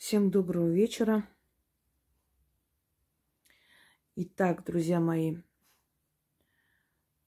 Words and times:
Всем 0.00 0.30
доброго 0.30 0.72
вечера. 0.72 1.28
Итак, 4.16 4.64
друзья 4.64 4.98
мои, 4.98 5.36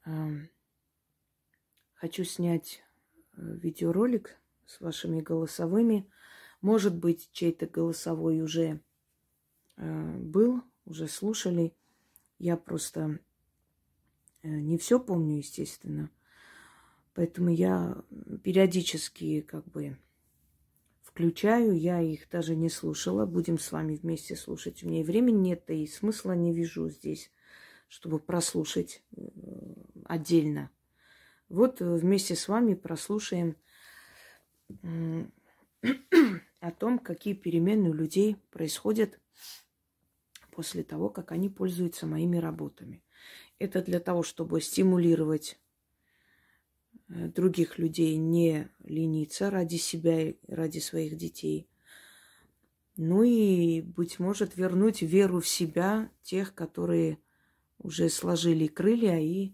эм, 0.06 0.50
хочу 1.94 2.24
снять 2.24 2.84
э, 3.38 3.42
видеоролик 3.44 4.42
с 4.66 4.82
вашими 4.82 5.22
голосовыми. 5.22 6.10
Может 6.62 6.98
быть, 6.98 7.30
чей-то 7.32 7.68
голосовой 7.68 8.42
уже 8.42 8.82
э, 9.78 10.18
был, 10.18 10.64
уже 10.86 11.08
слушали. 11.08 11.76
Я 12.40 12.58
просто 12.58 13.20
э, 14.42 14.50
не 14.50 14.80
все 14.80 15.00
помню, 15.00 15.38
естественно. 15.38 16.10
Поэтому 17.14 17.52
я 17.52 18.04
периодически 18.44 19.42
как 19.42 19.64
бы 19.66 19.96
включаю, 21.14 21.78
я 21.78 22.02
их 22.02 22.28
даже 22.30 22.56
не 22.56 22.70
слушала. 22.70 23.28
Будем 23.28 23.60
с 23.60 23.72
вами 23.72 23.96
вместе 23.96 24.36
слушать. 24.36 24.84
У 24.84 24.88
меня 24.88 25.02
и 25.02 25.04
времени 25.04 25.50
нет, 25.50 25.70
и 25.70 25.86
смысла 25.86 26.32
не 26.32 26.52
вижу 26.52 26.90
здесь, 26.90 27.30
чтобы 27.88 28.18
прослушать 28.18 29.04
э, 29.16 29.22
отдельно. 30.06 30.72
Вот 31.50 31.82
э, 31.82 31.86
вместе 31.86 32.36
с 32.36 32.48
вами 32.48 32.74
прослушаем 32.74 33.56
о 36.60 36.72
том, 36.72 36.98
какие 36.98 37.36
перемены 37.36 37.92
у 37.92 37.94
людей 37.94 38.38
происходят 38.50 39.20
после 40.50 40.82
того, 40.84 41.10
как 41.10 41.32
они 41.32 41.48
пользуются 41.48 42.08
моими 42.08 42.38
работами. 42.38 43.04
Это 43.60 43.84
для 43.84 44.00
того, 44.00 44.24
чтобы 44.24 44.62
стимулировать 44.62 45.60
других 47.08 47.78
людей 47.78 48.16
не 48.18 48.70
лениться 48.84 49.50
ради 49.50 49.76
себя 49.76 50.34
ради 50.48 50.80
своих 50.80 51.18
детей. 51.18 51.70
Ну 52.96 53.24
и, 53.24 53.82
быть 53.82 54.20
может, 54.20 54.56
вернуть 54.56 55.02
веру 55.02 55.40
в 55.40 55.48
себя 55.48 56.12
тех, 56.22 56.54
которые 56.54 57.20
уже 57.80 58.10
сложили 58.10 58.68
крылья 58.68 59.20
и 59.20 59.54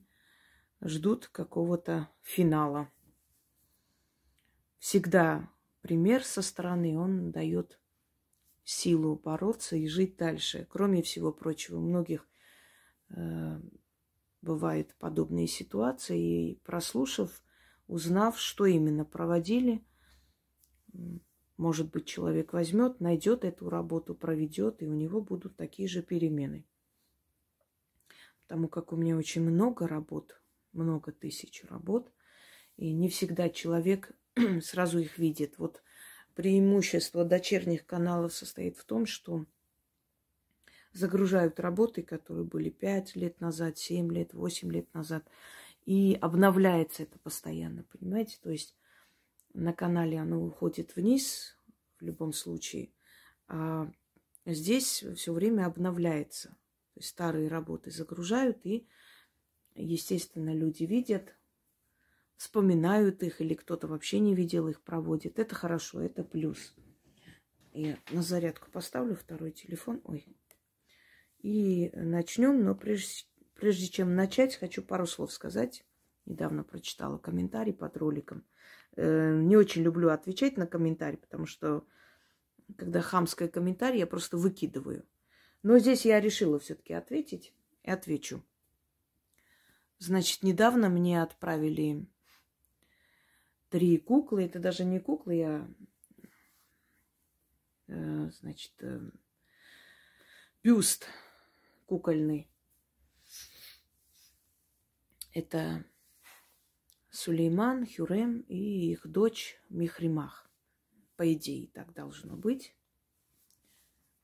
ждут 0.82 1.28
какого-то 1.28 2.10
финала. 2.22 2.90
Всегда 4.78 5.50
пример 5.82 6.24
со 6.24 6.42
стороны, 6.42 6.98
он 6.98 7.32
дает 7.32 7.80
силу 8.64 9.16
бороться 9.16 9.76
и 9.76 9.88
жить 9.88 10.18
дальше. 10.18 10.68
Кроме 10.70 11.02
всего 11.02 11.32
прочего, 11.32 11.80
многих 11.80 12.28
э, 13.10 13.60
бывают 14.42 14.96
подобные 14.96 15.48
ситуации, 15.48 16.52
и 16.52 16.60
прослушав, 16.64 17.44
узнав, 17.88 18.40
что 18.40 18.66
именно 18.66 19.06
проводили, 19.06 19.84
может 21.58 21.92
быть, 21.92 22.06
человек 22.06 22.54
возьмет, 22.54 23.02
найдет 23.02 23.44
эту 23.44 23.70
работу, 23.70 24.16
проведет, 24.16 24.82
и 24.82 24.88
у 24.88 24.94
него 24.94 25.22
будут 25.22 25.58
такие 25.58 25.90
же 25.90 26.02
перемены. 26.02 26.66
Потому 28.44 28.70
как 28.70 28.94
у 28.94 28.96
меня 28.96 29.18
очень 29.18 29.42
много 29.42 29.88
работ, 29.88 30.42
много 30.72 31.12
тысяч 31.12 31.64
работ, 31.66 32.12
и 32.78 32.94
не 32.94 33.10
всегда 33.10 33.50
человек 33.50 34.14
сразу 34.62 35.00
их 35.00 35.18
видит. 35.18 35.58
Вот 35.58 35.84
преимущество 36.34 37.26
дочерних 37.26 37.86
каналов 37.86 38.34
состоит 38.34 38.78
в 38.78 38.86
том, 38.86 39.06
что 39.06 39.46
загружают 41.00 41.60
работы, 41.60 42.04
которые 42.04 42.46
были 42.46 42.70
5 42.70 43.16
лет 43.16 43.40
назад, 43.40 43.78
7 43.78 44.12
лет, 44.12 44.34
8 44.34 44.72
лет 44.72 44.94
назад. 44.94 45.26
И 45.86 46.18
обновляется 46.22 47.04
это 47.04 47.18
постоянно, 47.20 47.84
понимаете? 47.84 48.38
То 48.44 48.52
есть 48.52 48.76
на 49.54 49.74
канале 49.74 50.20
оно 50.20 50.44
уходит 50.44 50.96
вниз 50.96 51.58
в 52.00 52.04
любом 52.04 52.34
случае, 52.34 52.92
а 53.48 53.92
здесь 54.46 55.04
все 55.16 55.34
время 55.34 55.66
обновляется. 55.66 56.50
То 56.94 57.00
есть 57.00 57.10
старые 57.10 57.48
работы 57.48 57.92
загружают, 57.92 58.66
и, 58.66 58.86
естественно, 59.76 60.54
люди 60.54 60.84
видят, 60.84 61.36
вспоминают 62.36 63.24
их, 63.24 63.42
или 63.42 63.54
кто-то 63.54 63.88
вообще 63.88 64.20
не 64.20 64.36
видел 64.36 64.68
их, 64.68 64.82
проводит. 64.82 65.40
Это 65.40 65.56
хорошо, 65.56 66.02
это 66.02 66.24
плюс. 66.24 66.76
Я 67.74 67.98
на 68.12 68.22
зарядку 68.22 68.70
поставлю 68.72 69.16
второй 69.16 69.52
телефон. 69.52 70.02
Ой, 70.04 70.26
и 71.42 71.92
начнем, 71.94 72.64
но 72.64 72.76
прежде, 72.76 73.26
прежде 73.56 73.88
чем 73.88 74.16
начать, 74.16 74.56
хочу 74.56 74.82
пару 74.82 75.08
слов 75.08 75.32
сказать. 75.32 75.86
Недавно 76.26 76.64
прочитала 76.64 77.18
комментарий 77.18 77.74
под 77.74 77.98
роликом. 77.98 78.46
Э, 78.96 79.36
не 79.36 79.56
очень 79.56 79.82
люблю 79.82 80.10
отвечать 80.10 80.58
на 80.58 80.68
комментарий, 80.68 81.18
потому 81.18 81.46
что 81.46 81.86
когда 82.78 83.02
хамское 83.02 83.48
комментарий, 83.48 84.00
я 84.00 84.08
просто 84.08 84.38
выкидываю. 84.38 85.06
Но 85.64 85.80
здесь 85.80 86.06
я 86.06 86.20
решила 86.20 86.60
все-таки 86.60 86.94
ответить 86.94 87.54
и 87.84 87.90
отвечу. 87.90 88.44
Значит, 89.98 90.44
недавно 90.44 90.90
мне 90.90 91.22
отправили 91.22 92.06
три 93.70 93.98
куклы. 93.98 94.46
Это 94.46 94.60
даже 94.60 94.86
не 94.86 95.00
куклы, 95.00 95.36
я, 95.36 95.68
э, 97.88 98.30
значит, 98.40 98.74
э, 98.82 99.00
бюст 100.64 101.08
кукольный. 101.90 102.48
Это 105.34 105.84
Сулейман, 107.10 107.88
Хюрем 107.88 108.42
и 108.42 108.92
их 108.92 109.08
дочь 109.08 109.60
Михримах. 109.70 110.52
По 111.16 111.34
идее, 111.34 111.66
так 111.70 111.92
должно 111.94 112.38
быть. 112.38 112.76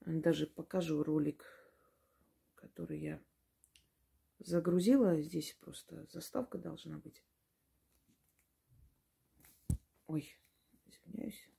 Даже 0.02 0.46
покажу 0.46 1.02
ролик, 1.02 1.44
который 2.53 3.00
я 3.00 3.24
загрузила. 4.38 5.20
Здесь 5.20 5.58
просто 5.59 6.06
заставка 6.12 6.59
должна 6.59 7.00
быть. 7.00 7.24
Ой, 10.06 10.38
извиняюсь. 10.86 11.50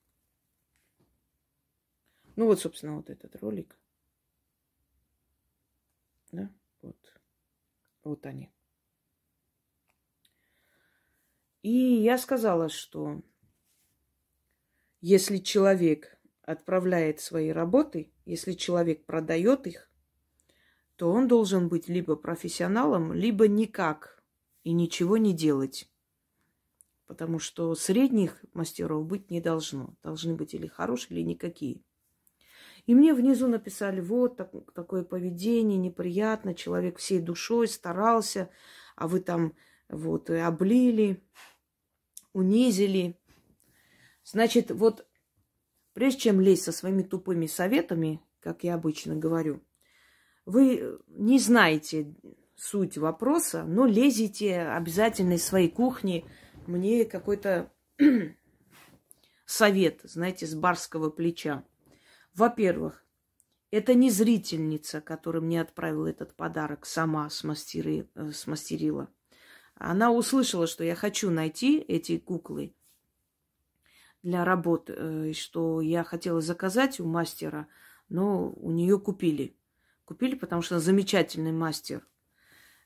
Ну 2.37 2.47
вот, 2.47 2.61
собственно, 2.61 2.95
вот 2.95 3.11
этот 3.11 3.35
ролик. 3.35 3.77
Да, 6.37 6.51
вот. 6.83 6.97
Вот 8.05 8.27
они. 8.27 8.53
И 11.63 11.71
я 11.71 12.19
сказала, 12.19 12.69
что 12.69 13.23
если 15.01 15.39
человек 15.39 16.19
отправляет 16.43 17.21
свои 17.21 17.49
работы, 17.49 18.13
если 18.27 18.53
человек 18.53 19.07
продает 19.07 19.67
их, 19.67 19.91
то 20.97 21.11
он 21.11 21.27
должен 21.27 21.69
быть 21.69 21.89
либо 21.89 22.17
профессионалом, 22.17 23.15
либо 23.15 23.49
никак 23.49 24.23
и 24.63 24.73
ничего 24.73 25.17
не 25.17 25.35
делать. 25.35 25.91
Потому 27.07 27.39
что 27.39 27.75
средних 27.75 28.45
мастеров 28.53 29.07
быть 29.07 29.31
не 29.31 29.41
должно. 29.41 29.97
Должны 30.03 30.35
быть 30.35 30.53
или 30.53 30.67
хорошие, 30.67 31.19
или 31.19 31.25
никакие. 31.27 31.83
И 32.87 32.95
мне 32.95 33.15
внизу 33.15 33.49
написали, 33.49 34.01
вот 34.01 34.37
так, 34.37 34.53
такое 34.73 35.03
поведение 35.03 35.77
неприятно, 35.77 36.55
человек 36.55 36.99
всей 36.99 37.21
душой 37.21 37.67
старался, 37.67 38.49
а 38.95 39.09
вы 39.09 39.21
там 39.21 39.55
вот 39.89 40.31
облили, 40.31 41.23
унизили. 42.33 43.19
Значит, 44.25 44.71
вот 44.71 45.07
прежде 45.95 46.21
чем 46.21 46.41
лезть 46.41 46.65
со 46.65 46.73
своими 46.73 47.03
тупыми 47.03 47.47
советами, 47.47 48.21
как 48.41 48.63
я 48.63 48.75
обычно 48.75 49.17
говорю, 49.17 49.63
вы 50.45 51.01
не 51.09 51.41
знаете 51.41 52.15
суть 52.55 52.97
вопроса, 52.99 53.65
но 53.65 53.85
лезете 53.85 54.61
обязательно 54.61 55.35
из 55.35 55.45
своей 55.45 55.69
кухни 55.69 56.25
мне 56.67 57.05
какой-то 57.05 57.73
совет, 59.45 60.01
знаете, 60.05 60.47
с 60.47 60.55
барского 60.55 61.11
плеча. 61.11 61.65
Во-первых, 62.37 63.03
это 63.71 63.95
не 63.95 64.11
зрительница, 64.11 65.01
которая 65.01 65.43
мне 65.43 65.59
отправила 65.59 66.07
этот 66.07 66.35
подарок, 66.35 66.85
сама 66.85 67.31
смастери, 67.31 68.11
э, 68.15 68.31
смастерила. 68.33 69.09
Она 69.75 70.13
услышала, 70.13 70.67
что 70.67 70.85
я 70.85 70.95
хочу 70.95 71.31
найти 71.31 71.79
эти 71.79 72.19
куклы 72.19 72.75
для 74.23 74.45
работы, 74.45 74.93
э, 74.95 75.33
что 75.33 75.81
я 75.81 76.05
хотела 76.05 76.43
заказать 76.43 77.01
у 77.01 77.07
мастера, 77.07 77.69
но 78.11 78.51
у 78.51 78.71
нее 78.71 79.01
купили. 79.01 79.57
Купили, 80.05 80.35
потому 80.35 80.61
что 80.61 80.75
она 80.75 80.85
замечательный 80.85 81.53
мастер. 81.53 82.07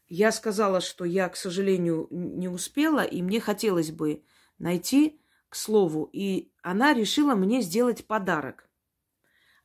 Я 0.07 0.31
сказала, 0.31 0.81
что 0.81 1.05
я, 1.05 1.29
к 1.29 1.35
сожалению, 1.35 2.07
не 2.11 2.49
успела, 2.49 3.03
и 3.03 3.21
мне 3.21 3.41
хотелось 3.41 3.91
бы 3.91 4.23
найти, 4.59 5.21
к 5.49 5.57
слову, 5.57 6.09
и 6.13 6.53
она 6.63 6.95
решила 6.95 7.35
мне 7.35 7.61
сделать 7.63 8.07
подарок. 8.07 8.70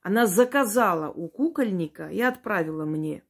Она 0.06 0.28
заказала 0.28 1.10
у 1.10 1.28
кукольника 1.28 2.10
и 2.10 2.22
отправила 2.22 2.86
мне. 2.86 3.24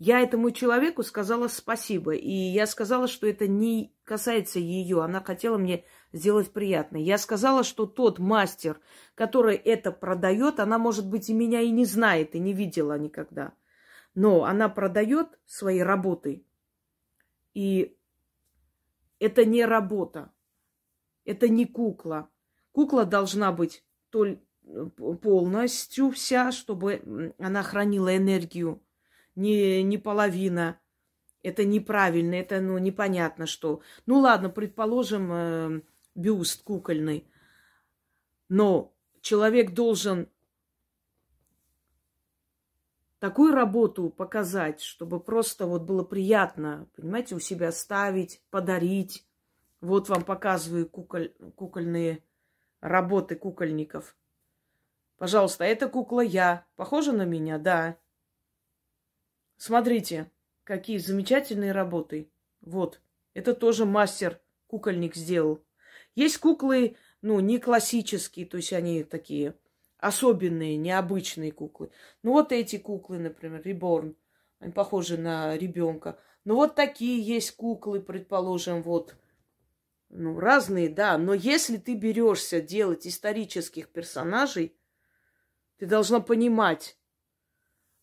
Я 0.00 0.18
этому 0.18 0.50
человеку 0.50 1.04
сказала 1.04 1.46
спасибо. 1.46 2.16
И 2.16 2.32
я 2.32 2.66
сказала, 2.66 3.06
что 3.06 3.28
это 3.28 3.46
не 3.46 3.94
касается 4.02 4.58
ее. 4.58 5.04
Она 5.04 5.20
хотела 5.20 5.56
мне 5.56 5.84
сделать 6.12 6.50
приятно. 6.50 6.96
Я 6.96 7.18
сказала, 7.18 7.62
что 7.62 7.86
тот 7.86 8.18
мастер, 8.18 8.80
который 9.14 9.54
это 9.54 9.92
продает, 9.92 10.58
она, 10.58 10.78
может 10.78 11.08
быть, 11.08 11.30
и 11.30 11.32
меня 11.32 11.60
и 11.60 11.70
не 11.70 11.84
знает, 11.84 12.34
и 12.34 12.40
не 12.40 12.52
видела 12.52 12.98
никогда. 12.98 13.52
Но 14.16 14.46
она 14.46 14.68
продает 14.68 15.28
свои 15.46 15.78
работы. 15.78 16.44
И 17.54 17.96
это 19.20 19.44
не 19.44 19.64
работа. 19.64 20.32
Это 21.24 21.48
не 21.48 21.66
кукла. 21.66 22.28
Кукла 22.72 23.04
должна 23.04 23.52
быть 23.52 23.84
толь 24.10 24.40
полностью 25.22 26.10
вся, 26.10 26.52
чтобы 26.52 27.34
она 27.38 27.62
хранила 27.62 28.16
энергию. 28.16 28.82
Не, 29.34 29.82
не 29.82 29.98
половина. 29.98 30.80
Это 31.42 31.64
неправильно, 31.64 32.34
это 32.34 32.60
ну, 32.60 32.78
непонятно 32.78 33.46
что. 33.46 33.80
Ну 34.06 34.18
ладно, 34.18 34.50
предположим, 34.50 35.32
э, 35.32 35.80
бюст 36.16 36.64
кукольный. 36.64 37.30
Но 38.48 38.92
человек 39.20 39.72
должен 39.72 40.28
такую 43.20 43.52
работу 43.52 44.10
показать, 44.10 44.80
чтобы 44.80 45.20
просто 45.20 45.66
вот 45.66 45.82
было 45.82 46.02
приятно, 46.02 46.88
понимаете, 46.96 47.36
у 47.36 47.40
себя 47.40 47.70
ставить, 47.70 48.42
подарить. 48.50 49.26
Вот 49.80 50.08
вам 50.08 50.24
показываю 50.24 50.88
куколь, 50.88 51.32
кукольные 51.54 52.24
работы 52.80 53.36
кукольников. 53.36 54.16
Пожалуйста, 55.18 55.64
это 55.64 55.88
кукла 55.88 56.20
я. 56.20 56.66
Похожа 56.76 57.12
на 57.12 57.24
меня? 57.24 57.58
Да. 57.58 57.96
Смотрите, 59.56 60.30
какие 60.64 60.98
замечательные 60.98 61.72
работы. 61.72 62.30
Вот. 62.60 63.00
Это 63.32 63.54
тоже 63.54 63.86
мастер 63.86 64.40
кукольник 64.66 65.14
сделал. 65.14 65.62
Есть 66.14 66.38
куклы, 66.38 66.96
ну, 67.22 67.40
не 67.40 67.58
классические, 67.58 68.46
то 68.46 68.56
есть 68.56 68.72
они 68.72 69.04
такие 69.04 69.54
особенные, 69.98 70.76
необычные 70.76 71.52
куклы. 71.52 71.90
Ну, 72.22 72.32
вот 72.32 72.52
эти 72.52 72.76
куклы, 72.76 73.18
например, 73.18 73.62
Реборн. 73.64 74.16
Они 74.58 74.72
похожи 74.72 75.18
на 75.18 75.56
ребенка. 75.56 76.18
Ну, 76.44 76.54
вот 76.54 76.74
такие 76.74 77.20
есть 77.20 77.52
куклы, 77.56 78.00
предположим, 78.00 78.82
вот. 78.82 79.16
Ну, 80.08 80.38
разные, 80.38 80.88
да. 80.88 81.18
Но 81.18 81.34
если 81.34 81.76
ты 81.76 81.94
берешься 81.94 82.60
делать 82.60 83.06
исторических 83.06 83.88
персонажей, 83.88 84.74
ты 85.78 85.86
должна 85.86 86.20
понимать, 86.20 86.98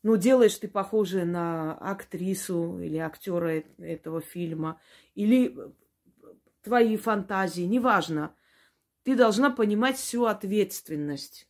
ну, 0.04 0.18
делаешь 0.18 0.58
ты 0.58 0.68
похожая 0.68 1.26
на 1.26 1.74
актрису 1.74 2.80
или 2.80 2.98
актера 2.98 3.64
этого 3.78 4.22
фильма, 4.22 4.80
или 5.16 5.56
твои 6.62 6.98
фантазии, 6.98 7.64
неважно. 7.64 8.36
Ты 9.04 9.16
должна 9.16 9.50
понимать 9.50 9.98
всю 9.98 10.26
ответственность. 10.26 11.48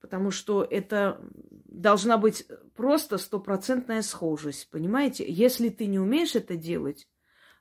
Потому 0.00 0.30
что 0.30 0.64
это 0.64 1.20
должна 1.66 2.16
быть 2.16 2.46
просто 2.74 3.18
стопроцентная 3.18 4.02
схожесть, 4.02 4.70
понимаете? 4.70 5.24
Если 5.28 5.68
ты 5.68 5.86
не 5.86 5.98
умеешь 5.98 6.34
это 6.34 6.56
делать, 6.56 7.08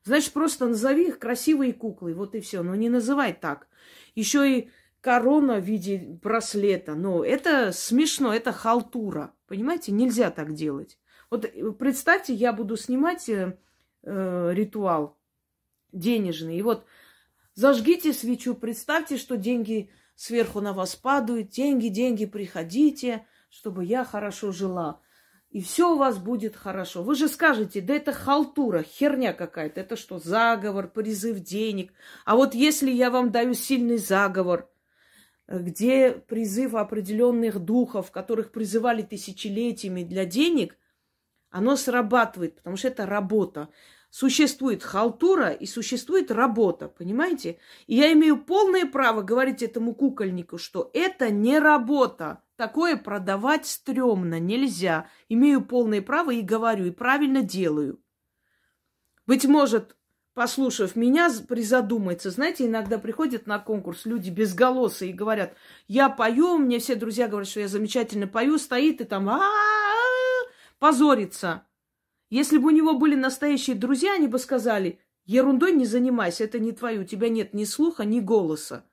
значит, 0.04 0.32
просто 0.34 0.68
назови 0.68 1.10
их 1.10 1.20
красивые 1.20 1.74
куклы, 1.74 2.14
вот 2.14 2.36
и 2.36 2.40
все. 2.40 2.64
Но 2.64 2.76
не 2.76 2.90
называй 2.90 3.34
так. 3.34 3.68
Еще 4.16 4.60
и 4.60 4.72
корона 5.02 5.60
в 5.60 5.64
виде 5.64 5.98
браслета. 6.22 6.96
Но 6.96 7.24
это 7.24 7.72
смешно, 7.72 8.34
это 8.34 8.52
халтура. 8.52 9.34
Понимаете, 9.48 9.92
нельзя 9.92 10.32
так 10.32 10.54
делать. 10.54 10.98
Вот 11.30 11.46
э, 11.46 11.72
представьте, 11.72 12.34
я 12.34 12.54
буду 12.54 12.78
снимать 12.78 13.30
э, 13.30 13.58
э 14.04 14.52
ритуал 14.54 15.18
денежный. 15.92 16.58
И 16.58 16.62
вот 16.62 16.86
зажгите 17.54 18.14
свечу, 18.14 18.56
представьте, 18.56 19.18
что 19.18 19.38
деньги 19.38 19.90
сверху 20.16 20.62
на 20.62 20.74
вас 20.74 20.96
падают, 20.96 21.50
деньги, 21.50 21.88
деньги, 21.88 22.26
приходите, 22.26 23.26
чтобы 23.50 23.86
я 23.86 24.04
хорошо 24.04 24.52
жила. 24.52 25.02
И 25.50 25.62
все 25.62 25.94
у 25.94 25.98
вас 25.98 26.20
будет 26.20 26.56
хорошо. 26.56 27.02
Вы 27.02 27.16
же 27.16 27.28
скажете, 27.28 27.82
да 27.82 27.96
это 27.96 28.12
халтура, 28.12 28.84
херня 28.84 29.34
какая-то. 29.34 29.80
Это 29.82 29.96
что, 29.96 30.20
заговор, 30.20 30.88
призыв 30.88 31.40
денег? 31.40 31.92
А 32.24 32.36
вот 32.36 32.54
если 32.54 32.92
я 32.92 33.10
вам 33.10 33.32
даю 33.32 33.56
сильный 33.56 33.98
заговор, 33.98 34.70
где 35.50 36.12
призыв 36.12 36.76
определенных 36.76 37.60
духов, 37.60 38.12
которых 38.12 38.52
призывали 38.52 39.02
тысячелетиями 39.02 40.04
для 40.04 40.26
денег, 40.26 40.78
оно 41.50 41.76
срабатывает, 41.76 42.56
потому 42.56 42.78
что 42.78 42.90
это 42.90 43.06
работа 43.06 43.70
существует 44.10 44.84
халтура 44.84 45.52
и 45.52 45.66
существует 45.66 46.32
работа, 46.32 46.88
понимаете? 46.88 47.60
И 47.88 47.96
я 47.96 48.12
имею 48.14 48.44
полное 48.44 48.86
право 48.86 49.22
говорить 49.22 49.62
этому 49.62 49.94
кукольнику, 49.94 50.58
что 50.58 50.90
это 50.94 51.30
не 51.30 51.60
работа. 51.60 52.44
Такое 52.56 52.98
продавать 52.98 53.66
стрёмно, 53.66 54.40
нельзя. 54.40 55.08
Имею 55.30 55.64
полное 55.66 56.02
право 56.02 56.32
и 56.32 56.42
говорю, 56.42 56.86
и 56.86 56.92
правильно 56.92 57.42
делаю. 57.42 58.02
Быть 59.28 59.46
может, 59.46 59.96
послушав 60.40 60.96
меня, 60.96 61.30
призадумается. 61.50 62.30
Знаете, 62.30 62.66
иногда 62.66 62.98
приходят 62.98 63.46
на 63.46 63.60
конкурс 63.60 64.06
люди 64.06 64.30
безголосые 64.30 65.12
и 65.12 65.14
говорят, 65.14 65.54
я 65.90 66.08
пою, 66.08 66.58
мне 66.58 66.80
все 66.80 66.96
друзья 66.96 67.28
говорят, 67.28 67.50
что 67.50 67.60
я 67.60 67.68
замечательно 67.68 68.26
пою, 68.26 68.58
стоит 68.58 69.02
и 69.02 69.04
там 69.04 69.30
позорится. 70.80 71.68
Если 72.30 72.58
бы 72.58 72.68
у 72.68 72.72
него 72.72 72.98
были 72.98 73.16
настоящие 73.16 73.76
друзья, 73.76 74.14
они 74.14 74.28
бы 74.28 74.40
сказали, 74.40 75.02
ерундой 75.26 75.74
не 75.74 75.86
занимайся, 75.86 76.46
это 76.46 76.58
не 76.58 76.72
твое, 76.72 77.02
у 77.02 77.04
тебя 77.04 77.28
нет 77.28 77.54
ни 77.54 77.66
слуха, 77.66 78.06
ни 78.06 78.22
голоса. 78.22 78.86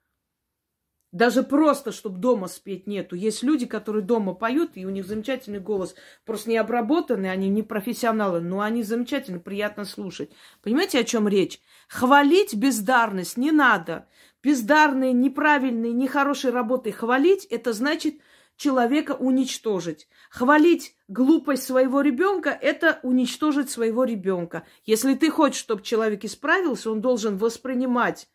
Даже 1.16 1.42
просто, 1.42 1.92
чтобы 1.92 2.18
дома 2.18 2.46
спеть 2.46 2.86
нету. 2.86 3.16
Есть 3.16 3.42
люди, 3.42 3.64
которые 3.64 4.02
дома 4.02 4.34
поют, 4.34 4.72
и 4.74 4.84
у 4.84 4.90
них 4.90 5.06
замечательный 5.06 5.60
голос. 5.60 5.94
Просто 6.26 6.50
не 6.50 6.58
обработанный, 6.58 7.32
они 7.32 7.48
не 7.48 7.62
профессионалы, 7.62 8.40
но 8.40 8.60
они 8.60 8.82
замечательно, 8.82 9.38
приятно 9.38 9.86
слушать. 9.86 10.30
Понимаете, 10.62 10.98
о 10.98 11.04
чем 11.04 11.26
речь? 11.26 11.58
Хвалить 11.88 12.54
бездарность 12.54 13.38
не 13.38 13.50
надо. 13.50 14.06
Бездарные, 14.42 15.14
неправильные, 15.14 15.94
нехорошие 15.94 16.52
работы 16.52 16.92
хвалить, 16.92 17.46
это 17.46 17.72
значит 17.72 18.16
человека 18.58 19.12
уничтожить. 19.12 20.08
Хвалить 20.28 20.96
глупость 21.08 21.62
своего 21.62 22.02
ребенка– 22.02 22.50
это 22.60 23.00
уничтожить 23.02 23.70
своего 23.70 24.04
ребенка. 24.04 24.66
Если 24.84 25.14
ты 25.14 25.30
хочешь, 25.30 25.60
чтобы 25.60 25.82
человек 25.82 26.26
исправился, 26.26 26.90
он 26.90 27.00
должен 27.00 27.38
воспринимать 27.38 28.28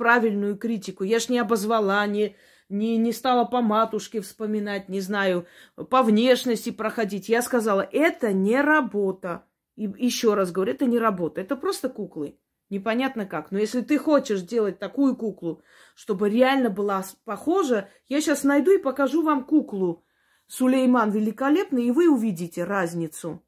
правильную 0.00 0.56
критику. 0.56 1.04
Я 1.04 1.18
ж 1.18 1.28
не 1.28 1.38
обозвала, 1.38 2.06
не, 2.06 2.34
не, 2.70 2.96
не 2.96 3.12
стала 3.12 3.44
по 3.44 3.60
матушке 3.60 4.22
вспоминать, 4.22 4.88
не 4.88 5.02
знаю, 5.02 5.44
по 5.90 6.02
внешности 6.02 6.70
проходить. 6.70 7.28
Я 7.28 7.42
сказала, 7.42 7.86
это 7.92 8.32
не 8.32 8.62
работа. 8.62 9.44
И 9.76 9.82
еще 9.98 10.32
раз 10.32 10.52
говорю, 10.52 10.72
это 10.72 10.86
не 10.86 10.98
работа, 10.98 11.42
это 11.42 11.54
просто 11.54 11.90
куклы. 11.90 12.38
Непонятно 12.70 13.26
как. 13.26 13.50
Но 13.50 13.58
если 13.58 13.82
ты 13.82 13.98
хочешь 13.98 14.40
делать 14.40 14.78
такую 14.78 15.16
куклу, 15.16 15.62
чтобы 15.94 16.30
реально 16.30 16.70
была 16.70 17.04
похожа, 17.24 17.90
я 18.08 18.22
сейчас 18.22 18.42
найду 18.42 18.70
и 18.70 18.78
покажу 18.78 19.22
вам 19.22 19.44
куклу. 19.44 20.02
Сулейман 20.46 21.10
великолепный, 21.10 21.84
и 21.84 21.90
вы 21.90 22.08
увидите 22.08 22.64
разницу. 22.64 23.42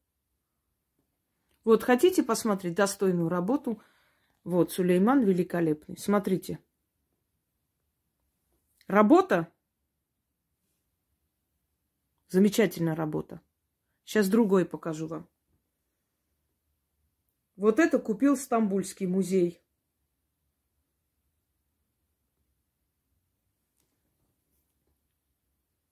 Вот 1.64 1.82
хотите 1.82 2.22
посмотреть 2.22 2.74
достойную 2.74 3.30
работу? 3.30 3.80
Вот, 4.44 4.72
Сулейман 4.72 5.24
великолепный. 5.24 5.96
Смотрите. 5.96 6.58
Работа. 8.88 9.52
Замечательная 12.28 12.96
работа. 12.96 13.40
Сейчас 14.04 14.28
другой 14.28 14.64
покажу 14.64 15.06
вам. 15.06 15.28
Вот 17.56 17.78
это 17.78 17.98
купил 17.98 18.36
Стамбульский 18.36 19.06
музей. 19.06 19.62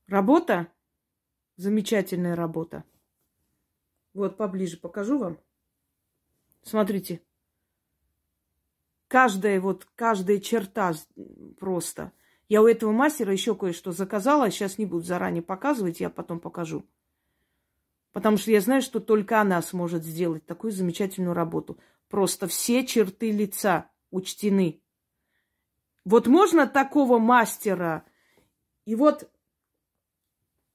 Работа? 0.09 0.73
Замечательная 1.57 2.35
работа. 2.35 2.83
Вот 4.13 4.37
поближе 4.37 4.77
покажу 4.77 5.19
вам. 5.19 5.39
Смотрите. 6.63 7.23
Каждая 9.11 9.61
вот, 9.61 9.89
каждая 9.97 10.39
черта 10.39 10.95
просто. 11.59 12.13
Я 12.49 12.63
у 12.63 12.69
этого 12.69 12.93
мастера 12.93 13.33
еще 13.33 13.57
кое-что 13.57 13.91
заказала. 13.91 14.53
Сейчас 14.53 14.79
не 14.79 14.87
буду 14.87 15.03
заранее 15.03 15.43
показывать, 15.43 15.99
я 15.99 16.11
потом 16.11 16.39
покажу. 16.39 16.87
Потому 18.13 18.37
что 18.37 18.53
я 18.53 18.61
знаю, 18.61 18.83
что 18.83 19.01
только 19.01 19.41
она 19.41 19.61
сможет 19.63 20.05
сделать 20.05 20.47
такую 20.47 20.71
замечательную 20.71 21.35
работу. 21.35 21.77
Просто 22.09 22.47
все 22.47 22.87
черты 22.87 23.33
лица 23.33 23.91
учтены. 24.13 24.81
Вот 26.05 26.29
можно 26.29 26.69
такого 26.69 27.19
мастера 27.19 28.05
и 28.85 28.95
вот, 28.95 29.29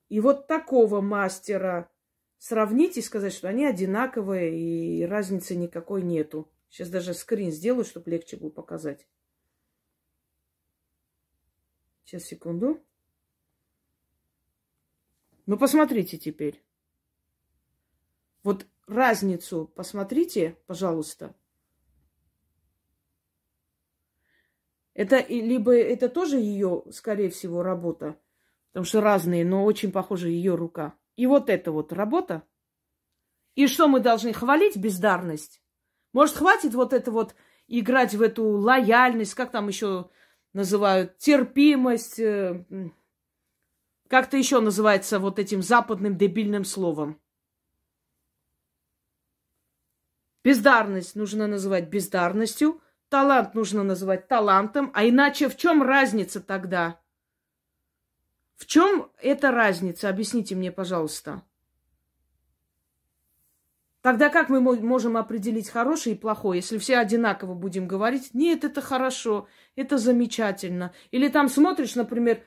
и 0.09 0.19
вот 0.19 0.47
такого 0.47 0.99
мастера 0.99 1.89
сравнить 2.37 2.97
и 2.97 3.01
сказать, 3.01 3.31
что 3.31 3.47
они 3.47 3.65
одинаковые 3.65 4.59
и 4.59 5.05
разницы 5.05 5.55
никакой 5.55 6.01
нету. 6.01 6.51
Сейчас 6.75 6.89
даже 6.89 7.13
скрин 7.13 7.53
сделаю, 7.53 7.85
чтобы 7.85 8.11
легче 8.11 8.35
было 8.35 8.49
показать. 8.49 9.07
Сейчас, 12.03 12.23
секунду. 12.23 12.83
Ну, 15.45 15.57
посмотрите 15.57 16.17
теперь. 16.17 16.61
Вот 18.43 18.67
разницу 18.87 19.71
посмотрите, 19.73 20.57
пожалуйста. 20.67 21.33
Это 24.93 25.25
либо 25.27 25.73
это 25.73 26.09
тоже 26.09 26.39
ее, 26.39 26.83
скорее 26.91 27.29
всего, 27.29 27.63
работа, 27.63 28.19
потому 28.73 28.83
что 28.83 28.99
разные, 28.99 29.45
но 29.45 29.63
очень 29.63 29.93
похожа 29.93 30.27
ее 30.27 30.55
рука. 30.55 30.93
И 31.15 31.25
вот 31.25 31.49
это 31.49 31.71
вот 31.71 31.93
работа. 31.93 32.45
И 33.55 33.65
что 33.67 33.87
мы 33.87 34.01
должны 34.01 34.33
хвалить 34.33 34.75
бездарность? 34.75 35.61
Может, 36.15 36.37
хватит 36.37 36.73
вот 36.75 36.93
это 36.93 37.11
вот 37.11 37.35
играть 37.67 38.15
в 38.15 38.21
эту 38.21 38.45
лояльность, 38.45 39.33
как 39.33 39.51
там 39.51 39.67
еще 39.67 40.09
называют, 40.53 41.17
терпимость, 41.17 42.19
э, 42.19 42.63
как-то 44.07 44.37
еще 44.37 44.61
называется 44.61 45.19
вот 45.19 45.39
этим 45.39 45.61
западным 45.61 46.17
дебильным 46.17 46.63
словом. 46.63 47.19
Бездарность 50.41 51.15
нужно 51.15 51.47
называть 51.47 51.89
бездарностью, 51.89 52.81
талант 53.09 53.53
нужно 53.53 53.83
называть 53.83 54.29
талантом, 54.29 54.91
а 54.93 55.05
иначе 55.05 55.49
в 55.49 55.57
чем 55.57 55.83
разница 55.83 56.39
тогда? 56.39 56.97
В 58.55 58.65
чем 58.67 59.11
эта 59.17 59.51
разница? 59.51 60.07
Объясните 60.07 60.55
мне, 60.55 60.71
пожалуйста. 60.71 61.43
Тогда 64.05 64.29
как 64.29 64.49
мы 64.49 64.61
можем 64.61 65.17
определить 65.17 65.67
хорошее 65.67 66.15
и 66.15 66.19
плохое, 66.19 66.59
если 66.59 66.77
все 66.77 66.97
одинаково 66.97 67.55
будем 67.55 67.87
говорить, 67.87 68.35
нет, 68.35 68.63
это 68.63 68.79
хорошо, 68.79 69.47
это 69.75 69.97
замечательно. 69.97 70.93
Или 71.09 71.27
там 71.27 71.49
смотришь, 71.49 71.95
например, 71.95 72.43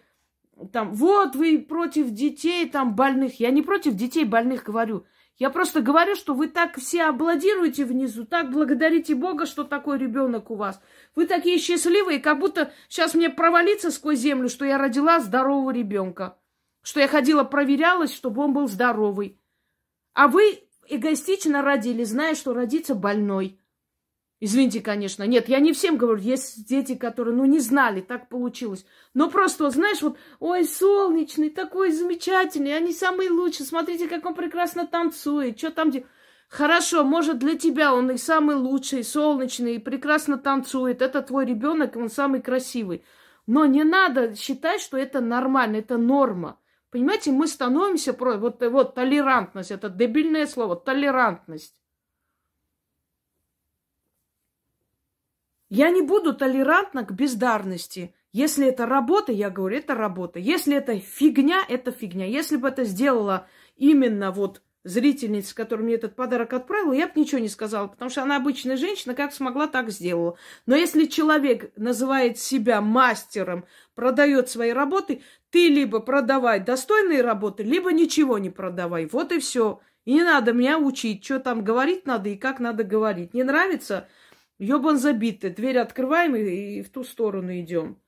там, 0.73 0.93
вот 0.93 1.35
вы 1.35 1.59
против 1.59 2.13
детей 2.13 2.71
там 2.71 2.95
больных. 2.95 3.41
Я 3.41 3.51
не 3.51 3.63
против 3.63 3.95
детей 3.95 4.25
больных 4.25 4.63
говорю. 4.63 5.05
Я 5.37 5.51
просто 5.51 5.81
говорю, 5.81 6.15
что 6.15 6.33
вы 6.33 6.47
так 6.47 6.79
все 6.79 7.07
аплодируете 7.07 7.85
внизу, 7.85 8.25
так 8.25 8.53
благодарите 8.53 9.17
Бога, 9.17 9.45
что 9.45 9.65
такой 9.65 9.99
ребенок 9.99 10.53
у 10.53 10.55
вас. 10.55 10.81
Вы 11.17 11.27
такие 11.27 11.59
счастливые, 11.59 12.21
как 12.21 12.39
будто 12.39 12.71
сейчас 12.89 13.15
мне 13.15 13.31
провалиться 13.31 13.91
сквозь 13.91 14.21
землю, 14.21 14.49
что 14.49 14.65
я 14.65 14.79
родила 14.79 15.19
здорового 15.19 15.73
ребенка. 15.73 16.39
Что 16.83 17.01
я 17.01 17.09
ходила, 17.09 17.43
проверялась, 17.43 18.15
чтобы 18.15 18.45
он 18.45 18.53
был 18.53 18.69
здоровый. 18.69 19.41
А 20.15 20.29
вы 20.29 20.68
эгоистично 20.89 21.63
родили, 21.63 22.05
зная, 22.05 22.35
что 22.35 22.55
родится 22.55 22.95
больной. 22.95 23.61
Извините, 24.41 24.81
конечно. 24.81 25.25
Нет, 25.25 25.49
я 25.49 25.59
не 25.59 25.73
всем 25.73 25.97
говорю. 25.97 26.21
Есть 26.21 26.69
дети, 26.69 26.95
которые, 26.95 27.35
ну, 27.35 27.45
не 27.45 27.59
знали, 27.59 28.01
так 28.01 28.29
получилось. 28.29 28.87
Но 29.13 29.29
просто, 29.29 29.69
знаешь, 29.71 30.01
вот, 30.01 30.17
ой, 30.39 30.65
солнечный, 30.65 31.51
такой 31.51 31.91
замечательный, 31.91 32.77
они 32.77 32.93
самые 32.93 33.31
лучшие. 33.31 33.67
Смотрите, 33.67 34.07
как 34.07 34.25
он 34.25 34.35
прекрасно 34.35 34.87
танцует. 34.87 35.59
Что 35.59 35.73
там 35.73 35.91
делает? 35.91 36.09
Хорошо, 36.49 37.05
может, 37.05 37.39
для 37.39 37.59
тебя 37.59 37.93
он 37.93 38.11
и 38.11 38.17
самый 38.17 38.57
лучший, 38.57 39.05
солнечный, 39.05 39.75
и 39.75 39.81
прекрасно 39.81 40.39
танцует. 40.39 41.03
Это 41.03 41.21
твой 41.21 41.45
ребенок, 41.45 41.97
он 41.97 42.09
самый 42.09 42.41
красивый. 42.41 43.05
Но 43.47 43.67
не 43.67 43.85
надо 43.85 44.35
считать, 44.35 44.81
что 44.81 44.97
это 44.97 45.21
нормально, 45.21 45.77
это 45.77 45.99
норма. 45.99 46.59
Понимаете, 46.91 47.33
мы 47.33 47.47
становимся 47.47 48.15
про 48.15 48.39
вот, 48.39 48.63
вот 48.63 48.95
толерантность, 48.95 49.71
это 49.71 49.91
дебильное 49.91 50.47
слово, 50.47 50.77
толерантность. 50.77 51.77
Я 55.69 55.91
не 55.91 56.01
буду 56.01 56.35
толерантна 56.35 57.05
к 57.05 57.13
бездарности. 57.13 58.15
Если 58.33 58.67
это 58.67 58.87
работа, 58.87 59.33
я 59.33 59.51
говорю, 59.51 59.77
это 59.77 59.95
работа. 59.95 60.39
Если 60.39 60.75
это 60.75 60.99
фигня, 60.99 61.63
это 61.69 61.93
фигня. 61.93 62.25
Если 62.25 62.57
бы 62.57 62.69
это 62.69 62.85
сделала 62.85 63.47
именно 63.77 64.31
вот 64.31 64.63
зрительница, 64.85 65.55
которая 65.55 65.85
мне 65.85 65.95
этот 65.97 66.17
подарок 66.17 66.53
отправила, 66.53 66.93
я 66.93 67.07
бы 67.07 67.13
ничего 67.21 67.41
не 67.41 67.49
сказала, 67.49 67.89
потому 67.89 68.11
что 68.11 68.23
она 68.23 68.37
обычная 68.37 68.77
женщина, 68.77 69.15
как 69.15 69.35
смогла, 69.35 69.67
так 69.67 69.91
сделала. 69.91 70.39
Но 70.67 70.75
если 70.75 71.05
человек 71.05 71.73
называет 71.77 72.39
себя 72.39 72.81
мастером, 72.81 73.67
продает 73.95 74.49
свои 74.49 74.71
работы, 74.71 75.23
ты 75.51 75.69
либо 75.69 76.01
продавай 76.01 76.61
достойные 76.61 77.23
работы, 77.23 77.63
либо 77.63 77.93
ничего 77.93 78.39
не 78.39 78.51
продавай. 78.51 79.07
Вот 79.07 79.33
и 79.33 79.39
все. 79.39 79.81
И 80.05 80.15
не 80.15 80.23
надо 80.23 80.53
меня 80.53 80.79
учить, 80.79 81.25
что 81.25 81.41
там 81.41 81.65
говорить 81.65 82.07
надо 82.07 82.29
и 82.31 82.37
как 82.37 82.61
надо 82.61 82.85
говорить. 82.85 83.35
Не 83.35 83.43
нравится? 83.43 84.09
Ёбан 84.59 84.99
забитый. 84.99 85.51
Дверь 85.51 85.79
открываем 85.79 86.35
и 86.35 86.83
в 86.83 86.91
ту 86.91 87.05
сторону 87.05 87.53
идем. 87.59 88.01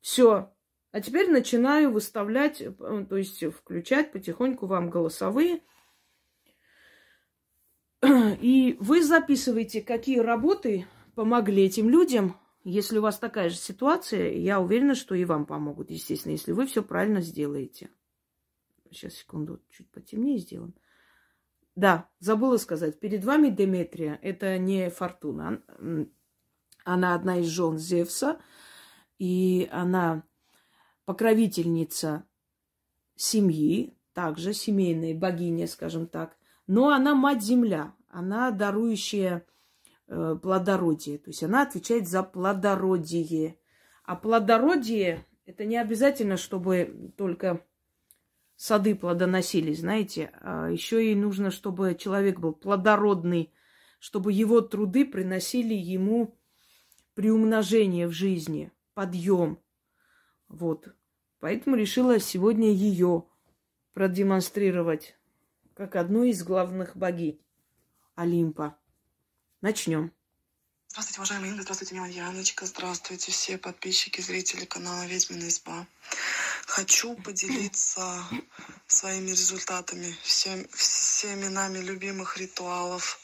Все. 0.00 0.52
А 0.92 1.00
теперь 1.00 1.30
начинаю 1.30 1.90
выставлять, 1.90 2.60
э, 2.60 2.72
то 3.08 3.16
есть 3.16 3.42
включать 3.52 4.12
потихоньку 4.12 4.66
вам 4.66 4.90
голосовые. 4.90 5.62
И 8.04 8.76
вы 8.78 9.02
записываете, 9.02 9.80
какие 9.80 10.18
работы 10.18 10.86
помогли 11.14 11.64
этим 11.64 11.88
людям. 11.88 12.36
Если 12.64 12.98
у 12.98 13.02
вас 13.02 13.18
такая 13.18 13.48
же 13.48 13.56
ситуация, 13.56 14.32
я 14.32 14.60
уверена, 14.60 14.94
что 14.94 15.14
и 15.14 15.24
вам 15.24 15.46
помогут, 15.46 15.90
естественно, 15.90 16.32
если 16.32 16.52
вы 16.52 16.66
все 16.66 16.82
правильно 16.82 17.20
сделаете. 17.20 17.90
Сейчас, 18.90 19.14
секунду, 19.14 19.60
чуть 19.70 19.90
потемнее 19.90 20.38
сделаем. 20.38 20.74
Да, 21.74 22.08
забыла 22.20 22.58
сказать. 22.58 23.00
Перед 23.00 23.24
вами 23.24 23.48
Деметрия. 23.48 24.18
Это 24.22 24.58
не 24.58 24.90
Фортуна. 24.90 25.62
Она 26.84 27.14
одна 27.14 27.38
из 27.38 27.46
жен 27.46 27.78
Зевса. 27.78 28.40
И 29.18 29.68
она 29.72 30.24
покровительница 31.04 32.26
семьи, 33.16 33.96
также 34.12 34.52
семейная 34.52 35.14
богиня, 35.14 35.66
скажем 35.66 36.06
так. 36.06 36.36
Но 36.66 36.90
она 36.90 37.14
мать-земля, 37.14 37.94
она 38.08 38.50
дарующая 38.50 39.46
плодородие. 40.42 41.18
То 41.18 41.30
есть 41.30 41.42
она 41.42 41.62
отвечает 41.62 42.08
за 42.08 42.22
плодородие. 42.22 43.58
А 44.04 44.16
плодородие 44.16 45.26
это 45.46 45.64
не 45.64 45.76
обязательно, 45.76 46.36
чтобы 46.36 47.12
только 47.16 47.64
сады 48.56 48.94
плодоносили, 48.94 49.72
знаете. 49.72 50.30
А 50.40 50.68
еще 50.68 51.10
и 51.10 51.14
нужно, 51.14 51.50
чтобы 51.50 51.94
человек 51.94 52.38
был 52.38 52.52
плодородный, 52.52 53.52
чтобы 53.98 54.32
его 54.32 54.60
труды 54.60 55.04
приносили 55.04 55.74
ему 55.74 56.38
приумножение 57.14 58.06
в 58.06 58.12
жизни, 58.12 58.72
подъем. 58.94 59.58
Вот. 60.48 60.94
Поэтому 61.40 61.76
решила 61.76 62.18
сегодня 62.20 62.70
ее 62.70 63.26
продемонстрировать 63.94 65.16
как 65.74 65.96
одну 65.96 66.24
из 66.24 66.42
главных 66.42 66.96
богинь 66.96 67.40
Олимпа. 68.14 68.76
Начнем. 69.62 70.12
Здравствуйте, 70.88 71.20
уважаемые 71.20 71.52
Инга, 71.52 71.62
здравствуйте, 71.62 71.94
меня 71.94 72.08
Яночка, 72.08 72.66
здравствуйте 72.66 73.30
все 73.30 73.58
подписчики, 73.58 74.20
зрители 74.20 74.64
канала 74.64 75.06
Ведьмина 75.06 75.46
изба. 75.46 75.86
Хочу 76.66 77.14
поделиться 77.14 78.24
своими 78.88 79.30
результатами, 79.30 80.16
всем, 80.24 80.66
всеми 80.70 81.46
нами 81.46 81.78
любимых 81.78 82.38
ритуалов, 82.38 83.20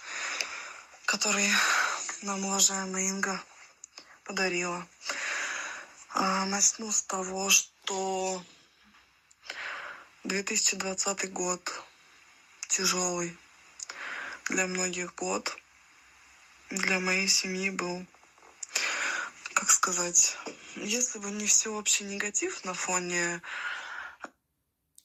которые 1.06 1.50
нам 2.22 2.44
уважаемая 2.44 3.08
Инга 3.08 3.42
подарила. 4.22 4.86
А, 6.10 6.46
начну 6.46 6.92
с 6.92 7.02
того, 7.02 7.50
что 7.50 8.40
2020 10.22 11.32
год 11.32 11.82
тяжелый 12.68 13.36
для 14.50 14.68
многих 14.68 15.16
год. 15.16 15.58
Для 16.70 17.00
моей 17.00 17.28
семьи 17.28 17.70
был, 17.70 18.04
как 19.54 19.70
сказать, 19.70 20.36
если 20.76 21.18
бы 21.18 21.30
не 21.30 21.46
все 21.46 21.70
общий 21.70 22.04
негатив 22.04 22.64
на 22.64 22.74
фоне... 22.74 23.42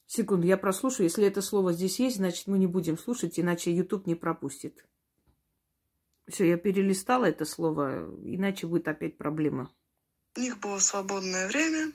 Секунду, 0.05 0.45
я 0.45 0.57
прослушаю. 0.57 1.05
Если 1.05 1.25
это 1.25 1.41
слово 1.41 1.73
здесь 1.73 1.99
есть, 1.99 2.17
значит, 2.17 2.47
мы 2.47 2.59
не 2.59 2.67
будем 2.67 2.97
слушать, 2.97 3.39
иначе 3.39 3.73
YouTube 3.73 4.07
не 4.07 4.15
пропустит. 4.15 4.85
Все, 6.27 6.45
я 6.45 6.57
перелистала 6.57 7.25
это 7.25 7.45
слово, 7.45 8.09
иначе 8.23 8.67
будет 8.67 8.87
опять 8.87 9.17
проблема. 9.17 9.73
У 10.35 10.41
них 10.41 10.59
было 10.59 10.79
свободное 10.79 11.47
время, 11.47 11.93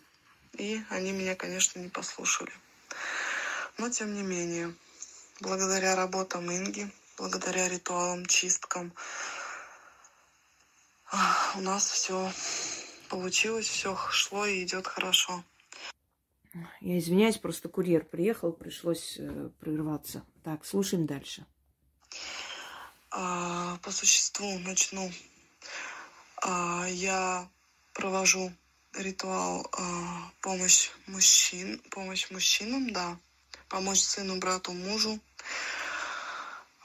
и 0.55 0.81
они 0.89 1.13
меня, 1.13 1.35
конечно, 1.35 1.79
не 1.79 1.89
послушали. 1.89 2.53
Но, 3.77 3.91
тем 3.91 4.15
не 4.15 4.23
менее, 4.23 4.75
благодаря 5.41 5.95
работам 5.95 6.51
Инги, 6.51 6.91
благодаря 7.17 7.69
ритуалам, 7.69 8.27
чисткам, 8.27 8.93
у 11.57 11.61
нас 11.61 11.89
все 11.91 12.31
получилось, 13.09 13.67
все 13.67 13.97
шло 14.11 14.47
и 14.47 14.65
идет 14.65 14.87
хорошо. 14.87 15.43
Я 16.81 16.99
извиняюсь, 16.99 17.39
просто 17.39 17.69
курьер 17.69 18.05
приехал, 18.05 18.53
пришлось 18.53 19.17
э, 19.19 19.51
прерваться. 19.61 20.25
Так, 20.43 20.65
слушаем 20.65 21.07
дальше. 21.07 21.47
А, 23.11 23.77
по 23.79 23.91
существу 23.91 24.59
начну. 24.61 25.11
А, 26.43 26.87
я 26.89 27.49
провожу 27.93 28.53
ритуал 28.95 29.71
э, 29.77 29.83
помощь 30.41 30.91
мужчин, 31.07 31.81
помощь 31.91 32.31
мужчинам, 32.31 32.93
да, 32.93 33.19
помочь 33.69 34.01
сыну, 34.01 34.39
брату, 34.39 34.73
мужу. 34.73 35.19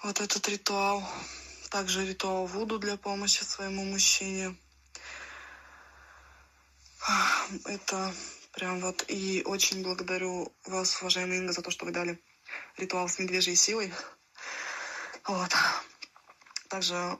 Вот 0.03 0.19
этот 0.19 0.47
ритуал. 0.49 1.03
Также 1.73 2.05
ритуал 2.05 2.45
Вуду 2.45 2.77
для 2.77 2.97
помощи 2.97 3.41
своему 3.41 3.83
мужчине. 3.83 4.55
Это 7.65 8.13
прям 8.51 8.79
вот. 8.79 9.03
И 9.07 9.41
очень 9.43 9.81
благодарю 9.81 10.53
вас, 10.65 11.01
уважаемый 11.01 11.39
Инга, 11.39 11.51
за 11.51 11.63
то, 11.63 11.71
что 11.71 11.85
вы 11.85 11.91
дали 11.91 12.21
ритуал 12.77 13.09
с 13.09 13.17
медвежьей 13.17 13.55
силой. 13.55 13.91
Вот. 15.25 15.49
Также 16.67 17.17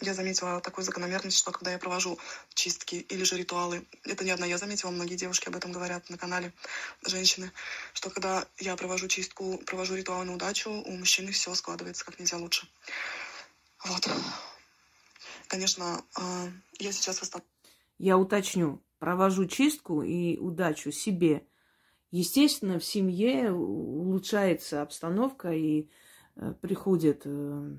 я 0.00 0.14
заметила 0.14 0.60
такую 0.60 0.84
закономерность, 0.84 1.38
что 1.38 1.50
когда 1.50 1.72
я 1.72 1.78
провожу 1.78 2.16
чистки 2.54 2.94
или 2.94 3.24
же 3.24 3.36
ритуалы, 3.36 3.84
это 4.04 4.24
не 4.24 4.30
одна 4.30 4.46
я 4.46 4.56
заметила, 4.56 4.92
многие 4.92 5.16
девушки 5.16 5.48
об 5.48 5.56
этом 5.56 5.72
говорят 5.72 6.08
на 6.10 6.16
канале, 6.16 6.52
женщины, 7.04 7.50
что 7.92 8.10
когда 8.10 8.46
я 8.58 8.76
провожу 8.76 9.08
чистку, 9.08 9.58
провожу 9.66 9.96
ритуалы 9.96 10.26
на 10.26 10.34
удачу, 10.34 10.70
у 10.70 10.92
мужчины 10.92 11.32
все 11.32 11.52
складывается 11.56 12.04
как 12.04 12.20
нельзя 12.20 12.36
лучше. 12.36 12.68
Вот. 13.88 14.08
Конечно, 15.48 16.04
а, 16.16 16.48
я 16.78 16.92
сейчас 16.92 17.20
восстав... 17.20 17.42
Я 17.98 18.18
уточню. 18.18 18.82
Провожу 18.98 19.46
чистку 19.46 20.02
и 20.02 20.38
удачу 20.38 20.90
себе. 20.90 21.46
Естественно, 22.10 22.78
в 22.78 22.84
семье 22.84 23.52
улучшается 23.52 24.82
обстановка 24.82 25.52
и 25.52 25.88
э, 26.36 26.54
приходит 26.60 27.22
э, 27.24 27.76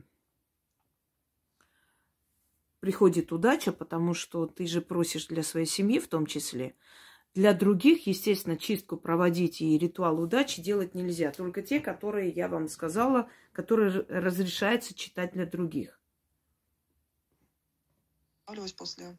приходит 2.79 3.31
удача, 3.31 3.71
потому 3.71 4.13
что 4.13 4.45
ты 4.45 4.67
же 4.67 4.81
просишь 4.81 5.27
для 5.27 5.43
своей 5.43 5.65
семьи 5.65 5.99
в 5.99 6.07
том 6.07 6.25
числе. 6.25 6.75
Для 7.33 7.53
других, 7.53 8.07
естественно, 8.07 8.57
чистку 8.57 8.97
проводить 8.97 9.61
и 9.61 9.77
ритуал 9.77 10.19
удачи 10.19 10.61
делать 10.61 10.95
нельзя. 10.95 11.31
Только 11.31 11.61
те, 11.61 11.79
которые 11.79 12.29
я 12.29 12.47
вам 12.47 12.67
сказала, 12.67 13.29
которые 13.53 14.05
разрешается 14.09 14.93
читать 14.93 15.33
для 15.33 15.45
других. 15.45 15.96
После, 18.47 19.17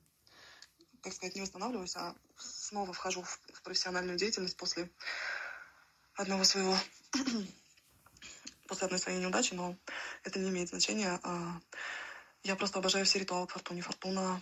как 1.02 1.12
сказать, 1.12 1.34
не 1.34 1.42
восстанавливаюсь, 1.42 1.96
а 1.96 2.16
снова 2.38 2.94
вхожу 2.94 3.22
в 3.22 3.62
профессиональную 3.62 4.16
деятельность 4.16 4.56
после 4.56 4.90
одного 6.14 6.44
своего 6.44 6.74
после 8.68 8.86
одной 8.86 8.98
своей 8.98 9.18
неудачи, 9.20 9.52
но 9.52 9.76
это 10.24 10.38
не 10.38 10.48
имеет 10.48 10.70
значения. 10.70 11.20
А 11.22 11.60
я 12.42 12.56
просто 12.56 12.78
обожаю 12.78 13.04
все 13.04 13.18
ритуалы 13.18 13.46
к 13.46 13.50
Фортуне. 13.50 13.82
Фортуна, 13.82 14.40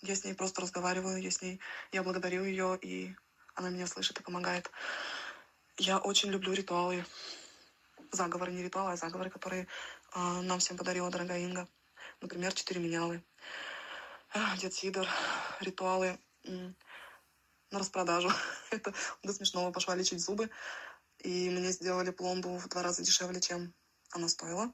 я 0.00 0.16
с 0.16 0.24
ней 0.24 0.34
просто 0.34 0.62
разговариваю, 0.62 1.20
я 1.20 1.30
с 1.30 1.42
ней, 1.42 1.60
я 1.92 2.02
благодарю 2.02 2.44
ее, 2.44 2.78
и 2.80 3.14
она 3.54 3.68
меня 3.68 3.86
слышит 3.86 4.18
и 4.18 4.22
помогает. 4.22 4.70
Я 5.76 5.98
очень 5.98 6.30
люблю 6.30 6.54
ритуалы, 6.54 7.04
заговоры, 8.12 8.50
не 8.52 8.62
ритуалы, 8.62 8.92
а 8.92 8.96
заговоры, 8.96 9.28
которые 9.28 9.64
э, 10.14 10.18
нам 10.40 10.58
всем 10.58 10.78
подарила 10.78 11.10
дорогая 11.10 11.40
Инга. 11.40 11.68
Например, 12.22 12.54
четыре 12.54 12.80
менялы, 12.80 13.22
дед 14.58 14.74
Сидор, 14.74 15.06
ритуалы 15.60 16.18
на 16.44 17.78
распродажу. 17.78 18.30
Это 18.70 18.92
до 19.22 19.32
смешного 19.32 19.72
пошла 19.72 19.94
лечить 19.94 20.20
зубы. 20.20 20.50
И 21.18 21.50
мне 21.50 21.72
сделали 21.72 22.10
пломбу 22.10 22.56
в 22.58 22.68
два 22.68 22.82
раза 22.82 23.02
дешевле, 23.02 23.40
чем 23.40 23.74
она 24.10 24.28
стоила. 24.28 24.72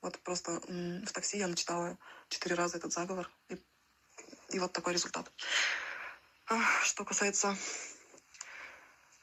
Вот 0.00 0.18
просто 0.20 0.60
в 0.60 1.12
такси 1.12 1.38
я 1.38 1.48
начитала 1.48 1.98
четыре 2.28 2.54
раза 2.54 2.76
этот 2.76 2.92
заговор. 2.92 3.30
И, 3.48 3.58
и 4.50 4.58
вот 4.58 4.72
такой 4.72 4.92
результат. 4.92 5.32
Что 6.82 7.04
касается 7.04 7.56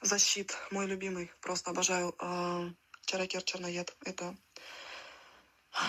защит, 0.01 0.55
мой 0.71 0.85
любимый, 0.85 1.31
просто 1.41 1.71
обожаю 1.71 2.15
э, 2.19 2.71
Чаракер 3.05 3.41
Черноед. 3.41 3.95
Это, 4.01 4.35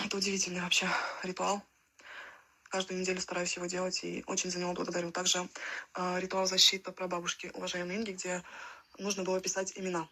это 0.05 0.17
удивительный 0.17 0.61
вообще 0.61 0.89
ритуал. 1.21 1.61
Каждую 2.69 2.99
неделю 2.99 3.21
стараюсь 3.21 3.55
его 3.55 3.65
делать 3.65 4.03
и 4.03 4.23
очень 4.27 4.51
за 4.51 4.59
него 4.59 4.73
благодарю. 4.73 5.11
Также 5.11 5.49
э, 5.95 6.19
ритуал 6.19 6.45
защиты 6.45 6.91
про 6.91 7.07
бабушки 7.07 7.51
уважаемой 7.53 7.97
Инги, 7.97 8.11
где 8.11 8.43
нужно 8.97 9.23
было 9.23 9.39
писать 9.39 9.73
имена 9.75 10.09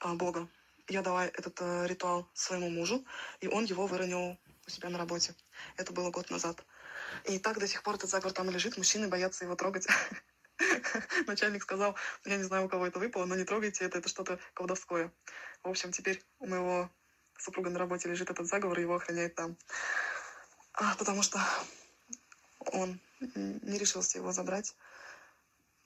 э, 0.00 0.12
Бога 0.14 0.48
я 0.88 1.02
дала 1.02 1.26
этот 1.26 1.60
э, 1.60 1.86
ритуал 1.86 2.28
своему 2.34 2.70
мужу, 2.70 3.04
и 3.40 3.48
он 3.48 3.64
его 3.64 3.86
выронил 3.86 4.38
у 4.66 4.70
себя 4.70 4.88
на 4.90 4.98
работе. 4.98 5.34
Это 5.76 5.92
было 5.92 6.10
год 6.10 6.30
назад. 6.30 6.64
И 7.24 7.38
так 7.38 7.58
до 7.58 7.66
сих 7.66 7.82
пор 7.82 7.96
этот 7.96 8.10
заговор 8.10 8.32
там 8.32 8.50
лежит, 8.50 8.76
мужчины 8.76 9.08
боятся 9.08 9.44
его 9.44 9.54
трогать. 9.54 9.86
Начальник 11.26 11.62
сказал, 11.62 11.96
я 12.24 12.36
не 12.36 12.44
знаю, 12.44 12.66
у 12.66 12.68
кого 12.68 12.86
это 12.86 12.98
выпало, 12.98 13.24
но 13.26 13.36
не 13.36 13.44
трогайте 13.44 13.84
это, 13.84 13.98
это 13.98 14.08
что-то 14.08 14.38
колдовское. 14.54 15.12
В 15.62 15.68
общем, 15.68 15.92
теперь 15.92 16.22
у 16.38 16.46
моего 16.46 16.90
супруга 17.38 17.70
на 17.70 17.78
работе 17.78 18.08
лежит 18.08 18.30
этот 18.30 18.46
заговор, 18.46 18.78
и 18.78 18.82
его 18.82 18.96
охраняет 18.96 19.34
там. 19.34 19.56
А, 20.82 20.96
потому 20.98 21.22
что 21.22 21.38
он 22.72 22.98
не 23.20 23.78
решился 23.78 24.18
его 24.18 24.32
забрать 24.32 24.74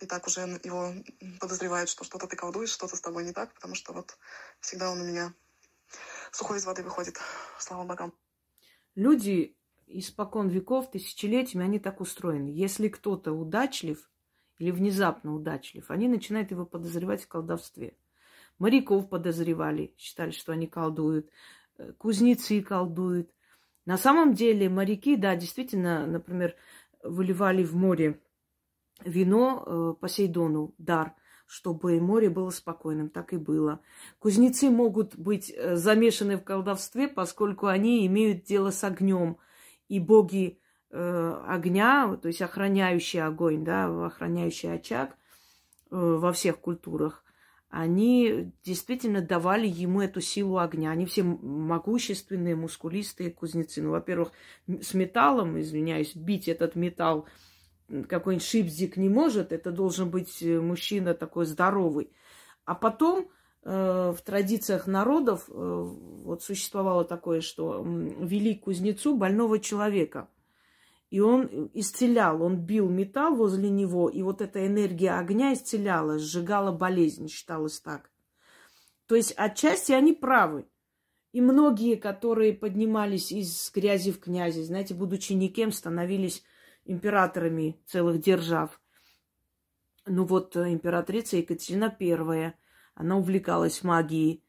и 0.01 0.07
так 0.07 0.27
уже 0.27 0.41
его 0.41 0.95
подозревают, 1.39 1.91
что 1.91 2.05
что-то 2.05 2.27
ты 2.27 2.37
колдуешь, 2.37 2.71
что-то 2.71 2.97
с 2.97 3.01
тобой 3.01 3.25
не 3.25 3.33
так, 3.33 3.53
потому 3.53 3.75
что 3.75 3.93
вот 3.93 4.17
всегда 4.61 4.91
он 4.91 5.03
у 5.03 5.05
меня 5.05 5.35
сухой 6.33 6.59
из 6.59 6.65
воды 6.65 6.83
выходит, 6.83 7.19
слава 7.59 7.85
богам. 7.85 8.15
Люди 8.95 9.55
испокон 9.87 10.49
веков, 10.49 10.91
тысячелетиями, 10.91 11.67
они 11.67 11.79
так 11.79 12.01
устроены. 12.01 12.49
Если 12.49 12.89
кто-то 12.89 13.33
удачлив 13.33 14.11
или 14.59 14.71
внезапно 14.71 15.35
удачлив, 15.35 15.91
они 15.91 16.09
начинают 16.09 16.51
его 16.51 16.65
подозревать 16.65 17.25
в 17.25 17.29
колдовстве. 17.29 17.99
Моряков 18.59 19.11
подозревали, 19.11 19.95
считали, 19.99 20.31
что 20.31 20.53
они 20.53 20.67
колдуют. 20.67 21.31
Э, 21.77 21.93
кузнецы 21.93 22.63
колдуют. 22.63 23.31
На 23.87 23.97
самом 23.97 24.35
деле 24.35 24.69
моряки, 24.69 25.17
да, 25.17 25.37
действительно, 25.37 26.07
например, 26.07 26.57
выливали 27.05 27.63
в 27.63 27.77
море 27.77 28.21
вино 29.05 29.63
э, 29.65 29.95
Посейдону, 30.01 30.75
дар, 30.77 31.15
чтобы 31.47 32.01
море 32.01 32.29
было 32.29 32.51
спокойным. 32.51 33.09
Так 33.09 33.33
и 33.33 33.37
было. 33.37 33.81
Кузнецы 34.19 34.71
могут 34.71 35.17
быть 35.17 35.53
э, 35.55 35.77
замешаны 35.77 36.37
в 36.37 36.43
колдовстве, 36.43 37.07
поскольку 37.07 37.69
они 37.69 38.05
имеют 38.07 38.43
дело 38.45 38.73
с 38.73 38.83
огнем. 38.83 39.39
И 39.89 40.01
боги 40.01 40.61
э, 40.91 41.43
огня, 41.47 42.17
то 42.21 42.27
есть 42.27 42.43
охраняющий 42.43 43.23
огонь, 43.23 43.65
да, 43.65 44.07
охраняющий 44.07 44.73
очаг 44.73 45.17
во 45.89 46.33
всех 46.33 46.59
культурах, 46.59 47.23
они 47.79 48.53
действительно 48.65 49.21
давали 49.21 49.67
ему 49.67 50.01
эту 50.01 50.23
силу 50.23 50.59
огня. 50.59 50.91
Они 50.91 51.05
все 51.05 51.23
могущественные, 51.23 52.57
мускулистые 52.57 53.31
кузнецы. 53.31 53.83
Ну, 53.83 53.91
во-первых, 53.91 54.33
с 54.67 54.95
металлом, 54.95 55.61
извиняюсь, 55.61 56.17
бить 56.17 56.49
этот 56.49 56.75
металл 56.75 57.27
какой-нибудь 58.09 58.47
шипзик 58.47 58.97
не 58.97 59.09
может, 59.09 59.53
это 59.53 59.71
должен 59.71 60.11
быть 60.11 60.43
э, 60.43 60.61
мужчина 60.61 61.15
такой 61.15 61.47
здоровый. 61.47 62.11
А 62.65 62.75
потом 62.75 63.29
э, 63.63 64.15
в 64.17 64.21
традициях 64.23 64.87
народов 64.87 65.45
э, 65.49 65.53
вот 65.53 66.43
существовало 66.43 67.05
такое, 67.05 67.41
что 67.43 67.85
вели 67.85 68.55
к 68.55 68.65
кузнецу 68.65 69.17
больного 69.17 69.61
человека. 69.61 70.29
И 71.11 71.21
он 71.21 71.71
исцелял, 71.73 72.43
он 72.43 72.57
бил 72.57 72.89
металл 72.89 73.37
возле 73.37 73.71
него, 73.71 74.09
и 74.09 74.23
вот 74.23 74.41
эта 74.43 74.67
энергия 74.67 75.13
огня 75.13 75.53
исцеляла, 75.53 76.19
сжигала 76.19 76.73
болезнь, 76.73 77.29
считалось 77.29 77.81
так. 77.81 78.11
То 79.07 79.15
есть 79.15 79.33
отчасти 79.37 79.93
они 79.93 80.13
правы. 80.13 80.67
И 81.33 81.41
многие, 81.41 81.97
которые 81.97 82.55
поднимались 82.55 83.31
из 83.31 83.71
грязи 83.73 84.11
в 84.11 84.21
князи, 84.21 84.63
знаете, 84.63 84.95
будучи 84.95 85.33
никем, 85.35 85.71
становились 85.71 86.43
императорами 86.85 87.81
целых 87.87 88.21
держав. 88.21 88.81
Ну 90.07 90.25
вот 90.25 90.57
э, 90.57 90.73
императрица 90.73 91.37
Екатерина 91.37 91.95
I, 92.01 92.55
она 92.95 93.17
увлекалась 93.17 93.83
магией. 93.83 94.43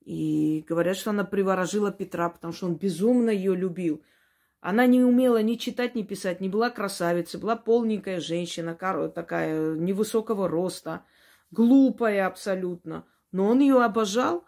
И 0.00 0.64
говорят, 0.66 0.96
что 0.96 1.10
она 1.10 1.24
приворожила 1.24 1.92
Петра, 1.92 2.30
потому 2.30 2.52
что 2.52 2.66
он 2.66 2.76
безумно 2.76 3.30
ее 3.30 3.54
любил. 3.54 4.02
Она 4.60 4.86
не 4.86 5.02
умела 5.02 5.42
ни 5.42 5.54
читать, 5.54 5.94
ни 5.94 6.02
писать, 6.02 6.40
не 6.40 6.48
была 6.48 6.68
красавицей, 6.68 7.40
была 7.40 7.56
полненькая 7.56 8.20
женщина, 8.20 8.74
такая 8.74 9.74
невысокого 9.74 10.48
роста, 10.48 11.04
глупая 11.50 12.26
абсолютно. 12.26 13.06
Но 13.32 13.46
он 13.46 13.60
ее 13.60 13.82
обожал, 13.82 14.44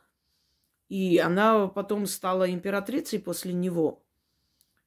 и 0.89 1.19
она 1.19 1.67
потом 1.69 2.05
стала 2.07 2.51
императрицей 2.51 3.21
после 3.21 3.55
него. 3.55 4.05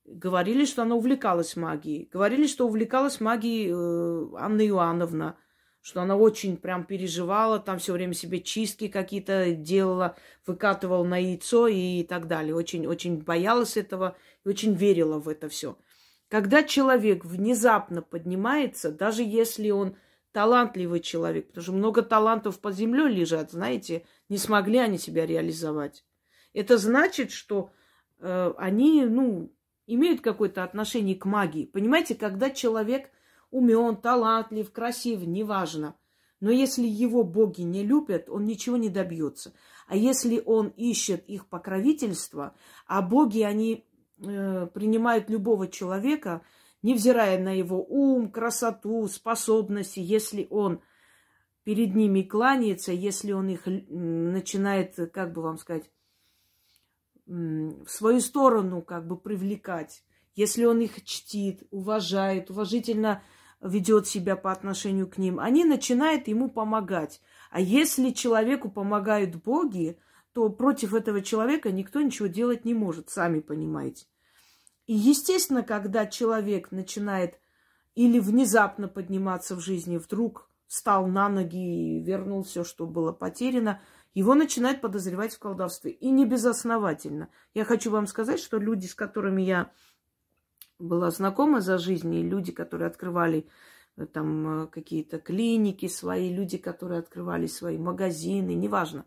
Говорили, 0.05 0.65
что 0.65 0.83
она 0.83 0.93
увлекалась 0.93 1.55
магией. 1.55 2.07
Говорили, 2.13 2.45
что 2.45 2.67
увлекалась 2.67 3.19
магией 3.19 3.71
э, 3.71 4.37
Анна 4.37 4.67
Иоанновна, 4.67 5.37
что 5.85 6.01
она 6.01 6.15
очень 6.15 6.57
прям 6.57 6.83
переживала, 6.83 7.59
там 7.59 7.77
все 7.77 7.93
время 7.93 8.15
себе 8.15 8.41
чистки 8.41 8.87
какие-то 8.87 9.51
делала, 9.51 10.17
выкатывала 10.47 11.03
на 11.03 11.19
яйцо 11.19 11.67
и 11.67 12.01
так 12.01 12.27
далее. 12.27 12.55
Очень-очень 12.55 13.21
боялась 13.21 13.77
этого 13.77 14.17
и 14.43 14.49
очень 14.49 14.73
верила 14.73 15.19
в 15.19 15.29
это 15.29 15.47
все. 15.47 15.77
Когда 16.27 16.63
человек 16.63 17.23
внезапно 17.23 18.01
поднимается, 18.01 18.89
даже 18.89 19.21
если 19.21 19.69
он 19.69 19.95
талантливый 20.31 21.01
человек, 21.01 21.49
потому 21.49 21.63
что 21.63 21.73
много 21.73 22.01
талантов 22.01 22.59
под 22.59 22.73
землей 22.73 23.13
лежат, 23.13 23.51
знаете, 23.51 24.07
не 24.27 24.39
смогли 24.39 24.79
они 24.79 24.97
себя 24.97 25.27
реализовать. 25.27 26.03
Это 26.53 26.79
значит, 26.79 27.29
что 27.29 27.69
э, 28.17 28.53
они, 28.57 29.05
ну, 29.05 29.53
имеют 29.85 30.21
какое-то 30.21 30.63
отношение 30.63 31.15
к 31.15 31.25
магии. 31.25 31.67
Понимаете, 31.67 32.15
когда 32.15 32.49
человек 32.49 33.11
умен, 33.51 33.97
талантлив, 33.97 34.71
красив, 34.71 35.21
неважно. 35.25 35.95
Но 36.39 36.51
если 36.51 36.85
его 36.85 37.23
боги 37.23 37.61
не 37.61 37.83
любят, 37.83 38.29
он 38.29 38.45
ничего 38.45 38.77
не 38.77 38.89
добьется. 38.89 39.53
А 39.87 39.95
если 39.95 40.41
он 40.45 40.67
ищет 40.69 41.27
их 41.27 41.47
покровительство, 41.47 42.55
а 42.87 43.01
боги, 43.01 43.41
они 43.41 43.85
э, 44.17 44.67
принимают 44.73 45.29
любого 45.29 45.67
человека, 45.67 46.41
невзирая 46.81 47.39
на 47.41 47.51
его 47.51 47.83
ум, 47.83 48.29
красоту, 48.31 49.07
способности, 49.07 49.99
если 49.99 50.47
он 50.49 50.81
перед 51.63 51.95
ними 51.95 52.21
кланяется, 52.21 52.91
если 52.91 53.31
он 53.31 53.49
их 53.49 53.63
начинает, 53.65 54.95
как 55.11 55.33
бы 55.33 55.41
вам 55.41 55.57
сказать, 55.57 55.89
в 57.25 57.87
свою 57.87 58.19
сторону 58.19 58.83
как 58.83 59.07
бы 59.07 59.17
привлекать, 59.17 60.03
если 60.35 60.65
он 60.65 60.81
их 60.81 61.03
чтит, 61.05 61.63
уважает, 61.71 62.51
уважительно 62.51 63.23
ведет 63.65 64.07
себя 64.07 64.35
по 64.35 64.51
отношению 64.51 65.07
к 65.07 65.17
ним, 65.17 65.39
они 65.39 65.65
начинают 65.65 66.27
ему 66.27 66.49
помогать. 66.49 67.21
А 67.51 67.59
если 67.59 68.11
человеку 68.11 68.69
помогают 68.69 69.35
боги, 69.35 69.99
то 70.33 70.49
против 70.49 70.93
этого 70.93 71.21
человека 71.21 71.71
никто 71.71 72.01
ничего 72.01 72.27
делать 72.27 72.65
не 72.65 72.73
может, 72.73 73.09
сами 73.09 73.39
понимаете. 73.39 74.05
И 74.85 74.93
естественно, 74.93 75.63
когда 75.63 76.05
человек 76.05 76.71
начинает 76.71 77.39
или 77.95 78.19
внезапно 78.19 78.87
подниматься 78.87 79.55
в 79.55 79.61
жизни, 79.61 79.97
вдруг 79.97 80.49
встал 80.67 81.07
на 81.07 81.29
ноги 81.29 81.97
и 81.97 82.03
вернул 82.03 82.43
все, 82.43 82.63
что 82.63 82.85
было 82.85 83.11
потеряно, 83.13 83.81
его 84.13 84.35
начинают 84.35 84.81
подозревать 84.81 85.33
в 85.33 85.39
колдовстве. 85.39 85.91
И 85.91 86.09
не 86.09 86.25
безосновательно. 86.25 87.29
Я 87.53 87.65
хочу 87.65 87.91
вам 87.91 88.05
сказать, 88.07 88.39
что 88.39 88.57
люди, 88.57 88.85
с 88.85 88.95
которыми 88.95 89.41
я 89.41 89.71
была 90.79 91.11
знакома 91.11 91.61
за 91.61 91.77
жизнь, 91.77 92.13
и 92.13 92.23
люди, 92.23 92.51
которые 92.51 92.87
открывали 92.87 93.47
э, 93.97 94.05
там 94.05 94.63
э, 94.63 94.67
какие-то 94.67 95.19
клиники 95.19 95.87
свои, 95.87 96.33
люди, 96.33 96.57
которые 96.57 96.99
открывали 96.99 97.47
свои 97.47 97.77
магазины, 97.77 98.53
неважно. 98.53 99.05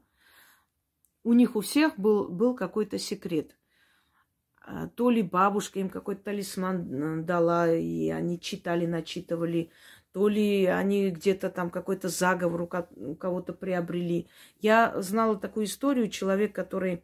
У 1.25 1.33
них 1.33 1.57
у 1.57 1.61
всех 1.61 1.99
был, 1.99 2.29
был 2.29 2.55
какой-то 2.55 2.99
секрет. 2.99 3.57
А, 4.61 4.89
то 4.89 5.11
ли 5.11 5.23
бабушка 5.23 5.81
им 5.81 5.89
какой-то 5.89 6.25
талисман 6.25 7.25
дала, 7.25 7.73
и 7.73 8.11
они 8.11 8.39
читали, 8.41 8.87
начитывали, 8.87 9.71
то 10.13 10.29
ли 10.29 10.67
они 10.67 11.11
где-то 11.11 11.51
там 11.51 11.71
какой-то 11.71 12.09
заговор 12.09 12.63
у 12.97 13.15
кого-то 13.15 13.53
приобрели. 13.53 14.29
Я 14.61 15.01
знала 15.01 15.37
такую 15.37 15.67
историю, 15.67 16.11
человек, 16.11 16.55
который 16.55 17.03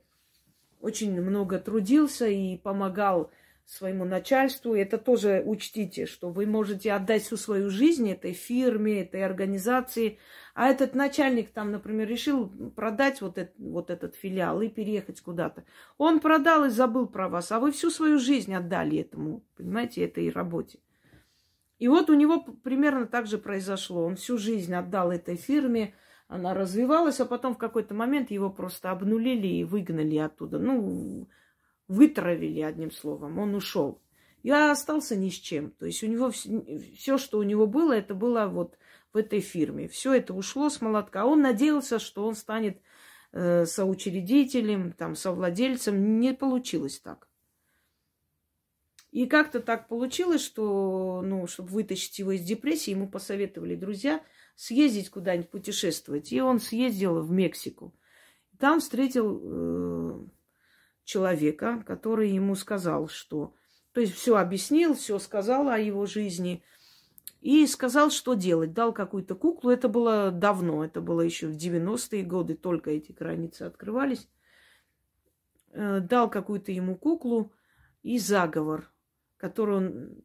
очень 0.81 1.21
много 1.21 1.59
трудился 1.59 2.27
и 2.27 2.59
помогал 2.59 3.31
своему 3.67 4.05
начальству. 4.05 4.75
Это 4.75 4.99
тоже 4.99 5.43
учтите, 5.45 6.07
что 6.07 6.31
вы 6.31 6.47
можете 6.47 6.93
отдать 6.93 7.23
всю 7.23 7.37
свою 7.37 7.71
жизнь 7.71 8.11
этой 8.11 8.33
фирме, 8.33 9.03
этой 9.03 9.25
организации, 9.25 10.19
а 10.55 10.69
этот 10.69 10.95
начальник 10.95 11.51
там, 11.51 11.73
например, 11.73 12.09
решил 12.09 12.49
продать 12.77 13.21
вот, 13.21 13.39
это, 13.39 13.53
вот 13.59 13.91
этот 13.91 14.15
филиал 14.15 14.61
и 14.63 14.69
переехать 14.69 15.21
куда-то. 15.21 15.65
Он 15.99 16.21
продал 16.21 16.65
и 16.67 16.71
забыл 16.71 17.07
про 17.07 17.29
вас, 17.29 17.51
а 17.53 17.59
вы 17.59 17.73
всю 17.73 17.91
свою 17.91 18.19
жизнь 18.19 18.55
отдали 18.55 18.99
этому, 18.99 19.43
понимаете, 19.57 20.05
этой 20.05 20.31
работе. 20.31 20.79
И 21.79 21.89
вот 21.89 22.09
у 22.09 22.15
него 22.15 22.41
примерно 22.63 23.07
так 23.07 23.27
же 23.27 23.39
произошло. 23.39 24.05
Он 24.05 24.17
всю 24.17 24.39
жизнь 24.39 24.73
отдал 24.75 25.11
этой 25.11 25.37
фирме, 25.37 25.95
она 26.29 26.55
развивалась, 26.55 27.21
а 27.21 27.27
потом 27.27 27.55
в 27.55 27.59
какой-то 27.59 27.95
момент 27.95 28.31
его 28.31 28.51
просто 28.51 28.91
обнулили 28.91 29.47
и 29.47 29.65
выгнали 29.65 30.17
оттуда. 30.17 30.59
Ну, 30.59 31.29
вытравили, 31.89 32.61
одним 32.61 32.91
словом, 32.91 33.39
он 33.39 33.55
ушел. 33.55 34.01
Я 34.43 34.71
остался 34.71 35.17
ни 35.17 35.31
с 35.31 35.35
чем. 35.35 35.71
То 35.71 35.87
есть 35.87 36.03
у 36.03 36.07
него 36.07 36.31
все, 36.31 37.17
что 37.17 37.39
у 37.39 37.43
него 37.43 37.67
было, 37.67 37.93
это 37.93 38.15
было 38.15 38.47
вот 38.47 38.77
в 39.13 39.17
этой 39.17 39.41
фирме. 39.41 39.89
Все 39.89 40.13
это 40.13 40.35
ушло 40.35 40.69
с 40.69 40.83
молотка. 40.83 41.25
Он 41.25 41.41
надеялся, 41.41 41.99
что 41.99 42.27
он 42.27 42.35
станет 42.35 42.81
э, 43.33 43.65
соучредителем, 43.65 44.93
там, 44.93 45.15
совладельцем. 45.17 46.21
Не 46.21 46.35
получилось 46.35 47.01
так. 47.01 47.27
И 49.13 49.27
как-то 49.27 49.61
так 49.61 49.89
получилось, 49.89 50.45
что, 50.45 51.23
ну, 51.25 51.47
чтобы 51.47 51.71
вытащить 51.71 52.19
его 52.19 52.33
из 52.33 52.43
депрессии, 52.43 52.91
ему 52.91 53.09
посоветовали 53.09 53.77
друзья 53.77 54.23
съездить 54.57 55.09
куда-нибудь 55.09 55.51
путешествовать. 55.51 56.33
И 56.33 56.43
он 56.43 56.61
съездил 56.61 57.23
в 57.23 57.31
Мексику. 57.31 57.95
Там 58.59 58.81
встретил 58.81 59.41
э, 59.43 60.27
человека, 61.05 61.83
который 61.87 62.31
ему 62.31 62.55
сказал, 62.55 63.09
что... 63.09 63.55
То 63.93 64.01
есть 64.01 64.15
все 64.15 64.37
объяснил, 64.37 64.95
все 64.95 65.19
сказал 65.19 65.69
о 65.69 65.79
его 65.79 66.07
жизни. 66.07 66.65
И 67.41 67.67
сказал, 67.67 68.11
что 68.11 68.35
делать. 68.35 68.73
Дал 68.73 68.93
какую-то 68.93 69.35
куклу. 69.35 69.71
Это 69.71 69.89
было 69.89 70.31
давно. 70.33 70.85
Это 70.85 71.01
было 71.01 71.21
еще 71.21 71.47
в 71.47 71.57
90-е 71.57 72.25
годы. 72.25 72.55
Только 72.55 72.91
эти 72.91 73.13
границы 73.13 73.63
открывались. 73.63 74.29
Э, 75.71 76.01
дал 76.01 76.31
какую-то 76.31 76.73
ему 76.73 76.97
куклу 76.97 77.53
и 78.03 78.19
заговор, 78.19 78.91
который 79.37 79.77
он 79.77 80.17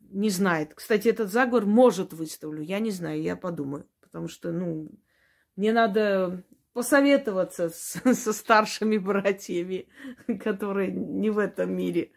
не 0.00 0.30
знает. 0.30 0.74
Кстати, 0.74 1.08
этот 1.08 1.30
заговор 1.30 1.66
может 1.66 2.12
выставлю. 2.12 2.62
Я 2.62 2.78
не 2.78 2.90
знаю, 2.90 3.20
я 3.20 3.36
подумаю. 3.36 3.86
Потому 4.00 4.28
что, 4.28 4.50
ну, 4.50 4.90
мне 5.56 5.72
надо 5.72 6.44
посоветоваться 6.74 7.70
с, 7.70 8.00
со 8.14 8.32
старшими 8.34 8.98
братьями, 8.98 9.88
которые 10.40 10.92
не 10.92 11.30
в 11.30 11.38
этом 11.38 11.74
мире. 11.74 12.12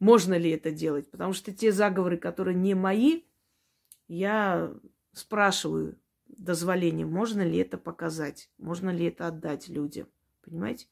Можно 0.00 0.34
ли 0.36 0.50
это 0.50 0.72
делать? 0.72 1.08
Потому 1.10 1.34
что 1.34 1.52
те 1.52 1.70
заговоры, 1.70 2.16
которые 2.16 2.56
не 2.56 2.74
мои, 2.74 3.22
я 4.08 4.74
спрашиваю 5.12 5.98
дозволение, 6.26 7.06
можно 7.06 7.42
ли 7.42 7.58
это 7.58 7.76
показать, 7.76 8.50
можно 8.58 8.90
ли 8.90 9.06
это 9.06 9.28
отдать 9.28 9.68
людям. 9.68 10.08
Понимаете? 10.42 10.86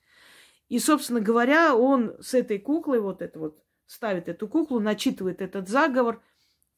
И, 0.68 0.78
собственно 0.78 1.20
говоря, 1.20 1.74
он 1.74 2.14
с 2.20 2.34
этой 2.34 2.58
куклой, 2.58 3.00
вот 3.00 3.22
это 3.22 3.38
вот, 3.38 3.64
ставит 3.86 4.28
эту 4.28 4.46
куклу, 4.46 4.80
начитывает 4.80 5.40
этот 5.40 5.68
заговор, 5.68 6.22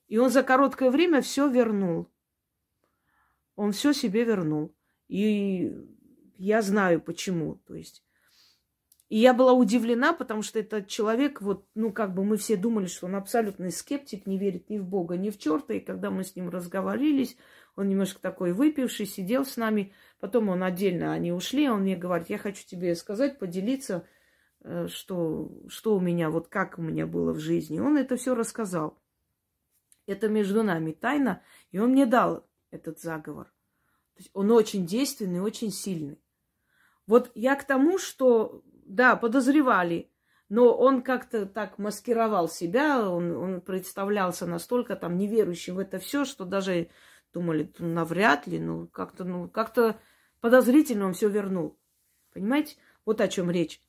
и 0.07 0.19
он 0.19 0.31
за 0.31 0.45
короткое 0.45 0.91
время 0.91 1.23
все 1.23 1.49
вернул. 1.49 2.09
Он 3.57 3.73
все 3.73 3.93
себе 3.93 4.23
вернул. 4.23 4.73
И 5.09 5.75
я 6.41 6.63
знаю 6.63 7.01
почему. 7.01 7.57
То 7.67 7.75
есть. 7.75 8.03
И 9.11 9.19
я 9.19 9.35
была 9.35 9.53
удивлена, 9.53 10.13
потому 10.13 10.43
что 10.43 10.61
этот 10.61 10.87
человек, 10.87 11.43
вот, 11.43 11.67
ну, 11.75 11.93
как 11.93 12.15
бы 12.15 12.25
мы 12.25 12.37
все 12.37 12.57
думали, 12.57 12.87
что 12.87 13.07
он 13.07 13.17
абсолютный 13.17 13.73
скептик, 13.73 14.25
не 14.25 14.39
верит 14.39 14.71
ни 14.71 14.79
в 14.79 14.85
Бога, 14.85 15.17
ни 15.17 15.31
в 15.31 15.39
черта. 15.39 15.75
И 15.75 15.81
когда 15.81 16.11
мы 16.11 16.23
с 16.23 16.37
ним 16.37 16.49
разговаривались, 16.49 17.37
он 17.75 17.89
немножко 17.89 18.21
такой 18.21 18.53
выпивший, 18.53 19.07
сидел 19.07 19.45
с 19.45 19.57
нами. 19.57 19.93
Потом 20.21 20.49
он 20.49 20.63
отдельно, 20.63 21.13
они 21.13 21.33
ушли, 21.33 21.69
он 21.69 21.83
мне 21.83 21.97
говорит, 21.97 22.31
я 22.31 22.39
хочу 22.39 22.65
тебе 22.67 22.95
сказать, 22.95 23.39
поделиться, 23.39 24.07
э, 24.63 24.87
что, 24.87 25.51
что 25.69 25.97
у 25.97 26.01
меня, 26.01 26.31
вот 26.31 26.49
как 26.49 26.79
у 26.79 26.83
меня 26.83 27.07
было 27.07 27.33
в 27.33 27.41
жизни. 27.41 27.81
Он 27.81 27.99
это 27.99 28.17
все 28.17 28.35
рассказал. 28.37 28.97
Это 30.07 30.29
между 30.29 30.63
нами 30.63 30.93
тайна, 30.93 31.43
и 31.73 31.79
он 31.79 31.91
мне 31.91 32.07
дал 32.07 32.47
этот 32.71 33.01
заговор. 33.01 33.47
То 34.15 34.19
есть 34.19 34.31
он 34.35 34.51
очень 34.53 34.87
действенный, 34.87 35.41
очень 35.41 35.73
сильный. 35.73 36.19
Вот 37.11 37.33
я 37.35 37.57
к 37.57 37.65
тому, 37.65 37.99
что, 37.99 38.63
да, 38.87 39.17
подозревали, 39.17 40.13
но 40.49 40.73
он 40.73 41.03
как-то 41.03 41.45
так 41.45 41.77
маскировал 41.77 42.49
себя, 42.49 43.11
он, 43.11 43.33
он 43.33 43.61
представлялся 43.63 44.47
настолько 44.47 44.95
там 44.95 45.19
неверующим 45.19 45.75
в 45.75 45.81
это 45.81 45.99
все, 45.99 46.25
что 46.25 46.45
даже 46.45 46.89
думали, 47.33 47.69
ну, 47.81 47.89
навряд 47.89 48.47
ли, 48.47 48.61
ну, 48.61 48.87
как-то, 48.87 49.25
ну, 49.25 49.49
как-то 49.49 49.99
подозрительно 50.41 51.07
он 51.07 51.15
все 51.15 51.29
вернул. 51.29 51.77
Понимаете? 52.33 52.77
Вот 53.05 53.21
о 53.21 53.27
чем 53.27 53.51
речь. 53.51 53.83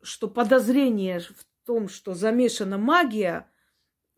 Что 0.00 0.26
подозрение 0.26 1.20
в 1.20 1.44
том, 1.66 1.90
что 1.90 2.14
замешана 2.14 2.78
магия, 2.78 3.46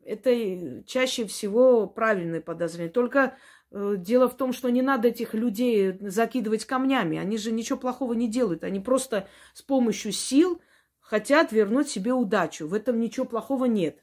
это 0.05 0.85
чаще 0.85 1.27
всего 1.27 1.89
правильное 1.89 2.41
подозрение. 2.41 2.93
Только 2.93 3.37
дело 3.71 4.29
в 4.29 4.37
том, 4.37 4.53
что 4.53 4.71
не 4.71 4.83
надо 4.83 5.09
этих 5.09 5.35
людей 5.35 5.97
закидывать 6.01 6.65
камнями. 6.65 7.19
Они 7.19 7.37
же 7.37 7.53
ничего 7.53 7.79
плохого 7.79 8.13
не 8.13 8.29
делают. 8.29 8.65
Они 8.65 8.81
просто 8.81 9.29
с 9.55 9.63
помощью 9.63 10.13
сил 10.13 10.61
хотят 11.01 11.53
вернуть 11.53 11.89
себе 11.89 12.13
удачу. 12.13 12.67
В 12.67 12.75
этом 12.75 13.01
ничего 13.01 13.27
плохого 13.27 13.65
нет. 13.67 14.03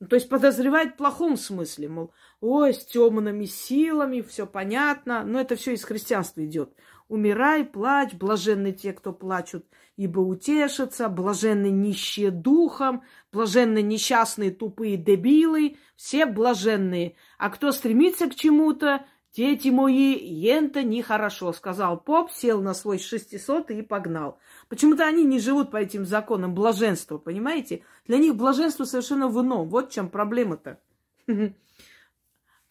Ну, 0.00 0.06
то 0.08 0.16
есть 0.16 0.30
подозревает 0.30 0.94
в 0.94 0.96
плохом 0.96 1.36
смысле, 1.36 1.88
мол, 1.90 2.14
ой, 2.40 2.72
с 2.72 2.86
темными 2.86 3.44
силами, 3.44 4.22
все 4.22 4.46
понятно. 4.46 5.24
Но 5.24 5.38
это 5.38 5.56
все 5.56 5.74
из 5.74 5.84
христианства 5.84 6.44
идет. 6.44 6.72
Умирай, 7.08 7.64
плачь, 7.64 8.14
блаженны 8.14 8.72
те, 8.72 8.92
кто 8.92 9.12
плачут, 9.12 9.66
ибо 9.96 10.20
утешатся, 10.20 11.08
блаженны 11.08 11.68
нищие 11.70 12.30
духом, 12.30 13.02
блаженны 13.32 13.82
несчастные 13.82 14.52
тупые 14.52 14.96
дебилы, 14.96 15.76
все 15.96 16.24
блаженные. 16.24 17.16
А 17.40 17.48
кто 17.48 17.72
стремится 17.72 18.28
к 18.28 18.34
чему-то, 18.34 19.06
Дети 19.32 19.68
мои, 19.68 20.16
ента 20.16 20.82
нехорошо, 20.82 21.52
сказал 21.52 22.00
поп, 22.00 22.32
сел 22.32 22.60
на 22.60 22.74
свой 22.74 22.98
600 22.98 23.70
и 23.70 23.82
погнал. 23.82 24.40
Почему-то 24.68 25.06
они 25.06 25.22
не 25.24 25.38
живут 25.38 25.70
по 25.70 25.76
этим 25.76 26.04
законам 26.04 26.52
блаженства, 26.52 27.16
понимаете? 27.16 27.84
Для 28.06 28.18
них 28.18 28.34
блаженство 28.34 28.82
совершенно 28.82 29.28
в 29.28 29.40
ином. 29.40 29.68
Вот 29.68 29.90
в 29.90 29.94
чем 29.94 30.10
проблема-то. 30.10 30.80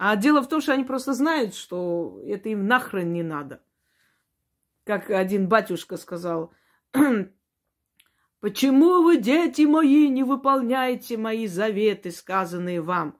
А 0.01 0.15
дело 0.15 0.41
в 0.41 0.47
том, 0.47 0.61
что 0.61 0.73
они 0.73 0.85
просто 0.85 1.13
знают, 1.13 1.55
что 1.55 2.21
это 2.25 2.47
им 2.49 2.67
нахрен 2.67 3.11
не 3.11 3.23
надо. 3.23 3.61
Как 4.85 5.09
один 5.09 5.47
батюшка 5.49 5.97
сказал, 5.97 6.53
Почему 8.39 9.01
вы, 9.03 9.17
дети 9.17 9.63
мои, 9.63 10.07
не 10.07 10.23
выполняете 10.23 11.17
мои 11.17 11.47
заветы, 11.47 12.11
сказанные 12.11 12.81
вам? 12.81 13.17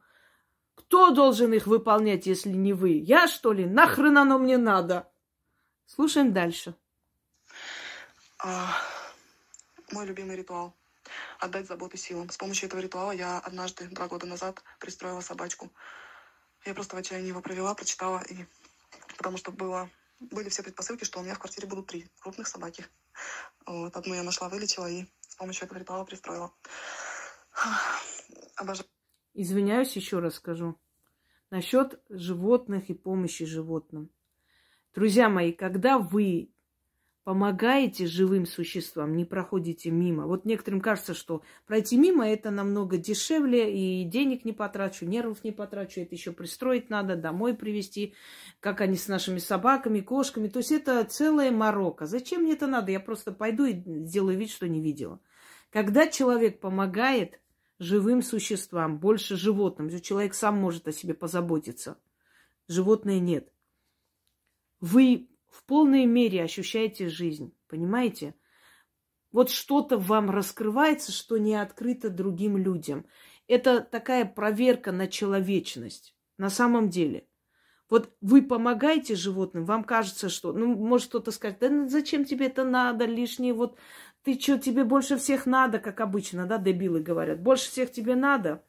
Кто 0.79 1.11
должен 1.11 1.51
их 1.53 1.67
выполнять, 1.67 2.25
если 2.25 2.51
не 2.51 2.71
вы? 2.71 2.91
Я, 2.91 3.27
что 3.27 3.51
ли? 3.51 3.65
Нахрен 3.65 4.17
оно 4.17 4.39
мне 4.39 4.57
надо? 4.57 5.11
Слушаем 5.85 6.31
дальше. 6.31 6.73
А, 8.37 8.77
мой 9.91 10.05
любимый 10.05 10.37
ритуал. 10.37 10.73
Отдать 11.39 11.67
заботы 11.67 11.97
силам. 11.97 12.29
С 12.29 12.37
помощью 12.37 12.67
этого 12.67 12.79
ритуала 12.79 13.11
я 13.11 13.39
однажды, 13.39 13.87
два 13.89 14.07
года 14.07 14.25
назад, 14.25 14.63
пристроила 14.79 15.19
собачку. 15.19 15.69
Я 16.65 16.73
просто 16.73 16.95
в 16.95 16.99
отчаянии 16.99 17.27
его 17.27 17.41
провела, 17.41 17.75
прочитала, 17.75 18.23
и... 18.29 18.45
потому 19.17 19.37
что 19.37 19.51
было... 19.51 19.89
были 20.19 20.47
все 20.47 20.63
предпосылки, 20.63 21.03
что 21.03 21.19
у 21.19 21.23
меня 21.23 21.35
в 21.35 21.39
квартире 21.39 21.67
будут 21.67 21.87
три 21.87 22.09
крупных 22.21 22.47
собаки. 22.47 22.85
Вот, 23.65 23.95
одну 23.97 24.15
я 24.15 24.23
нашла, 24.23 24.47
вылечила 24.47 24.89
и 24.89 25.05
с 25.27 25.35
помощью 25.35 25.65
этого 25.65 25.77
ритуала 25.77 26.05
пристроила. 26.05 26.53
Обожаю. 28.55 28.87
Извиняюсь, 29.41 29.95
еще 29.95 30.19
раз 30.19 30.35
скажу. 30.35 30.75
Насчет 31.49 32.01
животных 32.09 32.89
и 32.89 32.93
помощи 32.93 33.45
животным. 33.45 34.09
Друзья 34.93 35.29
мои, 35.29 35.53
когда 35.53 35.97
вы 35.97 36.51
помогаете 37.23 38.05
живым 38.05 38.45
существам, 38.45 39.15
не 39.15 39.23
проходите 39.23 39.91
мимо. 39.91 40.27
Вот 40.27 40.43
некоторым 40.43 40.81
кажется, 40.81 41.13
что 41.13 41.41
пройти 41.67 41.97
мимо 41.97 42.27
это 42.27 42.51
намного 42.51 42.97
дешевле, 42.97 43.73
и 43.73 44.03
денег 44.03 44.43
не 44.43 44.51
потрачу, 44.51 45.05
нервов 45.05 45.41
не 45.45 45.53
потрачу, 45.53 46.01
это 46.01 46.15
еще 46.15 46.33
пристроить 46.33 46.89
надо, 46.89 47.15
домой 47.15 47.53
привезти, 47.55 48.15
как 48.59 48.81
они 48.81 48.97
с 48.97 49.07
нашими 49.07 49.37
собаками, 49.37 50.01
кошками. 50.01 50.49
То 50.49 50.59
есть 50.59 50.73
это 50.73 51.01
целая 51.05 51.51
морока. 51.51 52.07
Зачем 52.07 52.41
мне 52.41 52.55
это 52.55 52.67
надо? 52.67 52.91
Я 52.91 52.99
просто 52.99 53.31
пойду 53.31 53.63
и 53.63 53.81
сделаю 54.03 54.37
вид, 54.37 54.49
что 54.49 54.67
не 54.67 54.81
видела. 54.81 55.21
Когда 55.71 56.07
человек 56.07 56.59
помогает 56.59 57.39
живым 57.79 58.21
существам, 58.21 58.99
больше 58.99 59.35
животным, 59.35 59.89
человек 60.01 60.33
сам 60.33 60.57
может 60.57 60.87
о 60.87 60.91
себе 60.91 61.13
позаботиться, 61.13 61.97
животные 62.67 63.19
нет. 63.19 63.51
Вы 64.79 65.29
в 65.49 65.63
полной 65.63 66.05
мере 66.05 66.43
ощущаете 66.43 67.09
жизнь, 67.09 67.53
понимаете? 67.67 68.35
Вот 69.31 69.49
что-то 69.49 69.97
вам 69.97 70.29
раскрывается, 70.29 71.11
что 71.11 71.37
не 71.37 71.55
открыто 71.55 72.09
другим 72.09 72.57
людям. 72.57 73.05
Это 73.47 73.81
такая 73.81 74.25
проверка 74.25 74.91
на 74.91 75.07
человечность. 75.07 76.15
На 76.37 76.49
самом 76.49 76.89
деле. 76.89 77.27
Вот 77.89 78.15
вы 78.21 78.43
помогаете 78.43 79.15
животным, 79.15 79.65
вам 79.65 79.83
кажется, 79.83 80.29
что, 80.29 80.53
ну, 80.53 80.75
может 80.75 81.09
кто-то 81.09 81.31
сказать, 81.31 81.57
да 81.59 81.69
ну, 81.69 81.89
зачем 81.89 82.23
тебе 82.23 82.45
это 82.45 82.63
надо, 82.63 83.05
лишнее, 83.05 83.53
вот 83.53 83.77
ты 84.23 84.39
что, 84.39 84.57
тебе 84.57 84.83
больше 84.83 85.17
всех 85.17 85.45
надо, 85.45 85.79
как 85.79 86.01
обычно, 86.01 86.45
да, 86.45 86.57
дебилы 86.57 87.01
говорят, 87.01 87.41
больше 87.41 87.69
всех 87.69 87.91
тебе 87.91 88.15
надо. 88.15 88.63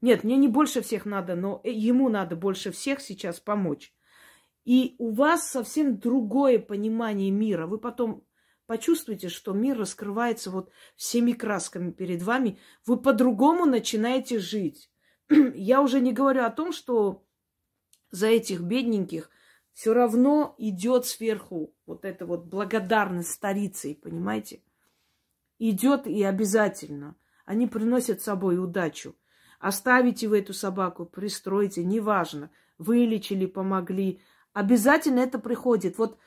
Нет, 0.00 0.24
мне 0.24 0.36
не 0.36 0.48
больше 0.48 0.82
всех 0.82 1.06
надо, 1.06 1.36
но 1.36 1.60
ему 1.64 2.08
надо 2.08 2.36
больше 2.36 2.72
всех 2.72 3.00
сейчас 3.00 3.40
помочь. 3.40 3.94
И 4.64 4.94
у 4.98 5.10
вас 5.10 5.48
совсем 5.48 5.98
другое 5.98 6.58
понимание 6.58 7.30
мира. 7.30 7.66
Вы 7.66 7.78
потом 7.78 8.24
почувствуете, 8.66 9.28
что 9.28 9.52
мир 9.52 9.78
раскрывается 9.78 10.50
вот 10.50 10.70
всеми 10.96 11.32
красками 11.32 11.90
перед 11.90 12.22
вами. 12.22 12.58
Вы 12.86 12.96
по-другому 13.00 13.64
начинаете 13.64 14.38
жить. 14.38 14.90
Я 15.54 15.82
уже 15.82 16.00
не 16.00 16.12
говорю 16.12 16.44
о 16.44 16.50
том, 16.50 16.72
что 16.72 17.24
за 18.10 18.26
этих 18.28 18.60
бедненьких 18.60 19.30
все 19.72 19.94
равно 19.94 20.54
идет 20.58 21.06
сверху 21.06 21.74
вот 21.86 22.04
эта 22.04 22.26
вот 22.26 22.46
благодарность 22.46 23.30
старицей, 23.30 23.94
понимаете? 23.94 24.62
Идет 25.64 26.08
и 26.08 26.24
обязательно. 26.24 27.14
Они 27.44 27.68
приносят 27.68 28.20
с 28.20 28.24
собой 28.24 28.58
удачу. 28.58 29.14
Оставите 29.60 30.26
вы 30.26 30.40
эту 30.40 30.54
собаку, 30.54 31.06
пристройте, 31.06 31.84
неважно. 31.84 32.50
Вылечили, 32.78 33.46
помогли, 33.46 34.20
Обязательно 34.52 35.20
это 35.20 35.38
приходит. 35.38 35.98
Вот 35.98 36.18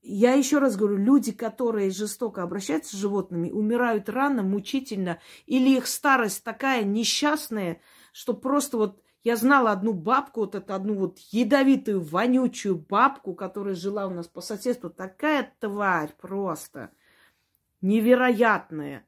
я 0.00 0.32
еще 0.32 0.58
раз 0.58 0.76
говорю, 0.76 0.96
люди, 0.96 1.32
которые 1.32 1.90
жестоко 1.90 2.42
обращаются 2.42 2.96
с 2.96 2.98
животными, 2.98 3.50
умирают 3.50 4.08
рано, 4.08 4.42
мучительно, 4.42 5.20
или 5.44 5.76
их 5.76 5.86
старость 5.86 6.42
такая 6.42 6.82
несчастная, 6.82 7.78
что 8.14 8.32
просто 8.32 8.78
вот 8.78 9.02
я 9.22 9.36
знала 9.36 9.70
одну 9.70 9.92
бабку, 9.92 10.40
вот 10.40 10.54
эту 10.54 10.72
одну 10.72 10.94
вот 10.94 11.18
ядовитую, 11.30 12.00
вонючую 12.00 12.76
бабку, 12.76 13.34
которая 13.34 13.74
жила 13.74 14.06
у 14.06 14.14
нас 14.14 14.28
по 14.28 14.40
соседству. 14.40 14.88
Такая 14.88 15.54
тварь 15.60 16.14
просто 16.18 16.90
невероятная. 17.82 19.06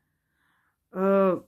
Э, 0.93 1.41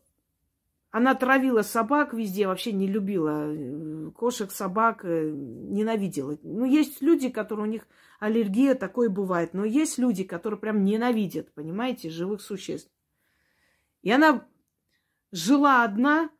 она 0.90 1.14
травила 1.14 1.62
собак 1.62 2.14
везде, 2.14 2.46
вообще 2.46 2.72
не 2.72 2.86
любила 2.86 3.52
э, 3.52 4.10
кошек, 4.12 4.50
собак, 4.50 5.04
э, 5.04 5.30
ненавидела. 5.30 6.38
Ну, 6.42 6.64
есть 6.64 7.02
люди, 7.02 7.28
которые 7.28 7.66
у 7.66 7.70
них 7.70 7.86
аллергия, 8.18 8.74
такое 8.74 9.10
бывает. 9.10 9.52
Но 9.52 9.64
есть 9.64 9.98
люди, 9.98 10.24
которые 10.24 10.58
прям 10.58 10.84
ненавидят, 10.84 11.52
понимаете, 11.52 12.08
живых 12.08 12.40
существ. 12.40 12.90
И 14.02 14.10
она 14.10 14.46
жила 15.32 15.84
одна, 15.84 16.30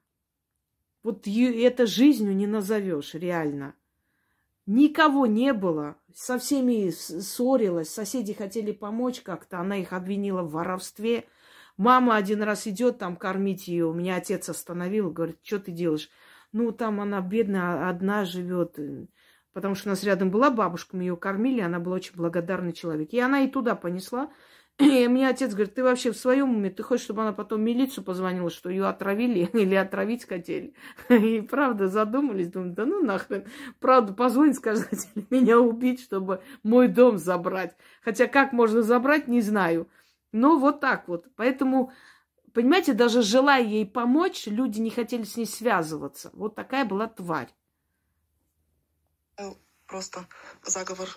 вот 1.03 1.27
это 1.27 1.87
жизнью 1.87 2.35
не 2.35 2.47
назовешь 2.47 3.15
реально. 3.15 3.75
Никого 4.67 5.27
не 5.27 5.53
было, 5.53 5.97
со 6.13 6.39
всеми 6.39 6.91
ссорилась, 6.91 7.89
соседи 7.89 8.33
хотели 8.33 8.73
помочь 8.73 9.21
как-то, 9.21 9.61
она 9.61 9.77
их 9.77 9.93
обвинила 9.93 10.43
в 10.43 10.51
воровстве– 10.51 11.25
Мама 11.77 12.17
один 12.17 12.43
раз 12.43 12.67
идет 12.67 12.99
там 12.99 13.17
кормить 13.17 13.69
ее. 13.69 13.87
У 13.87 13.93
меня 13.93 14.17
отец 14.17 14.49
остановил, 14.49 15.11
говорит, 15.11 15.39
что 15.43 15.59
ты 15.59 15.73
делаешь? 15.73 16.09
Ну, 16.53 16.73
там 16.73 17.01
она 17.01 17.21
бедная, 17.21 17.91
одна 17.91 18.25
живет. 18.25 18.79
Потому 19.53 19.75
что 19.75 19.89
у 19.89 19.91
нас 19.91 20.03
рядом 20.03 20.31
была 20.31 20.51
бабушка, 20.51 20.97
мы 20.97 21.03
ее 21.03 21.17
кормили, 21.17 21.61
она 21.61 21.79
была 21.79 21.97
очень 21.97 22.17
благодарный 22.17 22.73
человек. 22.73 23.13
И 23.13 23.21
она 23.21 23.41
и 23.41 23.51
туда 23.51 23.75
понесла. 23.75 24.31
И 24.79 25.09
мне 25.09 25.29
отец 25.29 25.53
говорит, 25.53 25.75
ты 25.75 25.83
вообще 25.83 26.13
в 26.13 26.19
своем 26.19 26.55
уме? 26.55 26.71
Ты 26.71 26.83
хочешь, 26.83 27.05
чтобы 27.05 27.23
она 27.23 27.33
потом 27.33 27.63
милицию 27.63 28.05
позвонила, 28.05 28.51
что 28.51 28.69
ее 28.69 28.87
отравили 28.87 29.41
или 29.53 29.75
отравить 29.75 30.27
хотели? 30.27 30.75
И 31.09 31.41
правда 31.41 31.89
задумались, 31.89 32.49
думаю, 32.49 32.75
да 32.75 32.85
ну 32.85 33.03
нахрен. 33.03 33.47
Правда, 33.81 34.13
позвонить 34.13 34.57
сказать 34.57 35.09
меня 35.31 35.59
убить, 35.59 36.03
чтобы 36.03 36.43
мой 36.63 36.89
дом 36.89 37.17
забрать. 37.17 37.77
Хотя 38.03 38.27
как 38.27 38.53
можно 38.53 38.83
забрать, 38.83 39.29
не 39.29 39.41
знаю. 39.41 39.89
Ну, 40.33 40.59
вот 40.59 40.81
так 40.81 41.09
вот. 41.09 41.27
Поэтому, 41.37 41.93
понимаете, 42.53 42.93
даже 42.93 43.23
желая 43.23 43.63
ей 43.63 43.87
помочь, 43.87 44.47
люди 44.47 44.81
не 44.81 44.91
хотели 44.91 45.23
с 45.23 45.39
ней 45.39 45.47
связываться. 45.47 46.31
Вот 46.35 46.55
такая 46.55 46.85
была 46.85 47.07
тварь. 47.07 47.49
Просто 49.87 50.27
заговор 50.63 51.09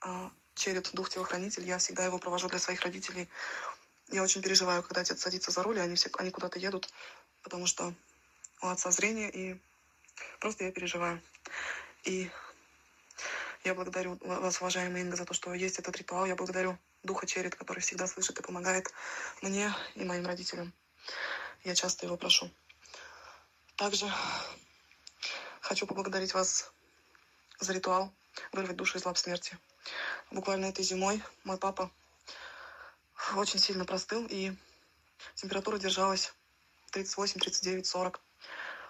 а, 0.00 0.32
черед 0.54 0.90
дух 0.92 1.10
телохранитель. 1.10 1.64
Я 1.64 1.78
всегда 1.78 2.04
его 2.04 2.18
провожу 2.18 2.48
для 2.48 2.58
своих 2.58 2.82
родителей. 2.82 3.28
Я 4.08 4.22
очень 4.22 4.42
переживаю, 4.42 4.82
когда 4.82 5.02
отец 5.02 5.20
садится 5.20 5.50
за 5.50 5.62
руль, 5.62 5.78
и 5.78 5.80
они, 5.80 5.94
все, 5.94 6.10
они 6.18 6.30
куда-то 6.30 6.58
едут, 6.58 6.92
потому 7.42 7.66
что 7.66 7.94
у 8.60 8.66
отца 8.66 8.90
зрение, 8.90 9.30
и 9.30 9.60
просто 10.40 10.64
я 10.64 10.72
переживаю. 10.72 11.22
И 12.04 12.30
я 13.62 13.74
благодарю 13.74 14.18
вас, 14.22 14.60
уважаемая 14.60 15.02
Инга, 15.02 15.16
за 15.16 15.24
то, 15.24 15.34
что 15.34 15.52
есть 15.54 15.78
этот 15.78 15.96
ритуал. 15.96 16.26
Я 16.26 16.34
благодарю 16.34 16.78
духа 17.02 17.26
Черед, 17.26 17.54
который 17.54 17.80
всегда 17.80 18.06
слышит 18.06 18.38
и 18.38 18.42
помогает 18.42 18.92
мне 19.42 19.72
и 19.94 20.04
моим 20.04 20.26
родителям. 20.26 20.72
Я 21.64 21.74
часто 21.74 22.06
его 22.06 22.16
прошу. 22.16 22.50
Также 23.76 24.10
хочу 25.60 25.86
поблагодарить 25.86 26.34
вас 26.34 26.72
за 27.58 27.72
ритуал 27.72 28.12
вырвать 28.52 28.76
душу 28.76 28.98
из 28.98 29.04
лап 29.04 29.18
смерти. 29.18 29.58
Буквально 30.30 30.66
этой 30.66 30.84
зимой 30.84 31.22
мой 31.44 31.58
папа 31.58 31.90
очень 33.36 33.58
сильно 33.58 33.84
простыл, 33.84 34.26
и 34.28 34.52
температура 35.34 35.78
держалась 35.78 36.32
38, 36.92 37.40
39, 37.40 37.86
40. 37.86 38.20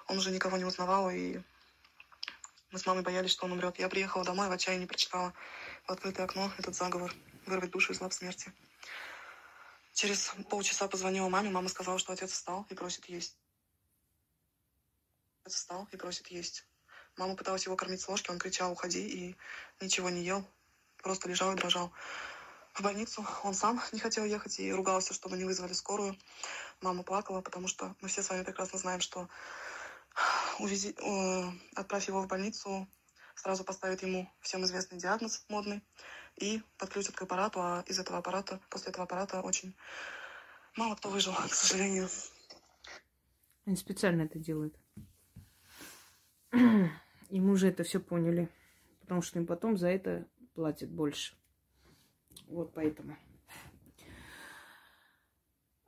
Он 0.08 0.18
уже 0.18 0.30
никого 0.30 0.56
не 0.56 0.64
узнавал, 0.64 1.10
и 1.10 1.40
мы 2.70 2.78
с 2.78 2.86
мамой 2.86 3.02
боялись, 3.02 3.30
что 3.30 3.46
он 3.46 3.52
умрет. 3.52 3.78
Я 3.78 3.88
приехала 3.88 4.24
домой, 4.24 4.48
в 4.48 4.52
отчаянии 4.52 4.86
прочитала 4.86 5.34
в 5.86 5.90
открытое 5.92 6.24
окно 6.24 6.52
этот 6.58 6.74
заговор 6.74 7.12
вырвать 7.46 7.70
душу 7.70 7.92
из 7.92 8.00
лап 8.00 8.12
смерти. 8.12 8.52
Через 9.92 10.32
полчаса 10.48 10.88
позвонила 10.88 11.28
маме, 11.28 11.50
мама 11.50 11.68
сказала, 11.68 11.98
что 11.98 12.12
отец 12.12 12.32
встал 12.32 12.66
и 12.70 12.74
просит 12.74 13.06
есть. 13.06 13.36
Отец 15.42 15.56
встал 15.56 15.88
и 15.90 15.96
просит 15.96 16.28
есть. 16.28 16.64
Мама 17.16 17.34
пыталась 17.34 17.66
его 17.66 17.76
кормить 17.76 18.00
с 18.00 18.08
ложки, 18.08 18.30
он 18.30 18.38
кричал, 18.38 18.72
уходи, 18.72 19.06
и 19.06 19.36
ничего 19.80 20.08
не 20.08 20.22
ел. 20.22 20.48
Просто 21.02 21.28
лежал 21.28 21.52
и 21.52 21.56
дрожал. 21.56 21.92
В 22.74 22.82
больницу 22.82 23.26
он 23.42 23.54
сам 23.54 23.80
не 23.92 23.98
хотел 23.98 24.24
ехать 24.24 24.58
и 24.60 24.72
ругался, 24.72 25.14
чтобы 25.14 25.36
не 25.36 25.44
вызвали 25.44 25.72
скорую. 25.72 26.16
Мама 26.80 27.02
плакала, 27.02 27.40
потому 27.40 27.68
что 27.68 27.94
мы 28.00 28.08
все 28.08 28.22
с 28.22 28.30
вами 28.30 28.44
прекрасно 28.44 28.78
знаем, 28.78 29.00
что 29.00 29.28
увези, 30.58 30.94
э, 30.96 31.42
отправь 31.74 32.08
его 32.08 32.22
в 32.22 32.26
больницу, 32.26 32.88
сразу 33.34 33.64
поставят 33.64 34.02
ему 34.02 34.30
всем 34.40 34.64
известный 34.64 34.98
диагноз 34.98 35.44
модный 35.48 35.82
и 36.36 36.62
подключат 36.78 37.14
к 37.14 37.22
аппарату, 37.22 37.60
а 37.60 37.84
из 37.86 37.98
этого 37.98 38.18
аппарата, 38.18 38.60
после 38.70 38.90
этого 38.90 39.04
аппарата 39.04 39.40
очень 39.40 39.74
мало 40.76 40.94
кто 40.94 41.08
выжил, 41.08 41.34
к 41.34 41.54
сожалению. 41.54 42.08
Они 43.66 43.76
специально 43.76 44.22
это 44.22 44.38
делают. 44.38 44.74
И 46.52 47.40
мы 47.40 47.52
уже 47.52 47.68
это 47.68 47.84
все 47.84 48.00
поняли. 48.00 48.48
Потому 49.00 49.22
что 49.22 49.38
им 49.38 49.46
потом 49.46 49.76
за 49.76 49.88
это 49.88 50.26
платят 50.54 50.90
больше. 50.90 51.36
Вот 52.46 52.72
поэтому. 52.74 53.16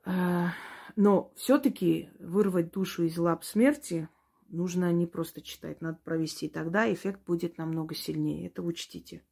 А, 0.05 0.53
но 0.95 1.31
все-таки 1.35 2.09
вырвать 2.19 2.71
душу 2.71 3.03
из 3.03 3.17
лап 3.17 3.43
смерти 3.43 4.09
нужно 4.49 4.91
не 4.91 5.07
просто 5.07 5.41
читать, 5.41 5.81
надо 5.81 5.99
провести. 6.03 6.49
Тогда 6.49 6.91
эффект 6.91 7.21
будет 7.25 7.57
намного 7.57 7.95
сильнее. 7.95 8.47
Это 8.47 8.61
учтите. 8.61 9.23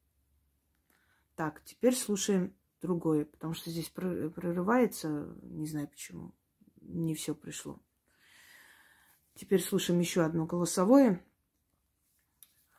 Так, 1.36 1.64
теперь 1.64 1.96
слушаем 1.96 2.54
другое, 2.82 3.26
потому 3.26 3.54
что 3.54 3.70
здесь 3.70 3.90
прорывается, 3.90 5.36
не 5.44 5.68
знаю 5.68 5.88
почему, 5.88 6.34
не 6.82 7.16
все 7.16 7.36
пришло. 7.36 7.80
Теперь 9.36 9.62
слушаем 9.62 10.00
еще 10.00 10.22
одно 10.22 10.46
голосовое. 10.46 11.24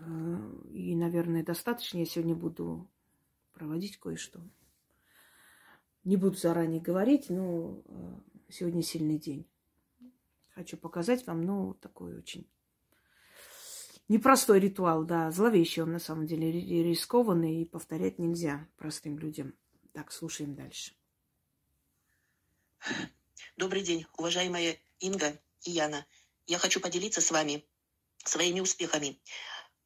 Э, 0.04 0.38
и, 0.72 0.94
наверное, 0.94 1.44
достаточно. 1.44 1.98
Я 1.98 2.06
сегодня 2.06 2.34
буду 2.34 2.90
проводить 3.52 3.98
кое-что. 3.98 4.40
Не 6.04 6.16
буду 6.16 6.36
заранее 6.36 6.80
говорить, 6.80 7.30
но 7.30 7.82
э, 7.84 8.50
сегодня 8.50 8.82
сильный 8.82 9.18
день. 9.18 9.48
Хочу 10.54 10.76
показать 10.76 11.26
вам, 11.26 11.42
ну, 11.42 11.74
такой 11.74 12.18
очень 12.18 12.46
непростой 14.08 14.60
ритуал, 14.60 15.04
да, 15.04 15.30
зловещий 15.30 15.82
он 15.82 15.92
на 15.92 15.98
самом 15.98 16.26
деле, 16.26 16.50
рискованный, 16.82 17.62
и 17.62 17.64
повторять 17.64 18.18
нельзя 18.18 18.68
простым 18.76 19.18
людям. 19.18 19.54
Так, 19.92 20.12
слушаем 20.12 20.54
дальше. 20.54 20.94
Добрый 23.56 23.82
день, 23.82 24.06
уважаемая 24.18 24.76
Инга 24.98 25.38
и 25.62 25.70
Яна. 25.70 26.06
Я 26.46 26.58
хочу 26.58 26.80
поделиться 26.80 27.20
с 27.20 27.30
вами 27.30 27.64
своими 28.24 28.60
успехами, 28.60 29.20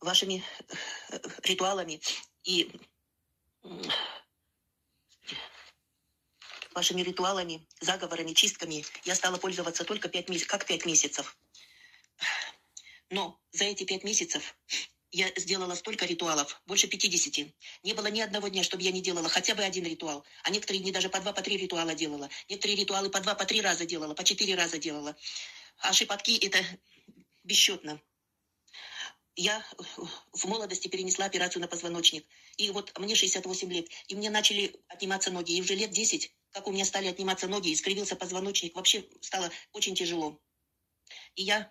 вашими 0.07 0.43
э, 1.11 1.19
ритуалами 1.43 2.01
и 2.45 2.71
вашими 6.73 7.03
ритуалами, 7.03 7.67
заговорами, 7.81 8.33
чистками 8.33 8.85
я 9.05 9.15
стала 9.15 9.37
пользоваться 9.37 9.85
только 9.85 10.09
пять 10.09 10.29
месяцев, 10.29 10.49
как 10.49 10.65
пять 10.65 10.87
месяцев. 10.87 11.37
Но 13.11 13.41
за 13.53 13.65
эти 13.65 13.85
пять 13.85 14.05
месяцев 14.05 14.57
я 15.11 15.33
сделала 15.37 15.75
столько 15.75 16.05
ритуалов, 16.07 16.61
больше 16.67 16.87
50. 16.87 17.53
Не 17.83 17.95
было 17.95 18.09
ни 18.09 18.21
одного 18.21 18.49
дня, 18.49 18.63
чтобы 18.63 18.83
я 18.83 18.93
не 18.93 19.01
делала 19.01 19.29
хотя 19.29 19.55
бы 19.55 19.63
один 19.63 19.85
ритуал. 19.85 20.25
А 20.43 20.51
некоторые 20.51 20.83
дни 20.83 20.93
даже 20.93 21.09
по 21.09 21.21
два, 21.21 21.33
по 21.33 21.43
три 21.43 21.57
ритуала 21.57 21.95
делала. 21.95 22.29
Некоторые 22.49 22.77
ритуалы 22.77 23.11
по 23.11 23.21
два, 23.21 23.35
по 23.35 23.45
три 23.45 23.61
раза 23.61 23.87
делала, 23.87 24.15
по 24.15 24.25
четыре 24.25 24.55
раза 24.55 24.79
делала. 24.79 25.17
А 25.79 25.93
шепотки 25.93 26.37
это 26.47 26.59
бесчетно. 27.45 28.01
Я 29.37 29.63
в 30.33 30.47
молодости 30.47 30.89
перенесла 30.89 31.27
операцию 31.27 31.61
на 31.61 31.69
позвоночник. 31.69 32.27
И 32.57 32.71
вот 32.71 32.99
мне 32.99 33.15
68 33.15 33.71
лет. 33.71 33.87
И 34.09 34.15
мне 34.15 34.31
начали 34.31 34.75
отниматься 34.89 35.31
ноги. 35.31 35.53
И 35.53 35.61
уже 35.61 35.75
лет 35.75 35.91
10, 35.91 36.33
как 36.53 36.67
у 36.67 36.73
меня 36.73 36.87
стали 36.87 37.07
отниматься 37.07 37.47
ноги, 37.47 37.73
искривился 37.73 38.17
позвоночник. 38.17 38.75
Вообще 38.75 39.05
стало 39.21 39.51
очень 39.73 39.95
тяжело. 39.95 40.41
И 41.35 41.43
я 41.43 41.71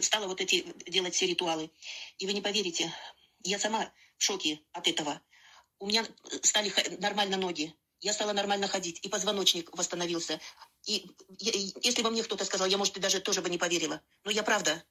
стала 0.00 0.26
вот 0.26 0.40
эти 0.40 0.64
делать 0.88 1.14
все 1.14 1.26
ритуалы. 1.26 1.70
И 2.16 2.26
вы 2.26 2.32
не 2.32 2.40
поверите, 2.40 2.90
я 3.44 3.58
сама 3.58 3.92
в 4.16 4.22
шоке 4.22 4.60
от 4.72 4.88
этого. 4.88 5.20
У 5.78 5.86
меня 5.86 6.06
стали 6.42 6.72
нормально 6.98 7.36
ноги. 7.36 7.74
Я 8.00 8.14
стала 8.14 8.32
нормально 8.32 8.66
ходить, 8.66 8.98
и 9.02 9.10
позвоночник 9.10 9.76
восстановился. 9.76 10.40
И 10.86 11.06
если 11.38 12.00
бы 12.00 12.10
мне 12.10 12.22
кто-то 12.22 12.46
сказал, 12.46 12.66
я, 12.66 12.78
может, 12.78 12.98
даже 12.98 13.20
тоже 13.20 13.42
бы 13.42 13.50
не 13.50 13.58
поверила. 13.58 14.00
Но 14.24 14.30
я 14.30 14.42
правда 14.42 14.82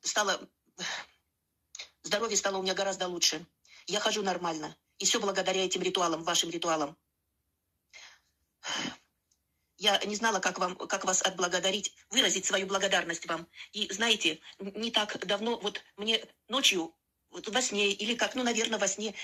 стала... 0.00 0.40
Здоровье 2.02 2.36
стало 2.36 2.58
у 2.58 2.62
меня 2.62 2.74
гораздо 2.74 3.08
лучше. 3.08 3.46
Я 3.86 4.00
хожу 4.00 4.22
нормально. 4.22 4.76
И 4.98 5.04
все 5.04 5.20
благодаря 5.20 5.64
этим 5.64 5.82
ритуалам, 5.82 6.24
вашим 6.24 6.50
ритуалам. 6.50 6.96
Я 9.78 9.98
не 10.04 10.14
знала, 10.14 10.40
как, 10.40 10.58
вам, 10.58 10.76
как 10.76 11.06
вас 11.06 11.22
отблагодарить, 11.22 11.94
выразить 12.10 12.44
свою 12.44 12.66
благодарность 12.66 13.26
вам. 13.26 13.48
И 13.72 13.90
знаете, 13.90 14.38
не 14.58 14.90
так 14.90 15.26
давно, 15.26 15.58
вот 15.58 15.80
мне 15.96 16.22
ночью, 16.48 16.94
вот 17.30 17.48
во 17.48 17.62
сне, 17.62 17.90
или 17.90 18.14
как, 18.14 18.34
ну, 18.34 18.42
наверное, 18.42 18.78
во 18.78 18.86
сне, 18.86 19.14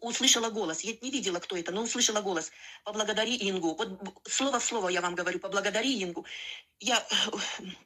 услышала 0.00 0.50
голос. 0.50 0.80
Я 0.80 0.96
не 1.00 1.10
видела, 1.10 1.38
кто 1.38 1.56
это, 1.56 1.72
но 1.72 1.82
услышала 1.82 2.20
голос. 2.20 2.50
Поблагодари 2.84 3.36
Ингу. 3.50 3.74
Вот 3.74 4.00
слово 4.24 4.58
в 4.58 4.64
слово 4.64 4.88
я 4.88 5.00
вам 5.00 5.14
говорю, 5.14 5.38
поблагодари 5.38 6.02
Ингу. 6.02 6.24
Я... 6.80 7.06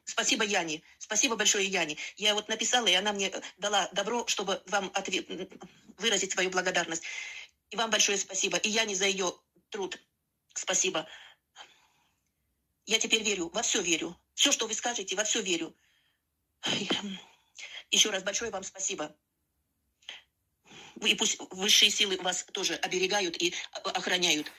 Спасибо 0.05 0.43
Яне. 0.43 0.81
Спасибо 0.97 1.35
большое 1.35 1.65
Яне. 1.65 1.97
Я 2.15 2.33
вот 2.33 2.47
написала, 2.47 2.87
и 2.87 2.93
она 2.93 3.13
мне 3.13 3.31
дала 3.57 3.89
добро, 3.91 4.25
чтобы 4.27 4.61
вам 4.67 4.91
ответ... 4.93 5.27
выразить 5.97 6.31
свою 6.31 6.49
благодарность. 6.49 7.03
И 7.69 7.75
вам 7.75 7.89
большое 7.89 8.17
спасибо. 8.17 8.57
И 8.57 8.69
Яне 8.69 8.95
за 8.95 9.05
ее 9.05 9.33
труд. 9.69 9.97
Спасибо. 10.53 11.07
Я 12.85 12.99
теперь 12.99 13.23
верю, 13.23 13.49
во 13.53 13.61
все 13.61 13.81
верю. 13.81 14.17
Все, 14.33 14.51
что 14.51 14.67
вы 14.67 14.73
скажете, 14.73 15.15
во 15.15 15.23
все 15.23 15.41
верю. 15.41 15.75
Еще 17.91 18.09
раз 18.09 18.23
большое 18.23 18.51
вам 18.51 18.63
спасибо. 18.63 19.15
И 20.99 21.15
пусть 21.15 21.39
высшие 21.51 21.89
силы 21.89 22.17
вас 22.17 22.43
тоже 22.51 22.75
оберегают 22.75 23.41
и 23.41 23.53
охраняют. 23.71 24.51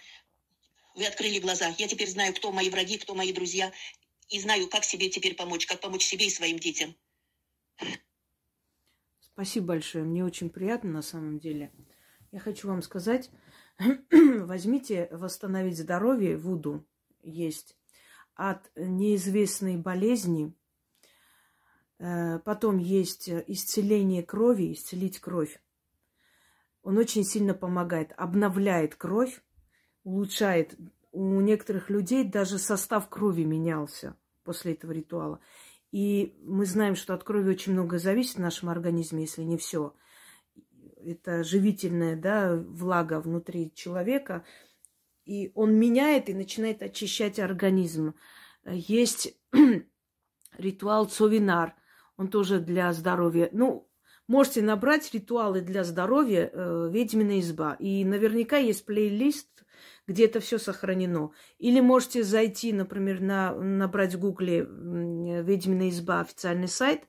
Вы 0.95 1.07
открыли 1.07 1.39
глаза. 1.39 1.75
Я 1.79 1.89
теперь 1.89 2.09
знаю, 2.09 2.35
кто 2.35 2.53
мои 2.53 2.71
враги, 2.71 2.99
кто 2.99 3.15
мои 3.15 3.33
друзья. 3.33 3.73
И 4.29 4.41
знаю, 4.41 4.69
как 4.69 4.85
себе 4.85 5.09
теперь 5.11 5.35
помочь, 5.35 5.67
как 5.67 5.81
помочь 5.81 6.05
себе 6.05 6.27
и 6.27 6.31
своим 6.31 6.59
детям. 6.59 6.97
Спасибо 9.21 9.69
большое. 9.69 10.05
Мне 10.05 10.25
очень 10.25 10.51
приятно 10.51 10.91
на 10.91 11.03
самом 11.03 11.39
деле. 11.39 11.73
Я 12.33 12.39
хочу 12.39 12.69
вам 12.69 12.83
сказать, 12.83 13.31
возьмите 14.11 15.09
восстановить 15.11 15.79
здоровье, 15.79 16.37
Вуду 16.37 16.87
есть, 17.23 17.77
от 18.35 18.71
неизвестной 18.75 19.77
болезни. 19.77 20.55
Э, 21.99 22.39
потом 22.41 22.79
есть 22.79 23.29
исцеление 23.29 24.23
крови, 24.23 24.73
исцелить 24.73 25.19
кровь. 25.19 25.61
Он 26.83 26.99
очень 26.99 27.25
сильно 27.25 27.55
помогает, 27.55 28.13
обновляет 28.17 28.97
кровь, 28.97 29.43
улучшает. 30.03 30.75
У 31.13 31.41
некоторых 31.41 31.91
людей 31.91 32.25
даже 32.25 32.59
состав 32.59 33.09
крови 33.09 33.45
менялся 33.45 34.17
после 34.45 34.73
этого 34.73 34.93
ритуала. 34.93 35.41
И 35.93 36.35
мы 36.43 36.65
знаем, 36.65 36.97
что 36.97 37.15
от 37.15 37.23
крови 37.23 37.51
очень 37.51 37.73
много 37.73 37.99
зависит 37.99 38.37
в 38.37 38.41
нашем 38.41 38.71
организме, 38.71 39.23
если 39.23 39.43
не 39.43 39.59
все. 39.59 39.95
Это 40.97 41.45
живительная 41.45 42.17
да, 42.17 42.57
влага 42.57 43.21
внутри 43.21 43.73
человека. 43.75 44.45
И 45.25 45.53
он 45.55 45.75
меняет 45.75 46.29
и 46.29 46.35
начинает 46.35 46.83
очищать 46.83 47.39
организм. 47.39 48.15
Есть 48.65 49.39
ритуал 50.59 51.07
Цовинар. 51.07 51.77
Он 52.17 52.29
тоже 52.29 52.59
для 52.59 52.93
здоровья. 52.93 53.51
Ну, 53.53 53.89
Можете 54.33 54.63
набрать 54.63 55.13
ритуалы 55.13 55.61
для 55.61 55.85
здоровья 55.85 56.49
э, 56.51 56.89
«Ведьмина 56.91 57.39
изба». 57.41 57.77
И 57.79 58.03
наверняка 58.03 58.57
есть 58.57 58.87
плейлист, 58.87 59.63
где 60.07 60.25
это 60.25 60.41
все 60.41 60.57
сохранено. 60.57 61.33
Или 61.59 61.81
можете 61.81 62.23
зайти, 62.23 62.73
например, 62.73 63.21
на, 63.21 63.55
набрать 63.55 64.15
в 64.15 64.19
гугле 64.19 64.61
«Ведьмина 64.63 65.91
изба» 65.91 66.21
официальный 66.21 66.69
сайт, 66.69 67.03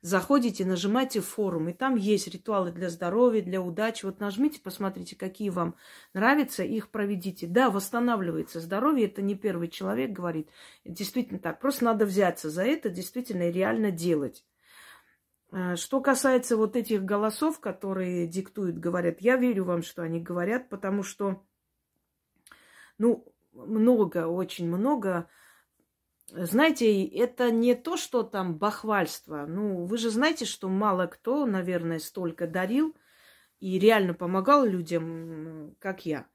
заходите, 0.00 0.64
нажимаете 0.64 1.20
форум, 1.20 1.68
и 1.68 1.74
там 1.74 1.94
есть 1.96 2.28
ритуалы 2.28 2.72
для 2.72 2.88
здоровья, 2.88 3.42
для 3.42 3.60
удачи. 3.60 4.06
Вот 4.06 4.18
нажмите, 4.18 4.58
посмотрите, 4.58 5.14
какие 5.14 5.50
вам 5.50 5.74
нравятся, 6.14 6.62
их 6.62 6.88
проведите. 6.88 7.46
Да, 7.46 7.68
восстанавливается 7.68 8.60
здоровье, 8.60 9.08
это 9.08 9.20
не 9.20 9.34
первый 9.34 9.68
человек 9.68 10.12
говорит. 10.12 10.48
Действительно 10.86 11.38
так. 11.38 11.60
Просто 11.60 11.84
надо 11.84 12.06
взяться 12.06 12.48
за 12.48 12.64
это, 12.64 12.88
действительно 12.88 13.50
и 13.50 13.52
реально 13.52 13.90
делать. 13.90 14.42
Э, 15.52 15.76
что 15.76 16.00
касается 16.00 16.56
вот 16.56 16.74
этих 16.74 17.04
голосов, 17.04 17.60
которые 17.60 18.26
диктуют, 18.26 18.78
говорят, 18.78 19.20
я 19.20 19.36
верю 19.36 19.64
вам, 19.64 19.82
что 19.82 20.02
они 20.02 20.20
говорят, 20.20 20.68
потому 20.68 21.02
что, 21.02 21.44
ну, 22.98 23.32
много, 23.52 24.26
очень 24.26 24.66
много 24.66 25.28
знаете, 26.34 27.04
это 27.04 27.50
не 27.50 27.74
то, 27.74 27.96
что 27.96 28.22
там 28.22 28.56
бахвальство. 28.56 29.44
Ну, 29.46 29.84
вы 29.84 29.98
же 29.98 30.10
знаете, 30.10 30.46
что 30.46 30.68
мало 30.68 31.06
кто, 31.06 31.44
наверное, 31.44 31.98
столько 31.98 32.46
дарил 32.46 32.96
и 33.60 33.78
реально 33.78 34.14
помогал 34.14 34.64
людям, 34.64 35.76
как 35.78 36.06
я. 36.06 36.26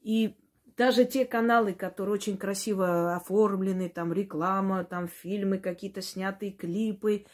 И 0.00 0.36
даже 0.76 1.04
те 1.04 1.26
каналы, 1.26 1.74
которые 1.74 2.14
очень 2.14 2.38
красиво 2.38 3.14
оформлены, 3.14 3.90
там 3.90 4.12
реклама, 4.12 4.84
там 4.84 5.06
фильмы 5.06 5.58
какие-то 5.58 6.00
снятые, 6.00 6.52
клипы, 6.52 7.26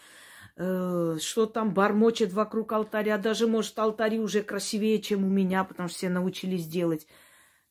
э, 0.57 1.19
что 1.21 1.47
там 1.47 1.73
бормочет 1.73 2.33
вокруг 2.33 2.73
алтаря, 2.73 3.19
даже, 3.19 3.47
может, 3.47 3.79
алтари 3.79 4.19
уже 4.19 4.43
красивее, 4.43 5.01
чем 5.01 5.25
у 5.25 5.29
меня, 5.29 5.65
потому 5.65 5.89
что 5.89 5.99
все 5.99 6.09
научились 6.09 6.67
делать. 6.67 7.07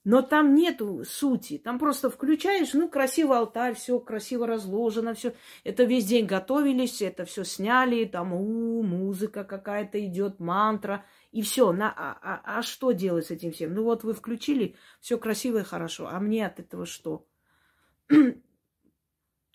Но 0.05 0.21
там 0.21 0.53
нету 0.53 1.03
сути. 1.03 1.57
Там 1.57 1.79
просто 1.79 2.11
включаешь, 2.11 2.73
ну, 2.73 2.87
красиво 2.87 3.39
алтарь, 3.39 3.73
все 3.73 3.99
красиво 3.99 4.45
разложено, 4.45 5.15
все. 5.15 5.33
Это 5.63 5.83
весь 5.83 6.05
день 6.05 6.27
готовились, 6.27 7.01
это 7.01 7.25
все 7.25 7.43
сняли, 7.43 8.05
там 8.05 8.31
у, 8.31 8.83
музыка 8.83 9.43
какая-то 9.43 9.99
идет, 10.05 10.39
мантра. 10.39 11.03
И 11.31 11.41
все. 11.41 11.71
А, 11.71 12.17
а, 12.21 12.59
а 12.59 12.61
что 12.61 12.91
делать 12.91 13.25
с 13.25 13.31
этим 13.31 13.51
всем? 13.51 13.73
Ну 13.73 13.83
вот 13.83 14.03
вы 14.03 14.13
включили, 14.13 14.75
все 15.01 15.17
красиво 15.17 15.57
и 15.57 15.63
хорошо. 15.63 16.07
А 16.07 16.19
мне 16.19 16.45
от 16.45 16.59
этого 16.59 16.85
что? 16.85 17.25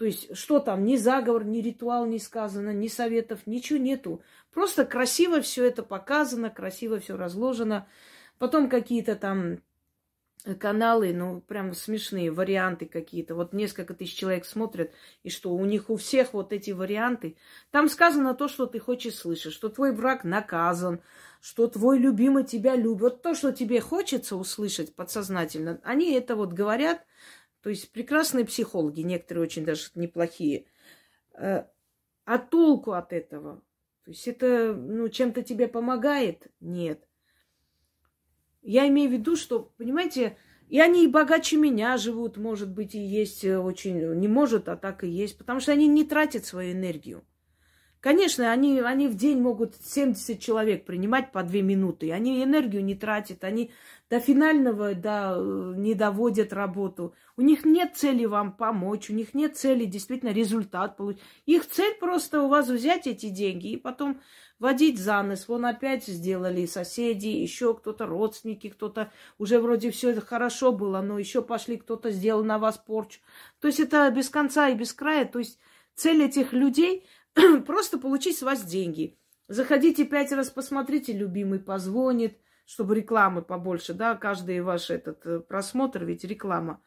То 0.00 0.06
есть, 0.06 0.34
что 0.34 0.60
там, 0.60 0.86
ни 0.86 0.96
заговор, 0.96 1.44
ни 1.44 1.60
ритуал 1.60 2.06
не 2.06 2.18
сказано, 2.18 2.70
ни 2.70 2.88
советов, 2.88 3.40
ничего 3.44 3.78
нету. 3.78 4.22
Просто 4.50 4.86
красиво 4.86 5.42
все 5.42 5.66
это 5.66 5.82
показано, 5.82 6.48
красиво 6.48 7.00
все 7.00 7.18
разложено. 7.18 7.86
Потом 8.38 8.70
какие-то 8.70 9.14
там 9.14 9.58
каналы, 10.58 11.12
ну, 11.12 11.42
прям 11.42 11.74
смешные 11.74 12.30
варианты 12.30 12.86
какие-то. 12.86 13.34
Вот 13.34 13.52
несколько 13.52 13.92
тысяч 13.92 14.14
человек 14.14 14.46
смотрят, 14.46 14.90
и 15.22 15.28
что 15.28 15.52
у 15.52 15.66
них 15.66 15.90
у 15.90 15.96
всех 15.96 16.32
вот 16.32 16.54
эти 16.54 16.70
варианты. 16.70 17.36
Там 17.70 17.90
сказано 17.90 18.32
то, 18.32 18.48
что 18.48 18.64
ты 18.64 18.78
хочешь 18.78 19.16
слышать, 19.16 19.52
что 19.52 19.68
твой 19.68 19.92
враг 19.92 20.24
наказан, 20.24 21.02
что 21.42 21.66
твой 21.66 21.98
любимый 21.98 22.44
тебя 22.44 22.74
любит. 22.74 23.02
Вот 23.02 23.22
то, 23.22 23.34
что 23.34 23.52
тебе 23.52 23.82
хочется 23.82 24.36
услышать 24.36 24.94
подсознательно, 24.94 25.78
они 25.84 26.14
это 26.14 26.36
вот 26.36 26.54
говорят. 26.54 27.04
То 27.62 27.70
есть 27.70 27.92
прекрасные 27.92 28.44
психологи, 28.44 29.00
некоторые 29.00 29.44
очень 29.44 29.64
даже 29.64 29.90
неплохие. 29.94 30.66
Э, 31.34 31.64
а 32.24 32.38
толку 32.38 32.92
от 32.92 33.12
этого? 33.12 33.62
То 34.04 34.10
есть 34.10 34.26
это, 34.28 34.74
ну, 34.74 35.08
чем-то 35.08 35.42
тебе 35.42 35.68
помогает? 35.68 36.46
Нет. 36.60 37.06
Я 38.62 38.88
имею 38.88 39.10
в 39.10 39.12
виду, 39.12 39.36
что, 39.36 39.72
понимаете, 39.76 40.36
и 40.68 40.80
они 40.80 41.04
и 41.04 41.08
богаче 41.08 41.56
меня 41.56 41.96
живут, 41.96 42.36
может 42.36 42.70
быть, 42.70 42.94
и 42.94 42.98
есть 42.98 43.44
э, 43.44 43.58
очень... 43.58 44.14
Не 44.14 44.28
может, 44.28 44.68
а 44.68 44.76
так 44.76 45.04
и 45.04 45.08
есть. 45.08 45.36
Потому 45.36 45.60
что 45.60 45.72
они 45.72 45.88
не 45.88 46.04
тратят 46.04 46.44
свою 46.44 46.72
энергию. 46.72 47.24
Конечно, 48.00 48.50
они, 48.50 48.80
они 48.80 49.08
в 49.08 49.14
день 49.14 49.42
могут 49.42 49.76
70 49.76 50.40
человек 50.40 50.86
принимать 50.86 51.32
по 51.32 51.42
2 51.42 51.60
минуты. 51.60 52.12
Они 52.12 52.42
энергию 52.42 52.82
не 52.82 52.94
тратят, 52.94 53.44
они 53.44 53.72
до 54.08 54.20
финального 54.20 54.94
да, 54.94 55.34
э, 55.36 55.74
не 55.76 55.94
доводят 55.94 56.54
работу. 56.54 57.14
У 57.36 57.42
них 57.42 57.66
нет 57.66 57.96
цели 57.96 58.24
вам 58.24 58.52
помочь, 58.56 59.10
у 59.10 59.12
них 59.12 59.34
нет 59.34 59.58
цели 59.58 59.84
действительно 59.84 60.30
результат 60.30 60.96
получить. 60.96 61.22
Их 61.44 61.68
цель 61.68 61.94
просто 62.00 62.42
у 62.42 62.48
вас 62.48 62.68
взять 62.68 63.06
эти 63.06 63.28
деньги 63.28 63.72
и 63.72 63.76
потом 63.76 64.22
водить 64.58 64.98
за 64.98 65.22
нос. 65.22 65.46
Вон 65.46 65.66
опять 65.66 66.06
сделали 66.06 66.64
соседи, 66.64 67.28
еще 67.28 67.74
кто-то, 67.74 68.06
родственники, 68.06 68.70
кто-то. 68.70 69.12
Уже 69.36 69.60
вроде 69.60 69.90
все 69.90 70.10
это 70.10 70.22
хорошо 70.22 70.72
было, 70.72 71.02
но 71.02 71.18
еще 71.18 71.42
пошли, 71.42 71.76
кто-то 71.76 72.10
сделал 72.10 72.44
на 72.44 72.58
вас 72.58 72.78
порчу. 72.78 73.20
То 73.60 73.68
есть 73.68 73.78
это 73.78 74.10
без 74.10 74.30
конца 74.30 74.70
и 74.70 74.74
без 74.74 74.94
края. 74.94 75.26
То 75.26 75.38
есть 75.38 75.58
цель 75.94 76.22
этих 76.22 76.52
людей 76.52 77.06
просто 77.66 77.98
получить 77.98 78.38
с 78.38 78.42
вас 78.42 78.64
деньги. 78.64 79.18
Заходите 79.48 80.04
пять 80.04 80.32
раз, 80.32 80.50
посмотрите, 80.50 81.12
любимый 81.12 81.58
позвонит, 81.58 82.38
чтобы 82.64 82.94
рекламы 82.94 83.42
побольше, 83.42 83.94
да, 83.94 84.14
каждый 84.14 84.60
ваш 84.60 84.90
этот 84.90 85.26
э, 85.26 85.40
просмотр, 85.40 86.04
ведь 86.04 86.24
реклама. 86.24 86.80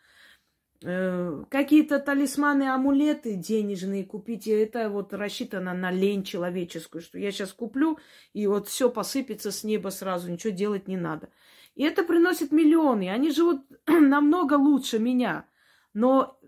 Э, 0.85 1.43
какие-то 1.49 1.99
талисманы, 1.99 2.69
амулеты 2.69 3.35
денежные 3.35 4.03
купите. 4.05 4.61
Это 4.61 4.89
вот 4.89 5.13
рассчитано 5.13 5.73
на 5.73 5.91
лень 5.91 6.23
человеческую, 6.23 7.01
что 7.01 7.17
я 7.17 7.31
сейчас 7.31 7.53
куплю, 7.53 7.99
и 8.33 8.47
вот 8.47 8.67
все 8.67 8.89
посыпется 8.89 9.51
с 9.51 9.63
неба 9.63 9.89
сразу, 9.89 10.31
ничего 10.31 10.53
делать 10.53 10.87
не 10.87 10.97
надо. 10.97 11.29
И 11.75 11.83
это 11.83 12.03
приносит 12.03 12.51
миллионы. 12.51 13.09
Они 13.09 13.31
живут 13.31 13.61
намного 13.87 14.53
лучше 14.53 14.99
меня. 14.99 15.45
Но 15.93 16.39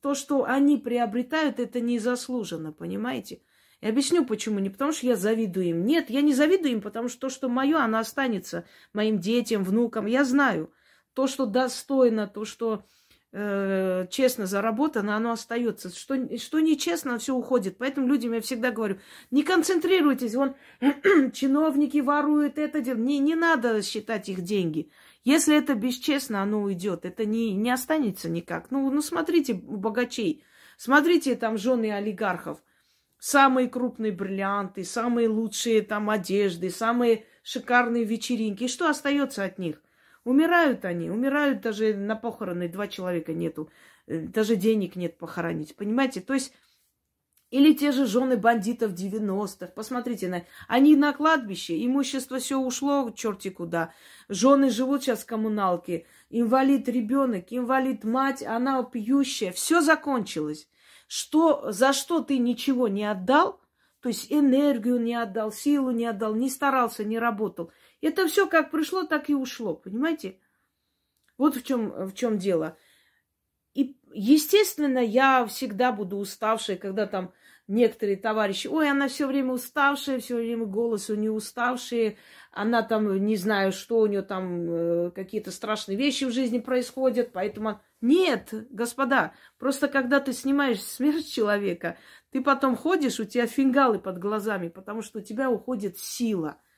то, 0.00 0.14
что 0.14 0.44
они 0.44 0.76
приобретают, 0.76 1.60
это 1.60 1.80
незаслуженно, 1.80 2.72
понимаете? 2.72 3.40
И 3.80 3.86
объясню, 3.86 4.24
почему. 4.24 4.58
Не 4.58 4.70
потому, 4.70 4.92
что 4.92 5.06
я 5.06 5.16
завидую 5.16 5.66
им. 5.66 5.84
Нет, 5.84 6.10
я 6.10 6.20
не 6.20 6.34
завидую 6.34 6.72
им, 6.72 6.80
потому 6.80 7.08
что 7.08 7.20
то, 7.20 7.28
что 7.28 7.48
мое, 7.48 7.78
оно 7.78 7.98
останется 7.98 8.64
моим 8.92 9.20
детям, 9.20 9.62
внукам. 9.62 10.06
Я 10.06 10.24
знаю. 10.24 10.72
То, 11.14 11.26
что 11.26 11.46
достойно, 11.46 12.26
то, 12.26 12.44
что 12.44 12.84
э, 13.32 14.06
честно 14.10 14.46
заработано, 14.46 15.16
оно 15.16 15.32
остается. 15.32 15.94
Что, 15.94 16.38
что 16.38 16.58
нечестно, 16.58 17.18
все 17.18 17.34
уходит. 17.34 17.78
Поэтому 17.78 18.08
людям 18.08 18.32
я 18.32 18.40
всегда 18.40 18.72
говорю, 18.72 18.98
не 19.30 19.44
концентрируйтесь, 19.44 20.34
вон 20.34 20.56
чиновники 21.32 21.98
воруют 21.98 22.58
это 22.58 22.80
дело. 22.80 22.98
Не, 22.98 23.20
не 23.20 23.36
надо 23.36 23.82
считать 23.82 24.28
их 24.28 24.42
деньги. 24.42 24.90
Если 25.28 25.58
это 25.58 25.74
бесчестно, 25.74 26.40
оно 26.40 26.62
уйдет. 26.62 27.04
Это 27.04 27.26
не, 27.26 27.52
не 27.52 27.70
останется 27.70 28.30
никак. 28.30 28.70
Ну, 28.70 28.90
ну, 28.90 29.02
смотрите 29.02 29.52
у 29.52 29.76
богачей. 29.76 30.42
Смотрите 30.78 31.36
там 31.36 31.58
жены 31.58 31.92
олигархов. 31.92 32.62
Самые 33.18 33.68
крупные 33.68 34.10
бриллианты, 34.10 34.84
самые 34.84 35.28
лучшие 35.28 35.82
там 35.82 36.08
одежды, 36.08 36.70
самые 36.70 37.26
шикарные 37.42 38.04
вечеринки. 38.04 38.64
И 38.64 38.68
что 38.68 38.88
остается 38.88 39.44
от 39.44 39.58
них? 39.58 39.82
Умирают 40.24 40.86
они, 40.86 41.10
умирают 41.10 41.60
даже 41.60 41.94
на 41.94 42.16
похороны, 42.16 42.66
два 42.66 42.88
человека 42.88 43.34
нету, 43.34 43.70
э, 44.06 44.20
даже 44.20 44.56
денег 44.56 44.96
нет 44.96 45.18
похоронить, 45.18 45.76
понимаете? 45.76 46.22
То 46.22 46.32
есть, 46.32 46.54
или 47.50 47.72
те 47.72 47.92
же 47.92 48.06
жены 48.06 48.36
бандитов 48.36 48.92
90-х, 48.92 49.72
посмотрите, 49.74 50.28
на, 50.28 50.44
они 50.66 50.96
на 50.96 51.12
кладбище, 51.12 51.84
имущество 51.84 52.38
все 52.38 52.58
ушло 52.58 53.10
черти 53.10 53.50
куда, 53.50 53.92
жены 54.28 54.70
живут 54.70 55.02
сейчас 55.02 55.20
в 55.20 55.26
коммуналке, 55.26 56.06
инвалид 56.30 56.88
ребенок, 56.88 57.46
инвалид 57.50 58.04
мать, 58.04 58.42
она 58.42 58.82
пьющая, 58.82 59.52
все 59.52 59.80
закончилось. 59.80 60.68
Что, 61.06 61.72
за 61.72 61.94
что 61.94 62.20
ты 62.20 62.36
ничего 62.36 62.86
не 62.86 63.04
отдал, 63.04 63.60
то 64.00 64.10
есть 64.10 64.30
энергию 64.30 65.00
не 65.00 65.14
отдал, 65.14 65.50
силу 65.50 65.90
не 65.90 66.04
отдал, 66.04 66.34
не 66.34 66.50
старался, 66.50 67.04
не 67.04 67.18
работал– 67.18 67.72
это 68.00 68.28
все 68.28 68.46
как 68.46 68.70
пришло, 68.70 69.04
так 69.04 69.28
и 69.28 69.34
ушло, 69.34 69.74
понимаете? 69.74 70.38
Вот 71.36 71.56
в 71.56 71.62
чем, 71.62 71.90
в 72.06 72.14
чем 72.14 72.38
дело. 72.38 72.76
Естественно, 74.12 74.98
я 74.98 75.46
всегда 75.46 75.92
буду 75.92 76.16
уставшей, 76.16 76.76
когда 76.76 77.06
там 77.06 77.32
некоторые 77.66 78.16
товарищи, 78.16 78.66
ой, 78.66 78.90
она 78.90 79.08
все 79.08 79.26
время 79.26 79.52
уставшая, 79.52 80.20
все 80.20 80.36
время 80.36 80.64
голос 80.64 81.10
у 81.10 81.14
нее 81.14 81.30
уставший, 81.30 82.18
она 82.50 82.82
там, 82.82 83.24
не 83.24 83.36
знаю, 83.36 83.72
что 83.72 84.00
у 84.00 84.06
нее 84.06 84.22
там, 84.22 84.70
э, 84.70 85.10
какие-то 85.14 85.50
страшные 85.50 85.96
вещи 85.96 86.24
в 86.24 86.32
жизни 86.32 86.58
происходят, 86.58 87.30
поэтому... 87.32 87.80
Нет, 88.00 88.54
господа, 88.70 89.34
просто 89.58 89.88
когда 89.88 90.20
ты 90.20 90.32
снимаешь 90.32 90.80
смерть 90.82 91.30
человека, 91.30 91.98
ты 92.30 92.40
потом 92.42 92.76
ходишь, 92.76 93.20
у 93.20 93.24
тебя 93.24 93.46
фингалы 93.46 93.98
под 93.98 94.18
глазами, 94.18 94.68
потому 94.68 95.02
что 95.02 95.18
у 95.18 95.22
тебя 95.22 95.50
уходит 95.50 95.98
сила– 95.98 96.56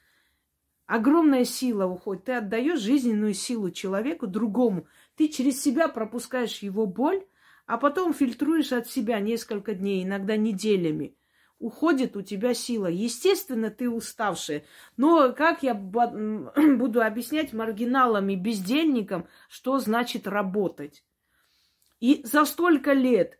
Огромная 0.90 1.44
сила 1.44 1.86
уходит. 1.86 2.24
Ты 2.24 2.32
отдаешь 2.32 2.80
жизненную 2.80 3.32
силу 3.32 3.70
человеку, 3.70 4.26
другому. 4.26 4.88
Ты 5.20 5.28
через 5.28 5.62
себя 5.62 5.88
пропускаешь 5.88 6.60
его 6.60 6.86
боль, 6.86 7.22
а 7.66 7.76
потом 7.76 8.14
фильтруешь 8.14 8.72
от 8.72 8.88
себя 8.88 9.20
несколько 9.20 9.74
дней, 9.74 10.02
иногда 10.02 10.38
неделями. 10.38 11.14
Уходит 11.58 12.16
у 12.16 12.22
тебя 12.22 12.54
сила. 12.54 12.86
Естественно, 12.86 13.68
ты 13.68 13.90
уставшая. 13.90 14.64
Но 14.96 15.34
как 15.34 15.62
я 15.62 15.74
буду 15.74 17.02
объяснять 17.02 17.52
маргиналам 17.52 18.30
и 18.30 18.36
бездельникам, 18.36 19.28
что 19.50 19.78
значит 19.78 20.26
работать? 20.26 21.04
И 22.00 22.22
за 22.24 22.46
столько 22.46 22.94
лет, 22.94 23.38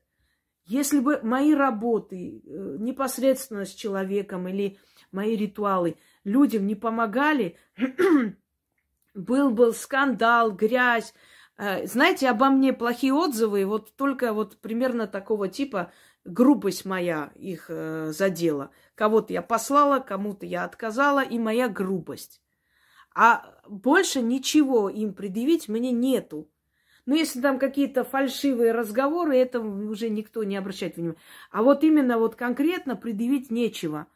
если 0.66 1.01
бы 1.01 1.20
мои 1.22 1.55
работы 1.55 2.43
э, 2.45 2.76
непосредственно 2.78 3.64
с 3.64 3.72
человеком 3.72 4.49
или 4.49 4.76
мои 5.12 5.35
ритуалы– 5.35 5.97
людям 6.24 6.66
не 6.66 6.74
помогали, 6.74 7.57
был 9.14 9.51
был 9.51 9.72
скандал, 9.72 10.53
грязь. 10.53 11.14
Э, 11.61 11.86
знаете, 11.86 12.30
обо 12.30 12.48
мне 12.48 12.72
плохие 12.72 13.12
отзывы, 13.12 13.66
вот 13.66 13.94
только 13.94 14.32
вот 14.32 14.56
примерно 14.56 15.06
такого 15.06 15.46
типа 15.46 15.92
грубость 16.24 16.86
моя 16.86 17.32
их 17.34 17.66
э, 17.68 18.12
задела. 18.12 18.70
Кого-то 18.94 19.34
я 19.34 19.42
послала, 19.42 19.98
кому-то 19.98 20.46
я 20.46 20.64
отказала, 20.64 21.22
и 21.22 21.38
моя 21.38 21.68
грубость. 21.68 22.40
А 23.14 23.61
больше 23.68 24.22
ничего 24.22 24.88
им 24.88 25.12
предъявить 25.12 25.68
мне 25.68 25.92
нету. 25.92 26.50
Ну, 27.04 27.14
если 27.14 27.42
там 27.42 27.58
какие-то 27.58 28.04
фальшивые 28.04 28.72
разговоры, 28.72 29.36
это 29.36 29.61
уже 29.61 30.08
никто 30.08 30.44
не 30.44 30.56
обращает 30.56 30.96
внимания. 30.96 31.18
А 31.50 31.62
вот 31.62 31.84
именно 31.84 32.16
вот 32.16 32.36
конкретно 32.36 32.96
предъявить 32.96 33.50
нечего. 33.50 34.06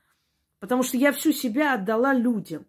Потому 0.60 0.82
что 0.82 0.96
я 0.96 1.12
всю 1.12 1.32
себя 1.32 1.74
отдала 1.74 2.14
людям. 2.14 2.64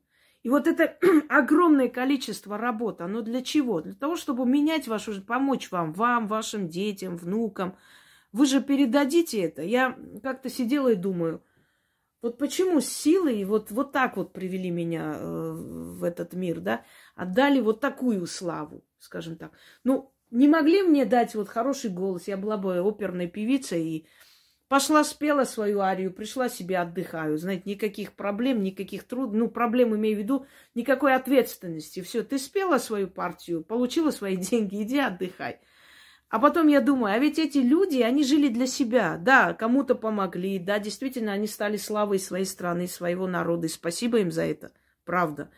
И 0.46 0.50
вот 0.50 0.68
это 0.68 0.96
огромное 1.30 1.89
количество 1.89 2.56
работы, 2.56 3.04
оно 3.04 3.24
для 3.24 3.41
чего? 3.41 3.82
Для 3.82 3.96
того, 3.96 4.16
чтобы 4.16 4.46
менять 4.46 4.88
вашу 4.88 5.12
жизнь, 5.12 5.26
помочь 5.26 5.72
вам, 5.72 5.91
вам, 5.91 6.28
вашим 6.28 6.70
детям, 6.70 7.18
внукам. 7.18 7.76
Вы 8.32 8.46
же 8.46 8.62
передадите 8.62 9.41
это. 9.41 9.64
Я 9.64 9.98
как-то 10.22 10.52
сидела 10.52 10.89
и 10.89 10.96
думаю, 10.96 11.43
вот 12.22 12.38
почему 12.38 12.80
силой 12.80 13.43
вот, 13.43 13.72
вот 13.72 13.91
так 13.91 14.18
вот 14.18 14.34
привели 14.34 14.70
меня 14.70 15.16
э, 15.18 15.52
в 15.52 16.04
этот 16.04 16.34
мир, 16.34 16.60
да? 16.60 16.84
Отдали 17.16 17.60
вот 17.60 17.80
такую 17.82 18.28
славу, 18.28 18.84
скажем 19.00 19.38
так. 19.38 19.52
Ну, 19.84 20.14
не 20.30 20.48
могли 20.48 20.84
мне 20.84 21.06
дать 21.06 21.34
вот 21.34 21.50
хороший 21.50 21.89
голос. 21.89 22.28
Я 22.28 22.38
была 22.38 22.58
бы 22.58 22.88
оперной 22.88 23.26
певицей 23.26 23.84
и 23.84 24.08
Пошла, 24.68 25.03
спела 25.03 25.43
свою 25.43 25.82
арию, 25.82 26.11
пришла 26.11 26.49
себе 26.49 26.80
отдыхаю. 26.80 27.38
Знаете, 27.38 27.70
никаких 27.70 28.13
проблем, 28.13 28.63
никаких 28.63 29.03
труд... 29.03 29.32
Ну, 29.32 29.47
проблем 29.47 29.95
имею 29.95 30.16
в 30.16 30.20
виду, 30.20 30.47
никакой 30.74 31.13
ответственности. 31.13 32.01
Все, 32.01 32.24
ты 32.24 32.39
спела 32.39 32.80
свою 32.80 33.07
партию, 33.07 33.63
получила 33.63 34.09
свои 34.09 34.36
деньги, 34.38 34.82
иди 34.82 34.97
отдыхай. 34.97 35.59
А 36.30 36.39
потом 36.39 36.68
я 36.68 36.82
думаю, 36.82 37.13
а 37.13 37.20
ведь 37.20 37.38
эти 37.38 37.59
люди, 37.59 38.01
они 38.01 38.24
жили 38.24 38.47
для 38.47 38.66
себя. 38.66 39.18
Да, 39.18 39.53
кому-то 39.53 39.93
помогли, 39.93 40.57
да, 40.57 40.80
действительно, 40.80 41.34
они 41.34 41.45
стали 41.45 41.78
славой 41.78 42.18
своей 42.18 42.45
страны, 42.45 42.88
своего 42.88 43.28
народа. 43.28 43.68
И 43.68 43.70
спасибо 43.70 44.18
им 44.20 44.32
за 44.32 44.45
это, 44.45 44.72
правда. 45.03 45.51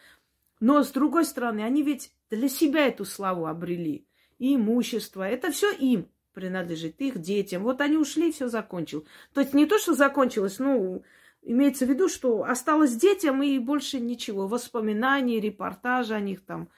Но, 0.59 0.83
с 0.83 0.91
другой 0.91 1.23
стороны, 1.23 1.61
они 1.61 1.81
ведь 1.81 2.11
для 2.29 2.49
себя 2.49 2.87
эту 2.87 3.05
славу 3.05 3.45
обрели. 3.45 4.05
И 4.37 4.55
имущество, 4.55 5.23
это 5.23 5.51
все 5.51 5.71
им 5.71 6.09
принадлежит 6.37 7.01
их 7.01 7.19
детям. 7.19 7.63
Вот 7.63 7.81
они 7.81 7.97
ушли, 7.97 8.31
все 8.31 8.47
закончил. 8.47 9.07
То 9.33 9.41
есть 9.41 9.55
не 9.55 9.65
то, 9.65 9.79
что 9.79 9.95
закончилось, 9.95 10.59
ну, 10.59 11.01
имеется 11.41 11.87
в 11.87 11.89
виду, 11.89 12.09
что 12.09 12.43
осталось 12.43 12.95
детям 12.95 13.41
и 13.41 13.57
больше 13.57 13.99
ничего. 13.99 14.47
Воспоминаний, 14.47 15.39
репортажи 15.39 16.13
о 16.13 16.19
них 16.19 16.45
там 16.45 16.69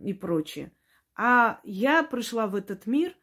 и 0.00 0.14
прочее. 0.14 0.70
А 1.16 1.58
я 1.64 2.04
пришла 2.04 2.46
в 2.46 2.54
этот 2.54 2.86
мир, 2.86 3.16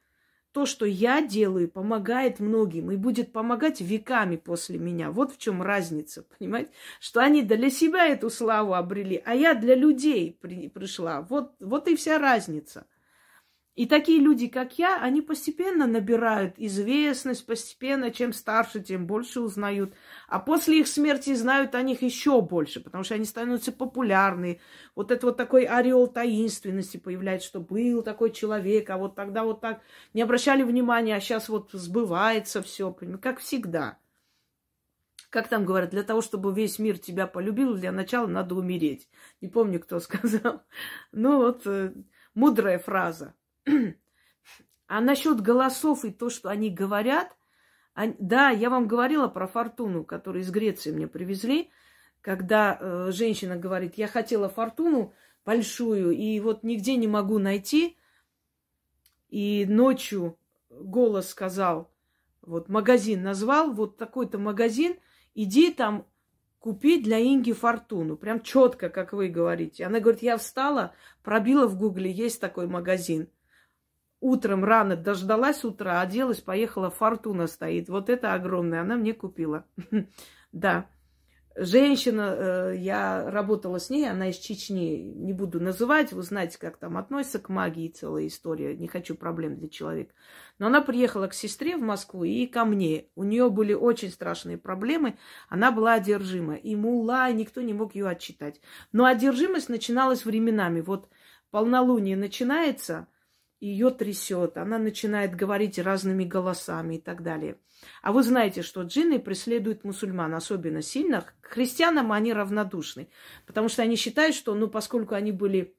то, 0.52 0.66
что 0.66 0.86
я 0.86 1.22
делаю, 1.22 1.70
помогает 1.70 2.42
многим 2.42 2.92
и 2.92 2.98
будет 2.98 3.32
помогать 3.32 3.80
веками 3.80 4.36
после 4.36 4.78
меня. 4.80 5.12
Вот 5.12 5.32
в 5.32 5.38
чем 5.38 5.62
разница, 5.62 6.26
понимаете? 6.38 6.72
Что 7.00 7.22
они 7.22 7.42
для 7.42 7.70
себя 7.70 8.06
эту 8.06 8.30
славу 8.30 8.74
обрели, 8.74 9.24
а 9.26 9.34
я 9.34 9.54
для 9.54 9.76
людей 9.76 10.38
при, 10.42 10.68
пришла. 10.68 11.22
Вот, 11.22 11.56
вот 11.62 11.88
и 11.88 11.96
вся 11.96 12.20
разница. 12.20 12.86
И 13.80 13.86
такие 13.86 14.20
люди, 14.20 14.50
как 14.50 14.78
я, 14.78 15.02
они 15.02 15.22
постепенно 15.22 15.88
набирают 15.88 16.56
известность, 16.58 17.46
постепенно, 17.46 18.12
чем 18.12 18.34
старше, 18.34 18.82
тем 18.82 19.08
больше 19.08 19.40
узнают. 19.40 19.94
А 20.28 20.40
после 20.40 20.82
их 20.82 20.88
смерти 20.90 21.34
знают 21.34 21.74
о 21.76 21.82
них 21.82 22.02
еще 22.02 22.42
больше, 22.42 22.82
потому 22.82 23.06
что 23.06 23.16
они 23.16 23.24
становятся 23.24 23.72
популярны. 23.72 24.60
Вот 24.96 25.12
это 25.12 25.28
вот 25.28 25.38
такой 25.38 25.64
ореол 25.64 26.08
таинственности 26.08 26.98
появляется, 26.98 27.48
что 27.48 27.62
был 27.62 28.04
такой 28.04 28.32
человек, 28.32 28.90
а 28.90 28.98
вот 28.98 29.16
тогда 29.16 29.46
вот 29.46 29.62
так 29.62 29.82
не 30.14 30.24
обращали 30.24 30.64
внимания, 30.64 31.16
а 31.16 31.22
сейчас 31.22 31.48
вот 31.48 31.70
сбывается 31.72 32.62
все, 32.62 32.92
как 33.22 33.40
всегда. 33.40 33.98
Как 35.30 35.48
там 35.48 35.64
говорят, 35.64 35.92
для 35.92 36.04
того, 36.04 36.20
чтобы 36.20 36.54
весь 36.54 36.80
мир 36.80 36.98
тебя 36.98 37.28
полюбил, 37.28 37.76
для 37.76 37.94
начала 37.94 38.28
надо 38.28 38.56
умереть. 38.56 39.08
Не 39.40 39.48
помню, 39.48 39.80
кто 39.80 40.02
сказал. 40.02 40.64
Ну 41.14 41.38
вот, 41.38 41.66
э, 41.66 41.94
мудрая 42.34 42.78
фраза. 42.78 43.36
А 44.88 45.02
насчет 45.02 45.42
голосов 45.42 46.04
и 46.04 46.12
то, 46.12 46.32
что 46.32 46.50
они 46.50 46.72
говорят, 46.72 47.38
они, 47.94 48.16
да, 48.18 48.50
я 48.50 48.72
вам 48.72 48.88
говорила 48.88 49.28
про 49.28 49.46
фортуну, 49.46 50.04
которую 50.04 50.42
из 50.42 50.50
Греции 50.50 50.92
мне 50.92 51.08
привезли, 51.08 51.70
когда 52.22 52.76
э, 52.80 53.12
женщина 53.12 53.56
говорит, 53.56 54.00
я 54.00 54.08
хотела 54.08 54.50
фортуну 54.50 55.14
большую, 55.46 56.12
и 56.12 56.40
вот 56.40 56.64
нигде 56.64 56.96
не 56.96 57.08
могу 57.08 57.38
найти. 57.38 57.98
И 59.30 59.66
ночью 59.70 60.40
голос 60.72 61.30
сказал, 61.30 61.92
вот 62.42 62.68
магазин 62.68 63.22
назвал, 63.22 63.72
вот 63.74 63.98
такой-то 63.98 64.40
магазин, 64.40 64.98
иди 65.36 65.72
там 65.72 66.08
купи 66.58 67.00
для 67.00 67.20
Инги 67.20 67.52
фортуну. 67.52 68.18
Прям 68.18 68.42
четко, 68.42 68.90
как 68.90 69.14
вы 69.14 69.28
говорите. 69.28 69.86
Она 69.86 70.00
говорит, 70.00 70.24
я 70.24 70.38
встала, 70.38 70.96
пробила 71.22 71.68
в 71.68 71.78
гугле, 71.78 72.12
есть 72.12 72.42
такой 72.42 72.66
магазин 72.66 73.30
утром 74.22 74.64
рано 74.64 74.96
дождалась 74.96 75.64
утра, 75.64 76.02
оделась, 76.02 76.42
поехала, 76.42 76.90
фортуна 76.90 77.48
стоит. 77.48 77.90
Вот 77.90 78.10
это 78.10 78.34
огромная, 78.34 78.82
она 78.82 78.96
мне 78.96 79.14
купила. 79.14 79.66
Да. 80.52 80.88
Женщина, 81.56 82.36
э, 82.36 82.76
я 82.78 83.30
работала 83.30 83.80
с 83.80 83.92
ней, 83.92 84.10
она 84.10 84.30
из 84.32 84.38
Чечни, 84.38 84.98
не 85.16 85.32
буду 85.32 85.60
называть, 85.60 86.12
вы 86.12 86.24
знаете, 86.24 86.58
как 86.58 86.78
там 86.78 86.98
относится 86.98 87.38
к 87.38 87.50
магии 87.50 87.90
целая 87.90 88.26
история, 88.26 88.76
не 88.76 88.88
хочу 88.88 89.14
проблем 89.14 89.58
для 89.58 89.70
человека. 89.70 90.12
Но 90.58 90.68
она 90.68 90.82
приехала 90.82 91.28
к 91.28 91.36
сестре 91.36 91.78
в 91.78 91.82
Москву 91.82 92.24
и 92.24 92.48
ко 92.48 92.66
мне. 92.66 93.10
У 93.16 93.24
нее 93.24 93.52
были 93.52 93.74
очень 93.74 94.10
страшные 94.10 94.58
проблемы, 94.58 95.20
она 95.50 95.72
была 95.72 95.94
одержима. 95.94 96.56
И 96.56 96.76
мула, 96.76 97.32
никто 97.32 97.62
не 97.62 97.74
мог 97.74 97.94
ее 97.94 98.08
отчитать. 98.08 98.60
Но 98.92 99.06
одержимость 99.06 99.70
начиналась 99.70 100.26
временами. 100.26 100.82
Вот 100.82 101.10
полнолуние 101.52 102.18
начинается– 102.18 103.08
ее 103.60 103.90
трясет, 103.90 104.58
она 104.58 104.78
начинает 104.78 105.36
говорить 105.36 105.80
разными 105.80 106.24
голосами 106.24 106.96
и 106.96 107.02
так 107.02 107.24
далее. 107.24 107.58
А 108.02 108.12
вы 108.12 108.24
знаете, 108.24 108.62
что 108.62 108.84
джинны 108.84 109.20
преследуют 109.20 109.84
мусульман 109.84 110.34
особенно 110.34 110.82
сильно. 110.82 111.26
К 111.42 111.48
христианам 111.48 112.12
они 112.12 112.34
равнодушны, 112.34 113.10
потому 113.46 113.70
что 113.70 113.82
они 113.82 113.96
считают, 113.96 114.36
что, 114.36 114.54
ну, 114.56 114.68
поскольку 114.68 115.16
они 115.16 115.32
были 115.32 115.76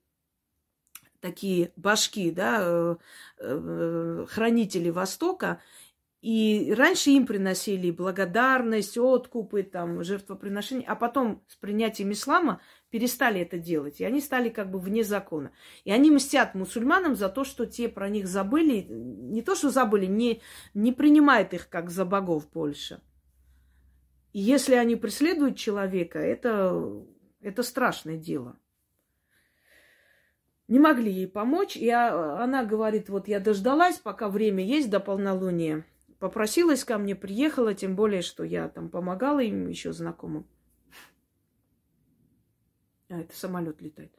такие 1.20 1.72
башки, 1.76 2.30
да, 2.30 2.58
э, 2.60 2.96
э, 3.38 4.26
хранители 4.28 4.90
Востока, 4.90 5.60
и 6.22 6.74
раньше 6.76 7.10
им 7.10 7.26
приносили 7.26 7.90
благодарность, 7.90 8.98
откупы, 8.98 9.62
там, 9.62 10.04
жертвоприношения, 10.04 10.86
а 10.86 10.94
потом 10.94 11.42
с 11.48 11.56
принятием 11.56 12.12
ислама 12.12 12.60
перестали 12.90 13.40
это 13.40 13.58
делать, 13.58 14.00
и 14.00 14.04
они 14.04 14.20
стали 14.20 14.48
как 14.48 14.70
бы 14.70 14.78
вне 14.78 15.04
закона. 15.04 15.52
И 15.84 15.92
они 15.92 16.10
мстят 16.10 16.54
мусульманам 16.54 17.14
за 17.16 17.28
то, 17.28 17.44
что 17.44 17.66
те 17.66 17.88
про 17.88 18.08
них 18.08 18.26
забыли, 18.26 18.86
не 18.88 19.42
то, 19.42 19.54
что 19.54 19.70
забыли, 19.70 20.06
не, 20.06 20.42
не 20.74 20.92
принимают 20.92 21.54
их 21.54 21.68
как 21.68 21.90
за 21.90 22.04
богов 22.04 22.50
больше. 22.50 23.00
И 24.32 24.40
если 24.40 24.74
они 24.74 24.96
преследуют 24.96 25.56
человека, 25.56 26.18
это, 26.18 27.04
это 27.40 27.62
страшное 27.62 28.16
дело. 28.16 28.58
Не 30.68 30.78
могли 30.78 31.10
ей 31.12 31.26
помочь, 31.26 31.76
и 31.76 31.88
она 31.90 32.64
говорит, 32.64 33.08
вот 33.08 33.26
я 33.26 33.40
дождалась, 33.40 33.98
пока 33.98 34.28
время 34.28 34.64
есть 34.64 34.88
до 34.88 35.00
полнолуния, 35.00 35.84
попросилась 36.20 36.84
ко 36.84 36.96
мне, 36.96 37.16
приехала, 37.16 37.74
тем 37.74 37.96
более, 37.96 38.22
что 38.22 38.44
я 38.44 38.68
там 38.68 38.88
помогала 38.88 39.40
им 39.40 39.66
еще 39.66 39.92
знакомым. 39.92 40.46
А, 43.10 43.20
это 43.20 43.36
самолет 43.36 43.82
летает. 43.82 44.14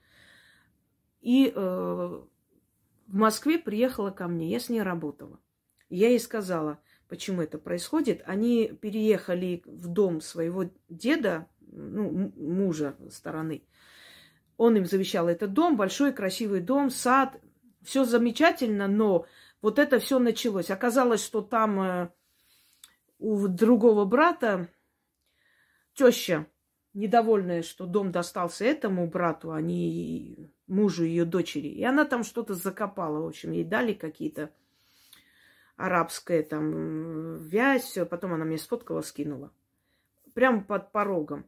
И 1.21 1.51
э, 1.53 2.21
в 3.07 3.15
Москве 3.15 3.57
приехала 3.57 4.11
ко 4.11 4.27
мне, 4.27 4.49
я 4.49 4.59
с 4.59 4.69
ней 4.69 4.81
работала. 4.81 5.39
Я 5.89 6.09
ей 6.09 6.19
сказала, 6.19 6.79
почему 7.07 7.41
это 7.41 7.57
происходит. 7.57 8.21
Они 8.25 8.67
переехали 8.67 9.63
в 9.65 9.87
дом 9.87 10.21
своего 10.21 10.69
деда, 10.89 11.47
ну, 11.59 12.31
мужа 12.35 12.95
стороны. 13.09 13.65
Он 14.57 14.77
им 14.77 14.85
завещал 14.85 15.27
этот 15.27 15.53
дом, 15.53 15.77
большой 15.77 16.13
красивый 16.13 16.61
дом, 16.61 16.89
сад. 16.89 17.39
Все 17.81 18.03
замечательно, 18.03 18.87
но 18.87 19.25
вот 19.61 19.79
это 19.79 19.99
все 19.99 20.19
началось. 20.19 20.69
Оказалось, 20.69 21.23
что 21.23 21.41
там 21.41 21.81
э, 21.81 22.09
у 23.19 23.47
другого 23.47 24.05
брата 24.05 24.69
теща, 25.93 26.47
недовольная, 26.93 27.61
что 27.61 27.85
дом 27.85 28.11
достался 28.11 28.65
этому 28.65 29.07
брату, 29.07 29.51
а 29.51 29.61
не 29.61 30.51
мужу 30.67 31.03
ее 31.03 31.25
дочери. 31.25 31.67
И 31.67 31.83
она 31.83 32.05
там 32.05 32.23
что-то 32.23 32.53
закопала. 32.53 33.21
В 33.21 33.27
общем, 33.27 33.51
ей 33.51 33.63
дали 33.63 33.93
какие-то 33.93 34.51
арабское 35.75 36.43
там 36.43 37.37
вязь, 37.37 37.83
все. 37.83 38.05
Потом 38.05 38.33
она 38.33 38.45
мне 38.45 38.57
сфоткала, 38.57 39.01
скинула. 39.01 39.51
Прямо 40.33 40.63
под 40.63 40.91
порогом 40.91 41.45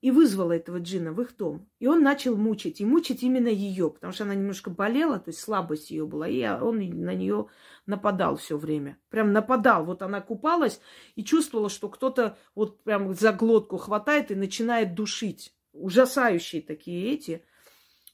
и 0.00 0.10
вызвала 0.10 0.52
этого 0.52 0.78
джина 0.78 1.12
в 1.12 1.20
их 1.20 1.36
дом. 1.36 1.68
И 1.78 1.86
он 1.86 2.02
начал 2.02 2.36
мучить, 2.36 2.80
и 2.80 2.86
мучить 2.86 3.22
именно 3.22 3.48
ее, 3.48 3.90
потому 3.90 4.12
что 4.12 4.24
она 4.24 4.34
немножко 4.34 4.70
болела, 4.70 5.18
то 5.18 5.28
есть 5.28 5.40
слабость 5.40 5.90
ее 5.90 6.06
была, 6.06 6.26
и 6.26 6.42
он 6.46 6.78
на 6.78 7.14
нее 7.14 7.48
нападал 7.86 8.36
все 8.36 8.56
время. 8.56 8.98
Прям 9.10 9.32
нападал. 9.32 9.84
Вот 9.84 10.02
она 10.02 10.20
купалась 10.20 10.80
и 11.16 11.24
чувствовала, 11.24 11.68
что 11.68 11.88
кто-то 11.88 12.38
вот 12.54 12.82
прям 12.82 13.14
за 13.14 13.32
глотку 13.32 13.76
хватает 13.76 14.30
и 14.30 14.34
начинает 14.34 14.94
душить. 14.94 15.54
Ужасающие 15.72 16.62
такие 16.62 17.12
эти 17.12 17.44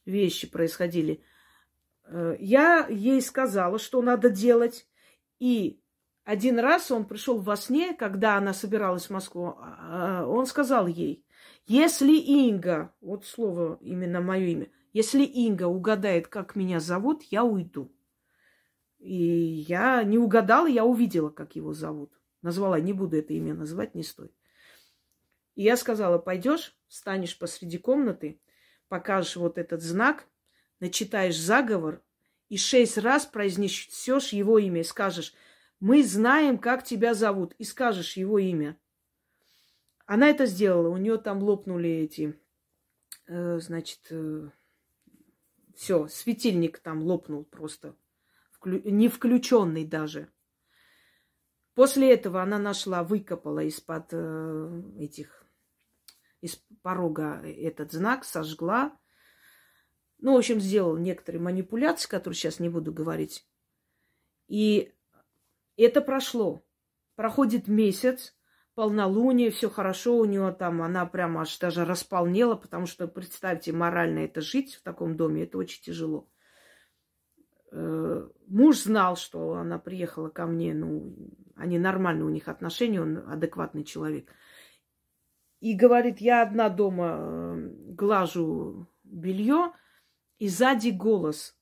вещи 0.05 0.51
происходили. 0.51 1.23
Э, 2.05 2.37
я 2.41 2.87
ей 2.89 3.23
сказала, 3.23 3.79
что 3.79 4.03
надо 4.03 4.29
делать. 4.29 4.89
И 5.39 5.81
один 6.25 6.59
раз 6.59 6.91
он 6.91 7.05
пришел 7.05 7.39
во 7.39 7.57
сне, 7.57 7.95
когда 7.95 8.37
она 8.37 8.53
собиралась 8.53 9.07
в 9.07 9.11
Москву, 9.11 9.55
а, 9.59 10.23
а, 10.23 10.27
он 10.27 10.47
сказал 10.47 10.89
ей, 10.89 11.25
если 11.67 12.17
Инга, 12.17 12.95
вот 13.01 13.27
слово 13.27 13.79
именно 13.81 14.21
мое 14.21 14.47
имя, 14.47 14.69
если 14.93 15.23
Инга 15.25 15.65
угадает, 15.65 16.29
как 16.29 16.57
меня 16.57 16.81
зовут, 16.81 17.23
я 17.25 17.45
уйду. 17.45 17.93
И 18.99 19.15
я 19.69 20.03
не 20.05 20.19
угадала, 20.19 20.67
я 20.67 20.85
увидела, 20.85 21.31
как 21.31 21.57
его 21.57 21.75
зовут. 21.75 22.13
Назвала, 22.43 22.81
не 22.81 22.93
буду 22.93 23.17
это 23.17 23.35
имя 23.35 23.55
называть, 23.55 23.95
не 23.95 24.03
стоит. 24.03 24.33
И 25.55 25.63
я 25.63 25.77
сказала, 25.77 26.19
пойдешь, 26.19 26.77
станешь 26.89 27.39
посреди 27.39 27.79
комнаты, 27.79 28.41
покажешь 28.89 29.37
вот 29.37 29.59
этот 29.59 29.83
знак, 29.83 30.27
начитаешь 30.81 31.39
заговор 31.39 32.03
и 32.49 32.57
шесть 32.57 32.99
раз 32.99 33.27
произнесешь 33.27 34.33
его 34.33 34.59
имя 34.59 34.83
и 34.83 34.85
скажешь, 34.85 35.35
мы 35.81 36.03
знаем, 36.05 36.59
как 36.59 36.85
тебя 36.85 37.15
зовут, 37.15 37.55
и 37.59 37.65
скажешь 37.65 38.17
его 38.17 38.39
имя. 38.39 38.79
Она 40.07 40.29
это 40.29 40.47
сделала, 40.47 40.89
у 40.89 40.97
нее 40.97 41.19
там 41.19 41.43
лопнули 41.43 41.91
эти, 41.91 42.41
э, 43.27 43.59
значит, 43.59 44.07
э, 44.11 44.51
все, 45.75 46.07
светильник 46.07 46.79
там 46.79 47.03
лопнул 47.03 47.45
просто, 47.45 47.97
вклю... 48.53 48.81
не 48.85 49.09
включенный 49.09 49.85
даже. 49.85 50.31
После 51.75 52.15
этого 52.15 52.41
она 52.41 52.59
нашла, 52.59 53.03
выкопала 53.03 53.65
из-под 53.65 54.09
э, 54.13 54.83
этих, 54.99 55.45
из 56.41 56.57
порога 56.83 57.43
этот 57.45 57.91
знак, 57.91 58.25
сожгла. 58.25 58.97
Ну, 60.19 60.35
в 60.35 60.39
общем, 60.39 60.61
сделала 60.61 60.97
некоторые 60.97 61.43
манипуляции, 61.43 62.09
которые 62.09 62.37
сейчас 62.37 62.61
не 62.61 62.69
буду 62.69 62.93
говорить. 62.93 63.45
И 64.47 64.95
это 65.77 66.01
прошло. 66.01 66.65
Проходит 67.17 67.67
месяц, 67.67 68.36
полнолуние, 68.77 69.51
все 69.51 69.71
хорошо 69.71 70.19
у 70.19 70.27
нее 70.27 70.55
там, 70.57 70.83
она 70.83 71.07
прямо 71.07 71.41
аж 71.41 71.59
даже 71.59 71.85
располнела, 71.85 72.55
потому 72.55 72.87
что, 72.87 73.09
представьте, 73.09 73.73
морально 73.73 74.21
это 74.21 74.43
жить 74.43 74.75
в 74.75 74.83
таком 74.83 75.17
доме, 75.17 75.45
это 75.45 75.57
очень 75.57 75.83
тяжело. 75.83 76.29
Э, 77.73 78.29
муж 78.47 78.83
знал, 78.83 79.17
что 79.17 79.55
она 79.55 79.79
приехала 79.79 80.29
ко 80.29 80.47
мне, 80.47 80.75
ну, 80.75 81.17
они 81.57 81.79
нормальные 81.79 82.27
у 82.27 82.29
них 82.29 82.49
отношения, 82.49 83.01
он 83.01 83.25
адекватный 83.27 83.83
человек. 83.83 84.31
И 85.61 85.75
говорит, 85.75 86.19
я 86.19 86.43
одна 86.43 86.69
дома 86.69 87.17
э, 87.19 87.71
глажу 87.95 88.89
белье, 89.05 89.73
и 90.39 90.49
сзади 90.49 90.91
голос, 90.91 91.57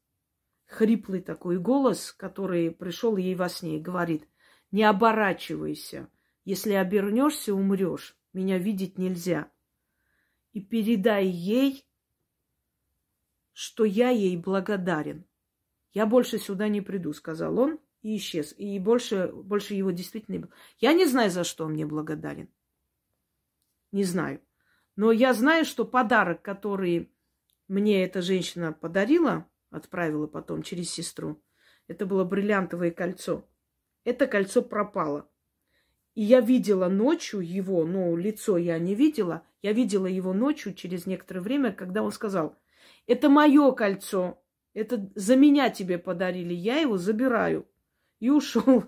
хриплый 0.66 1.20
такой 1.20 1.60
голос, 1.60 2.12
который 2.12 2.72
пришел 2.72 3.16
ей 3.16 3.36
во 3.36 3.48
сне, 3.48 3.76
и 3.76 3.80
говорит, 3.80 4.28
не 4.72 4.82
оборачивайся, 4.82 6.08
если 6.44 6.74
обернешься, 6.74 7.54
умрешь, 7.54 8.16
меня 8.32 8.58
видеть 8.58 8.98
нельзя. 8.98 9.50
И 10.52 10.60
передай 10.60 11.26
ей, 11.26 11.86
что 13.52 13.84
я 13.84 14.10
ей 14.10 14.36
благодарен. 14.36 15.26
Я 15.92 16.06
больше 16.06 16.38
сюда 16.38 16.68
не 16.68 16.80
приду, 16.80 17.12
сказал 17.12 17.58
он 17.58 17.80
и 18.02 18.16
исчез. 18.16 18.54
И 18.58 18.78
больше, 18.78 19.28
больше 19.32 19.74
его 19.74 19.90
действительно 19.90 20.34
не 20.34 20.38
было. 20.40 20.52
Я 20.78 20.92
не 20.92 21.06
знаю, 21.06 21.30
за 21.30 21.44
что 21.44 21.64
он 21.64 21.72
мне 21.72 21.86
благодарен. 21.86 22.52
Не 23.92 24.04
знаю. 24.04 24.40
Но 24.96 25.12
я 25.12 25.32
знаю, 25.34 25.64
что 25.64 25.84
подарок, 25.84 26.42
который 26.42 27.12
мне 27.68 28.04
эта 28.04 28.22
женщина 28.22 28.72
подарила, 28.72 29.48
отправила 29.70 30.26
потом 30.26 30.62
через 30.62 30.90
сестру, 30.90 31.42
это 31.86 32.06
было 32.06 32.24
бриллиантовое 32.24 32.90
кольцо. 32.90 33.48
Это 34.04 34.26
кольцо 34.26 34.62
пропало. 34.62 35.30
И 36.14 36.22
я 36.22 36.40
видела 36.40 36.88
ночью 36.88 37.40
его, 37.40 37.84
но 37.84 38.16
лицо 38.16 38.56
я 38.56 38.78
не 38.78 38.94
видела. 38.94 39.42
Я 39.62 39.72
видела 39.72 40.06
его 40.06 40.32
ночью 40.32 40.74
через 40.74 41.06
некоторое 41.06 41.40
время, 41.40 41.72
когда 41.72 42.02
он 42.02 42.12
сказал, 42.12 42.56
это 43.06 43.28
мое 43.28 43.72
кольцо, 43.72 44.38
это 44.74 45.10
за 45.14 45.36
меня 45.36 45.70
тебе 45.70 45.98
подарили, 45.98 46.54
я 46.54 46.78
его 46.78 46.98
забираю. 46.98 47.66
И 48.20 48.30
ушел. 48.30 48.84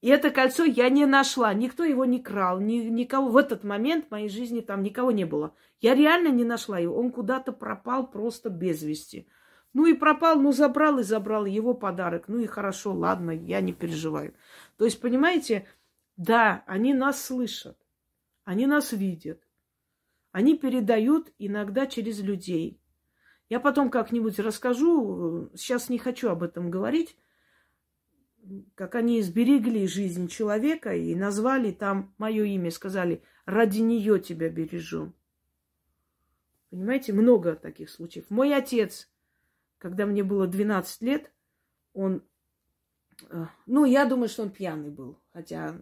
И 0.00 0.08
это 0.08 0.30
кольцо 0.30 0.64
я 0.64 0.88
не 0.88 1.06
нашла. 1.06 1.52
Никто 1.54 1.84
его 1.84 2.04
не 2.04 2.20
крал. 2.20 2.60
Ни, 2.60 2.76
никого 2.76 3.28
в 3.28 3.36
этот 3.36 3.64
момент 3.64 4.06
в 4.06 4.10
моей 4.10 4.28
жизни 4.28 4.60
там 4.60 4.82
никого 4.82 5.10
не 5.10 5.24
было. 5.24 5.54
Я 5.80 5.94
реально 5.94 6.28
не 6.28 6.44
нашла 6.44 6.78
его. 6.78 6.96
Он 6.96 7.10
куда-то 7.10 7.52
пропал 7.52 8.06
просто 8.08 8.50
без 8.50 8.82
вести. 8.82 9.28
Ну 9.72 9.86
и 9.86 9.94
пропал, 9.94 10.40
ну 10.40 10.52
забрал 10.52 10.98
и 10.98 11.02
забрал 11.02 11.44
его 11.44 11.74
подарок. 11.74 12.28
Ну 12.28 12.38
и 12.38 12.46
хорошо, 12.46 12.92
ладно, 12.92 13.30
я 13.30 13.60
не 13.60 13.72
переживаю. 13.72 14.34
То 14.78 14.84
есть, 14.84 15.00
понимаете, 15.00 15.66
да, 16.16 16.64
они 16.66 16.94
нас 16.94 17.22
слышат. 17.22 17.78
Они 18.44 18.66
нас 18.66 18.92
видят. 18.92 19.42
Они 20.32 20.56
передают 20.56 21.32
иногда 21.38 21.86
через 21.86 22.20
людей. 22.20 22.80
Я 23.48 23.60
потом 23.60 23.90
как-нибудь 23.90 24.38
расскажу, 24.38 25.50
сейчас 25.54 25.88
не 25.88 25.98
хочу 25.98 26.28
об 26.28 26.42
этом 26.42 26.70
говорить, 26.70 27.16
как 28.74 28.94
они 28.94 29.22
сберегли 29.22 29.86
жизнь 29.86 30.28
человека 30.28 30.94
и 30.94 31.14
назвали 31.14 31.72
там 31.72 32.14
мое 32.18 32.44
имя, 32.44 32.70
сказали, 32.70 33.22
ради 33.44 33.80
нее 33.80 34.20
тебя 34.20 34.48
бережем. 34.48 35.14
Понимаете, 36.70 37.12
много 37.12 37.54
таких 37.54 37.90
случаев. 37.90 38.26
Мой 38.28 38.54
отец, 38.54 39.10
когда 39.78 40.06
мне 40.06 40.24
было 40.24 40.46
12 40.46 41.02
лет, 41.02 41.32
он, 41.92 42.22
э, 43.30 43.46
ну, 43.66 43.84
я 43.84 44.04
думаю, 44.04 44.28
что 44.28 44.42
он 44.42 44.50
пьяный 44.50 44.90
был, 44.90 45.20
хотя 45.36 45.78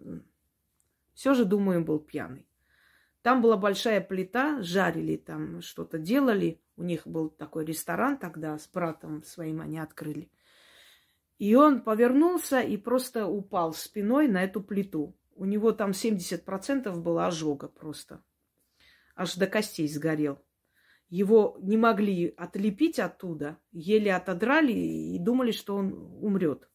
все 1.12 1.32
же, 1.32 1.44
думаю, 1.44 1.84
был 1.84 2.00
пьяный. 2.00 2.44
Там 3.22 3.40
была 3.40 3.57
большая 3.57 4.00
плита, 4.00 4.61
жарили 4.62 5.16
там, 5.16 5.62
что-то 5.62 5.96
делали. 5.96 6.61
У 6.76 6.82
них 6.82 7.07
был 7.07 7.28
такой 7.30 7.64
ресторан 7.64 8.18
тогда, 8.18 8.59
с 8.59 8.66
братом 8.66 9.22
своим 9.22 9.61
они 9.61 9.78
открыли. 9.78 10.28
И 11.38 11.55
он 11.55 11.82
повернулся 11.82 12.61
и 12.62 12.76
просто 12.76 13.28
упал 13.28 13.74
спиной 13.74 14.26
на 14.26 14.42
эту 14.42 14.61
плиту. 14.61 15.14
У 15.36 15.44
него 15.44 15.70
там 15.70 15.92
70% 15.92 16.92
было 17.00 17.26
ожога 17.28 17.68
просто. 17.68 18.24
Аж 19.14 19.36
до 19.36 19.46
костей 19.46 19.86
сгорел. 19.86 20.42
Его 21.09 21.57
не 21.61 21.76
могли 21.76 22.34
отлепить 22.36 22.98
оттуда, 22.98 23.57
еле 23.70 24.16
отодрали 24.16 24.72
и 24.72 25.18
думали, 25.20 25.52
что 25.52 25.76
он 25.76 25.92
умрет. 26.20 26.68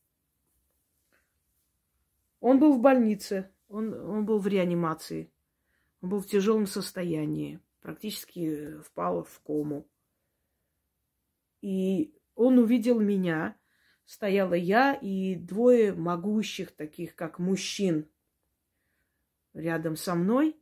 Он 2.39 2.59
был 2.59 2.73
в 2.73 2.79
больнице, 2.79 3.51
он, 3.67 3.93
он 3.93 4.25
был 4.25 4.39
в 4.39 4.47
реанимации. 4.47 5.31
Он 6.01 6.09
был 6.09 6.19
в 6.19 6.27
тяжелом 6.27 6.65
состоянии, 6.65 7.59
практически 7.81 8.79
впал 8.81 9.23
в 9.23 9.39
кому. 9.41 9.87
И 11.61 12.13
он 12.35 12.57
увидел 12.57 12.99
меня, 12.99 13.57
стояла 14.05 14.53
я 14.53 14.93
и 14.93 15.35
двое 15.35 15.93
могущих, 15.93 16.71
таких 16.71 17.15
как 17.15 17.37
мужчин, 17.37 18.09
рядом 19.53 19.95
со 19.97 20.15
мной. 20.15 20.55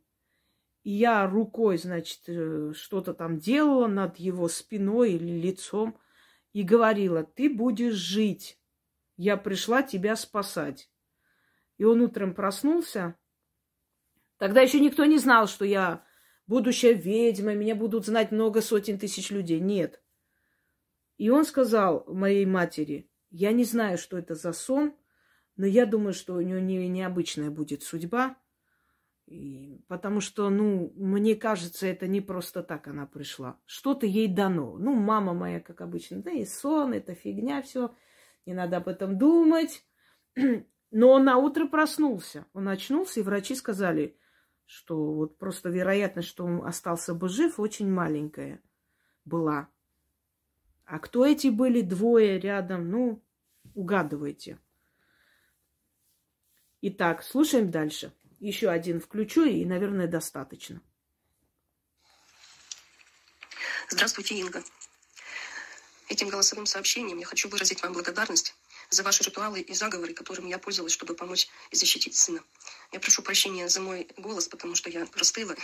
И 0.82 0.90
я 0.90 1.26
рукой, 1.28 1.78
значит, 1.78 2.22
э, 2.28 2.72
что-то 2.74 3.14
там 3.14 3.38
делала 3.38 3.86
над 3.86 4.16
его 4.16 4.48
спиной 4.48 5.12
или 5.12 5.40
лицом 5.40 5.98
и 6.52 6.62
говорила, 6.62 7.22
ты 7.22 7.48
будешь 7.50 7.94
жить. 7.94 8.58
Я 9.16 9.36
пришла 9.36 9.82
тебя 9.82 10.16
спасать. 10.16 10.90
И 11.78 11.84
он 11.84 12.02
утром 12.02 12.34
проснулся, 12.34 13.16
Тогда 14.38 14.60
еще 14.60 14.80
никто 14.80 15.04
не 15.04 15.18
знал, 15.18 15.48
что 15.48 15.64
я 15.64 16.04
будущая 16.46 16.92
ведьма, 16.92 17.54
меня 17.54 17.74
будут 17.74 18.06
знать 18.06 18.30
много 18.32 18.62
сотен 18.62 18.98
тысяч 18.98 19.30
людей. 19.30 19.60
Нет. 19.60 20.00
И 21.18 21.28
он 21.28 21.44
сказал 21.44 22.04
моей 22.06 22.46
матери, 22.46 23.10
я 23.30 23.52
не 23.52 23.64
знаю, 23.64 23.98
что 23.98 24.16
это 24.16 24.34
за 24.34 24.52
сон, 24.52 24.94
но 25.56 25.66
я 25.66 25.84
думаю, 25.84 26.14
что 26.14 26.34
у 26.34 26.40
нее 26.40 26.62
не, 26.62 26.88
необычная 26.88 27.50
будет 27.50 27.82
судьба. 27.82 28.36
И, 29.26 29.82
потому 29.88 30.20
что, 30.20 30.48
ну, 30.48 30.92
мне 30.94 31.34
кажется, 31.34 31.86
это 31.86 32.06
не 32.06 32.20
просто 32.20 32.62
так 32.62 32.86
она 32.86 33.04
пришла. 33.06 33.60
Что-то 33.66 34.06
ей 34.06 34.28
дано. 34.28 34.78
Ну, 34.78 34.94
мама 34.94 35.34
моя, 35.34 35.60
как 35.60 35.80
обычно, 35.80 36.22
да 36.22 36.30
и 36.30 36.46
сон, 36.46 36.94
это 36.94 37.14
фигня, 37.14 37.60
все. 37.60 37.94
Не 38.46 38.54
надо 38.54 38.78
об 38.78 38.88
этом 38.88 39.18
думать. 39.18 39.84
Но 40.90 41.10
он 41.10 41.24
на 41.24 41.36
утро 41.36 41.66
проснулся. 41.66 42.46
Он 42.52 42.68
очнулся, 42.68 43.20
и 43.20 43.22
врачи 43.22 43.54
сказали, 43.54 44.18
что 44.64 45.12
вот 45.12 45.38
просто 45.38 45.68
вероятность, 45.68 46.28
что 46.28 46.44
он 46.44 46.66
остался 46.66 47.14
бы 47.14 47.28
жив, 47.28 47.60
очень 47.60 47.90
маленькая 47.90 48.62
была. 49.24 49.68
А 50.84 50.98
кто 50.98 51.26
эти 51.26 51.48
были 51.48 51.82
двое 51.82 52.38
рядом, 52.40 52.90
ну, 52.90 53.22
угадывайте. 53.74 54.58
Итак, 56.80 57.22
слушаем 57.22 57.70
дальше. 57.70 58.12
Еще 58.38 58.68
один 58.68 59.00
включу, 59.00 59.44
и, 59.44 59.64
наверное, 59.64 60.06
достаточно. 60.06 60.80
Здравствуйте, 63.90 64.38
Инга. 64.38 64.62
Этим 66.08 66.28
голосовым 66.28 66.66
сообщением 66.66 67.18
я 67.18 67.26
хочу 67.26 67.48
выразить 67.48 67.82
вам 67.82 67.92
благодарность 67.92 68.54
за 68.90 69.02
ваши 69.02 69.22
ритуалы 69.24 69.60
и 69.60 69.74
заговоры, 69.74 70.14
которыми 70.14 70.48
я 70.48 70.58
пользовалась, 70.58 70.92
чтобы 70.92 71.14
помочь 71.14 71.48
и 71.70 71.76
защитить 71.76 72.14
сына. 72.14 72.42
Я 72.92 73.00
прошу 73.00 73.22
прощения 73.22 73.68
за 73.68 73.80
мой 73.80 74.08
голос, 74.16 74.48
потому 74.48 74.74
что 74.74 74.90
я 74.90 75.06
простыла, 75.06 75.54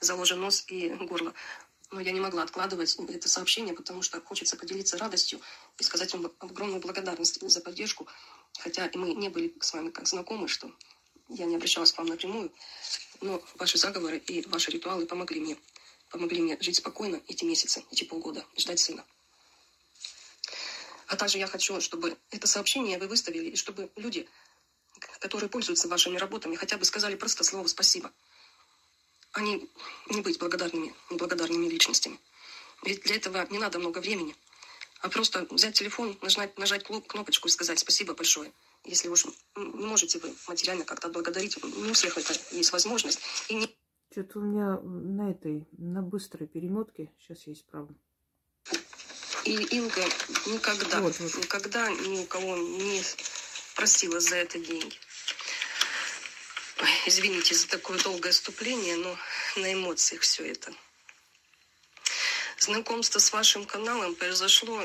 заложен 0.00 0.40
нос 0.40 0.64
и 0.68 0.90
горло. 0.90 1.34
Но 1.90 2.00
я 2.00 2.12
не 2.12 2.20
могла 2.20 2.42
откладывать 2.42 2.96
это 2.96 3.28
сообщение, 3.28 3.74
потому 3.74 4.02
что 4.02 4.20
хочется 4.20 4.56
поделиться 4.56 4.96
радостью 4.96 5.40
и 5.78 5.82
сказать 5.82 6.12
вам 6.14 6.32
огромную 6.38 6.80
благодарность 6.80 7.40
за 7.46 7.60
поддержку. 7.60 8.06
Хотя 8.58 8.86
и 8.86 8.96
мы 8.96 9.14
не 9.14 9.28
были 9.28 9.54
с 9.60 9.72
вами 9.72 9.90
как 9.90 10.06
знакомы, 10.06 10.48
что 10.48 10.74
я 11.28 11.44
не 11.44 11.56
обращалась 11.56 11.92
к 11.92 11.98
вам 11.98 12.06
напрямую, 12.06 12.52
но 13.20 13.42
ваши 13.56 13.78
заговоры 13.78 14.18
и 14.18 14.46
ваши 14.48 14.70
ритуалы 14.70 15.06
помогли 15.06 15.40
мне. 15.40 15.56
Помогли 16.08 16.42
мне 16.42 16.58
жить 16.60 16.76
спокойно 16.76 17.22
эти 17.28 17.44
месяцы, 17.44 17.84
эти 17.90 18.04
полгода, 18.04 18.44
ждать 18.56 18.80
сына. 18.80 19.04
А 21.12 21.16
также 21.16 21.36
я 21.36 21.46
хочу, 21.46 21.78
чтобы 21.82 22.16
это 22.30 22.46
сообщение 22.46 22.98
вы 22.98 23.06
выставили, 23.06 23.50
и 23.50 23.56
чтобы 23.56 23.90
люди, 23.96 24.26
которые 25.20 25.50
пользуются 25.50 25.86
вашими 25.86 26.16
работами, 26.16 26.56
хотя 26.56 26.78
бы 26.78 26.86
сказали 26.86 27.16
просто 27.16 27.44
слово 27.44 27.66
«спасибо». 27.66 28.10
Они 29.32 29.70
не 30.08 30.22
быть 30.22 30.38
благодарными, 30.38 30.94
неблагодарными 31.10 31.66
личностями. 31.66 32.18
Ведь 32.82 33.02
для 33.02 33.16
этого 33.16 33.46
не 33.50 33.58
надо 33.58 33.78
много 33.78 33.98
времени. 33.98 34.34
А 35.02 35.10
просто 35.10 35.46
взять 35.50 35.74
телефон, 35.74 36.16
нажать, 36.22 36.56
нажать 36.56 36.84
кнопочку 36.84 37.48
и 37.48 37.50
сказать 37.50 37.78
«спасибо 37.78 38.14
большое». 38.14 38.50
Если 38.84 39.08
уж 39.08 39.26
не 39.54 39.84
можете 39.84 40.18
вы 40.18 40.34
материально 40.48 40.86
как-то 40.86 41.08
отблагодарить, 41.08 41.62
не 41.62 41.90
у 41.90 41.92
всех 41.92 42.16
это 42.16 42.32
есть 42.52 42.72
возможность. 42.72 43.20
И 43.48 43.54
не... 43.54 43.68
Что-то 44.10 44.38
у 44.38 44.42
меня 44.42 44.80
на 44.80 45.30
этой, 45.30 45.68
на 45.72 46.00
быстрой 46.00 46.46
перемотке, 46.48 47.12
сейчас 47.20 47.46
я 47.46 47.52
исправлю. 47.52 47.98
И 49.44 49.54
Инга 49.54 50.04
никогда, 50.46 51.00
вот, 51.00 51.18
вот. 51.18 51.34
никогда 51.34 51.88
ни 51.88 52.20
у 52.20 52.26
кого 52.26 52.56
не 52.56 53.02
просила 53.74 54.20
за 54.20 54.36
это 54.36 54.58
деньги. 54.58 54.98
Ой, 56.80 56.90
извините 57.06 57.54
за 57.54 57.66
такое 57.68 57.98
долгое 57.98 58.30
вступление, 58.30 58.96
но 58.96 59.18
на 59.56 59.72
эмоциях 59.72 60.22
все 60.22 60.46
это. 60.46 60.72
Знакомство 62.58 63.18
с 63.18 63.32
вашим 63.32 63.64
каналом 63.64 64.14
произошло 64.14 64.84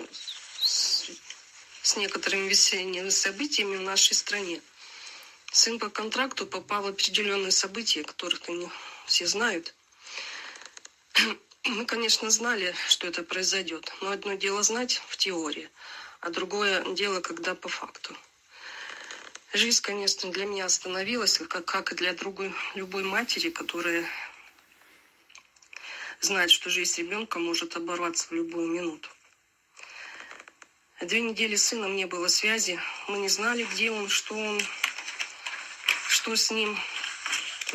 с, 0.61 1.11
с 1.83 1.95
некоторыми 1.95 2.49
весенними 2.49 3.09
событиями 3.09 3.77
в 3.77 3.81
нашей 3.81 4.13
стране. 4.13 4.61
Сын 5.51 5.77
по 5.77 5.89
контракту 5.89 6.47
попал 6.47 6.83
в 6.83 6.87
определенные 6.87 7.51
события, 7.51 8.03
которых 8.03 8.47
не 8.47 8.69
все 9.05 9.27
знают. 9.27 9.75
Мы, 11.67 11.85
конечно, 11.85 12.29
знали, 12.29 12.73
что 12.87 13.07
это 13.07 13.23
произойдет, 13.23 13.91
но 13.99 14.11
одно 14.11 14.35
дело 14.35 14.63
знать 14.63 15.01
в 15.09 15.17
теории, 15.17 15.69
а 16.21 16.29
другое 16.29 16.81
дело, 16.93 17.19
когда 17.19 17.55
по 17.55 17.67
факту. 17.67 18.15
Жизнь, 19.51 19.81
конечно, 19.81 20.31
для 20.31 20.45
меня 20.45 20.65
остановилась, 20.65 21.39
как, 21.39 21.65
как 21.65 21.91
и 21.91 21.95
для 21.95 22.13
другой, 22.13 22.53
любой 22.75 23.03
матери, 23.03 23.49
которая 23.49 24.05
знает, 26.21 26.51
что 26.51 26.69
жизнь 26.69 27.01
ребенка 27.01 27.37
может 27.37 27.75
оборваться 27.75 28.27
в 28.29 28.31
любую 28.31 28.67
минуту. 28.67 29.09
Две 31.01 31.19
недели 31.19 31.57
с 31.57 31.67
сыном 31.67 31.97
не 31.97 32.05
было 32.05 32.29
связи. 32.29 32.79
Мы 33.09 33.17
не 33.17 33.29
знали, 33.29 33.67
где 33.73 33.91
он, 33.91 34.07
что 34.07 34.35
он, 34.35 34.61
что 36.07 36.33
с 36.33 36.49
ним. 36.49 36.77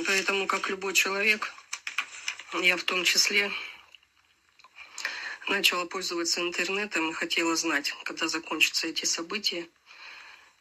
Поэтому, 0.06 0.46
как 0.46 0.70
любой 0.70 0.94
человек, 0.94 1.52
я 2.54 2.78
в 2.78 2.84
том 2.84 3.04
числе 3.04 3.52
начала 5.48 5.84
пользоваться 5.86 6.40
интернетом 6.40 7.10
и 7.10 7.12
хотела 7.12 7.56
знать, 7.56 7.94
когда 8.04 8.28
закончатся 8.28 8.88
эти 8.88 9.04
события. 9.04 9.68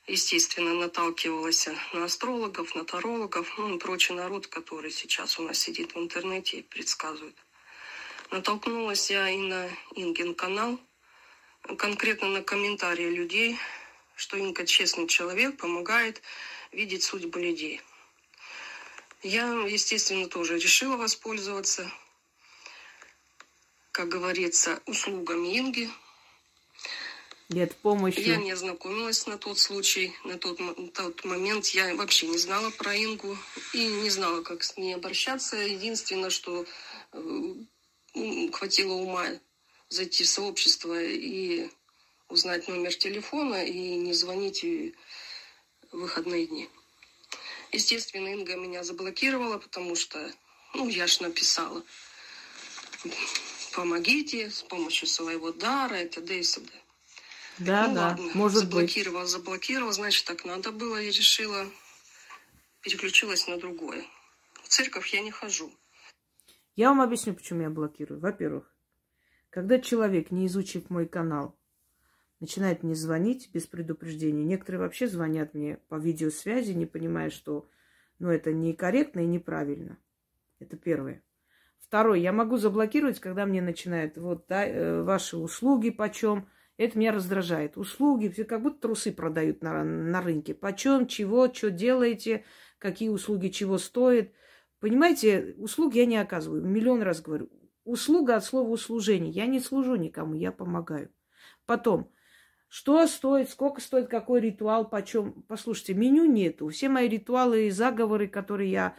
Естественно, 0.07 0.73
наталкивалась 0.73 1.67
на 1.93 2.05
астрологов, 2.05 2.73
на 2.75 2.83
тарологов, 2.83 3.57
ну 3.57 3.75
и 3.75 3.79
прочий 3.79 4.13
народ, 4.13 4.47
который 4.47 4.91
сейчас 4.91 5.37
у 5.39 5.43
нас 5.43 5.59
сидит 5.59 5.93
в 5.93 5.99
интернете 5.99 6.59
и 6.59 6.63
предсказывает. 6.63 7.37
Натолкнулась 8.31 9.11
я 9.11 9.29
и 9.29 9.37
на 9.37 9.69
Ингин 9.95 10.33
канал, 10.33 10.79
конкретно 11.77 12.29
на 12.29 12.41
комментарии 12.41 13.09
людей, 13.09 13.59
что 14.15 14.37
Инка 14.37 14.65
честный 14.65 15.07
человек, 15.07 15.57
помогает 15.57 16.21
видеть 16.71 17.03
судьбу 17.03 17.39
людей. 17.39 17.81
Я, 19.21 19.45
естественно, 19.67 20.27
тоже 20.27 20.57
решила 20.57 20.97
воспользоваться 20.97 21.91
как 23.91 24.09
говорится, 24.09 24.81
услугами 24.85 25.57
Инги. 25.57 25.89
Нет, 27.49 27.75
помощью. 27.77 28.25
Я 28.25 28.37
не 28.37 28.51
ознакомилась 28.51 29.27
на 29.27 29.37
тот 29.37 29.59
случай, 29.59 30.15
на 30.23 30.37
тот, 30.37 30.59
на 30.59 30.87
тот 30.87 31.25
момент. 31.25 31.67
Я 31.67 31.93
вообще 31.95 32.27
не 32.27 32.37
знала 32.37 32.69
про 32.69 32.95
Ингу 32.95 33.37
и 33.73 33.85
не 33.85 34.09
знала, 34.09 34.41
как 34.41 34.63
с 34.63 34.77
ней 34.77 34.95
обращаться. 34.95 35.57
Единственное, 35.57 36.29
что 36.29 36.65
э, 37.11 37.55
хватило 38.53 38.93
ума 38.93 39.27
зайти 39.89 40.23
в 40.23 40.29
сообщество 40.29 41.01
и 41.01 41.69
узнать 42.29 42.69
номер 42.69 42.95
телефона 42.95 43.65
и 43.65 43.95
не 43.97 44.13
звонить 44.13 44.63
в 44.63 45.97
выходные 45.97 46.47
дни. 46.47 46.69
Естественно, 47.73 48.29
Инга 48.29 48.55
меня 48.55 48.83
заблокировала, 48.83 49.57
потому 49.57 49.95
что, 49.95 50.33
ну, 50.73 50.87
я 50.87 51.05
ж 51.07 51.19
написала 51.19 51.83
помогите 53.71 54.49
с 54.49 54.61
помощью 54.63 55.07
своего 55.07 55.51
дара 55.51 56.01
и 56.01 56.07
т.д. 56.07 56.39
и 56.39 56.43
т.д. 56.43 56.67
Да, 57.59 57.87
ну, 57.87 57.95
да, 57.95 58.07
ладно, 58.07 58.31
может 58.33 58.59
заблокировал, 58.59 59.21
быть. 59.21 59.29
Заблокировал, 59.29 59.91
значит, 59.91 60.25
так 60.25 60.45
надо 60.45 60.71
было, 60.71 61.01
и 61.01 61.07
решила, 61.07 61.67
переключилась 62.81 63.47
на 63.47 63.57
другое. 63.57 64.05
В 64.63 64.67
церковь 64.69 65.13
я 65.13 65.21
не 65.21 65.31
хожу. 65.31 65.71
Я 66.75 66.89
вам 66.89 67.01
объясню, 67.01 67.33
почему 67.33 67.61
я 67.61 67.69
блокирую. 67.69 68.19
Во-первых, 68.19 68.73
когда 69.49 69.79
человек, 69.79 70.31
не 70.31 70.47
изучив 70.47 70.89
мой 70.89 71.07
канал, 71.07 71.57
начинает 72.39 72.83
мне 72.83 72.95
звонить 72.95 73.49
без 73.53 73.67
предупреждения, 73.67 74.43
некоторые 74.43 74.79
вообще 74.79 75.07
звонят 75.07 75.53
мне 75.53 75.77
по 75.89 75.95
видеосвязи, 75.95 76.71
не 76.71 76.85
понимая, 76.85 77.29
что 77.29 77.69
ну, 78.17 78.29
это 78.29 78.53
некорректно 78.53 79.19
и 79.19 79.27
неправильно. 79.27 79.97
Это 80.59 80.77
первое. 80.77 81.23
Второе, 81.81 82.19
я 82.19 82.31
могу 82.31 82.57
заблокировать, 82.57 83.19
когда 83.19 83.45
мне 83.45 83.61
начинают, 83.61 84.17
вот, 84.17 84.45
да, 84.47 84.65
э, 84.65 85.01
ваши 85.01 85.37
услуги 85.37 85.89
почем. 85.89 86.47
Это 86.77 86.97
меня 86.97 87.11
раздражает. 87.11 87.77
Услуги, 87.77 88.29
все 88.29 88.43
как 88.43 88.61
будто 88.61 88.81
трусы 88.81 89.11
продают 89.11 89.61
на, 89.61 89.83
на 89.83 90.21
рынке. 90.21 90.53
Почем, 90.53 91.05
чего, 91.05 91.53
что 91.53 91.69
делаете, 91.69 92.43
какие 92.79 93.09
услуги 93.09 93.49
чего 93.49 93.77
стоят. 93.77 94.29
Понимаете, 94.79 95.53
услуг 95.57 95.93
я 95.93 96.05
не 96.05 96.17
оказываю. 96.17 96.63
Миллион 96.63 97.01
раз 97.01 97.21
говорю. 97.21 97.49
Услуга 97.83 98.37
от 98.37 98.45
слова 98.45 98.69
услужение. 98.69 99.31
Я 99.31 99.45
не 99.45 99.59
служу 99.59 99.95
никому, 99.95 100.33
я 100.33 100.51
помогаю. 100.51 101.11
Потом, 101.65 102.11
что 102.67 103.05
стоит, 103.05 103.49
сколько 103.49 103.81
стоит, 103.81 104.07
какой 104.07 104.39
ритуал, 104.39 104.89
почем. 104.89 105.43
Послушайте, 105.47 105.93
меню 105.93 106.25
нету. 106.25 106.69
Все 106.69 106.89
мои 106.89 107.07
ритуалы 107.07 107.67
и 107.67 107.69
заговоры, 107.69 108.27
которые 108.27 108.71
я 108.71 108.95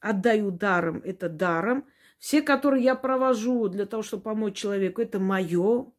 отдаю 0.00 0.50
даром, 0.50 1.00
это 1.04 1.28
даром– 1.28 1.86
все, 2.18 2.42
которые 2.42 2.84
я 2.84 2.94
провожу 2.94 3.68
для 3.68 3.86
того, 3.86 4.02
чтобы 4.02 4.24
помочь 4.24 4.56
человеку, 4.56 5.00
это 5.00 5.18
мое. 5.18 5.92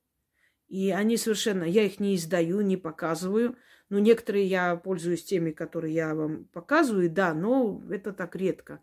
И 0.68 0.92
они 0.92 1.18
совершенно, 1.18 1.64
я 1.64 1.84
их 1.84 2.00
не 2.00 2.16
издаю, 2.16 2.62
не 2.62 2.78
показываю. 2.78 3.56
Но 3.90 3.98
некоторые 4.00 4.46
я 4.46 4.76
пользуюсь 4.76 5.24
теми, 5.24 5.52
которые 5.52 5.94
я 5.96 6.14
вам 6.14 6.46
показываю, 6.54 7.10
да, 7.10 7.34
но 7.34 7.82
это 7.90 8.14
так 8.14 8.36
редко. 8.36 8.82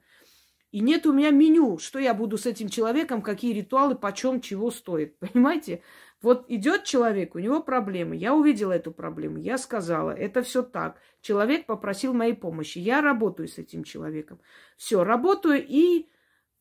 И 0.72 0.80
нет 0.80 1.06
у 1.06 1.12
меня 1.12 1.30
меню, 1.30 1.78
что 1.78 1.98
я 1.98 2.12
буду 2.12 2.36
с 2.38 2.44
этим 2.44 2.68
человеком, 2.68 3.22
какие 3.22 3.52
ритуалы, 3.54 3.94
почем, 3.94 4.40
чего 4.40 4.70
стоит. 4.70 5.16
Понимаете? 5.20 5.82
Вот 6.22 6.46
идет 6.48 6.84
человек, 6.84 7.34
у 7.34 7.38
него 7.38 7.62
проблемы. 7.62 8.16
Я 8.16 8.34
увидела 8.34 8.72
эту 8.72 8.90
проблему, 8.90 9.38
я 9.38 9.58
сказала, 9.58 10.10
это 10.10 10.42
все 10.42 10.62
так. 10.62 10.98
Человек 11.20 11.66
попросил 11.66 12.14
моей 12.14 12.34
помощи. 12.34 12.78
Я 12.78 13.00
работаю 13.00 13.48
с 13.48 13.58
этим 13.58 13.84
человеком. 13.84 14.40
Все, 14.76 15.04
работаю 15.04 15.64
и 15.64 16.08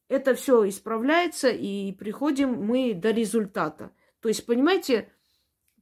это 0.08 0.36
все 0.36 0.68
исправляется, 0.68 1.50
и 1.50 1.92
приходим 1.94 2.54
мы 2.54 2.94
до 2.94 3.12
результата. 3.12 3.92
То 4.20 4.30
есть, 4.30 4.46
понимаете, 4.46 5.12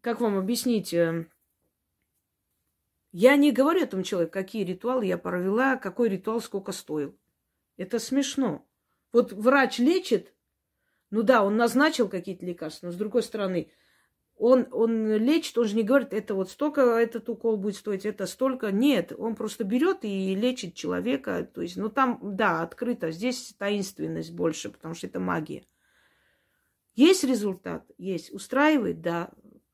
как 0.01 0.21
вам 0.21 0.37
объяснить, 0.37 0.93
э, 0.93 1.27
я 3.11 3.35
не 3.35 3.51
говорю 3.51 3.81
этому 3.81 4.03
человеку, 4.03 4.33
какие 4.33 4.63
ритуалы 4.63 5.05
я 5.05 5.17
провела, 5.17 5.77
какой 5.77 6.09
ритуал 6.09 6.41
сколько 6.41 6.71
стоил. 6.71 7.17
Это 7.77 7.99
смешно. 7.99 8.67
Вот 9.11 9.31
врач 9.31 9.79
лечит, 9.79 10.33
ну 11.09 11.21
да, 11.21 11.43
он 11.43 11.57
назначил 11.57 12.09
какие-то 12.09 12.45
лекарства, 12.45 12.87
но 12.87 12.91
с 12.91 12.95
другой 12.95 13.23
стороны, 13.23 13.71
он, 14.37 14.67
он 14.71 15.15
лечит, 15.15 15.57
он 15.57 15.65
же 15.65 15.75
не 15.75 15.83
говорит, 15.83 16.13
это 16.13 16.33
вот 16.33 16.49
столько 16.49 16.81
этот 16.81 17.29
укол 17.29 17.57
будет 17.57 17.75
стоить, 17.75 18.05
это 18.05 18.25
столько. 18.25 18.71
Нет, 18.71 19.13
он 19.17 19.35
просто 19.35 19.63
берет 19.63 19.99
и 20.03 20.35
лечит 20.35 20.75
человека. 20.75 21.47
То 21.53 21.61
есть, 21.61 21.77
ну 21.77 21.89
там, 21.89 22.19
да, 22.21 22.61
открыто. 22.61 23.11
Здесь 23.11 23.55
таинственность 23.57 24.33
больше, 24.33 24.69
потому 24.69 24.95
что 24.95 25.07
это 25.07 25.19
магия. 25.19 25.65
Есть 26.95 27.23
результат? 27.23 27.89
Есть. 27.97 28.33
Устраивает? 28.33 29.01
Да. 29.01 29.31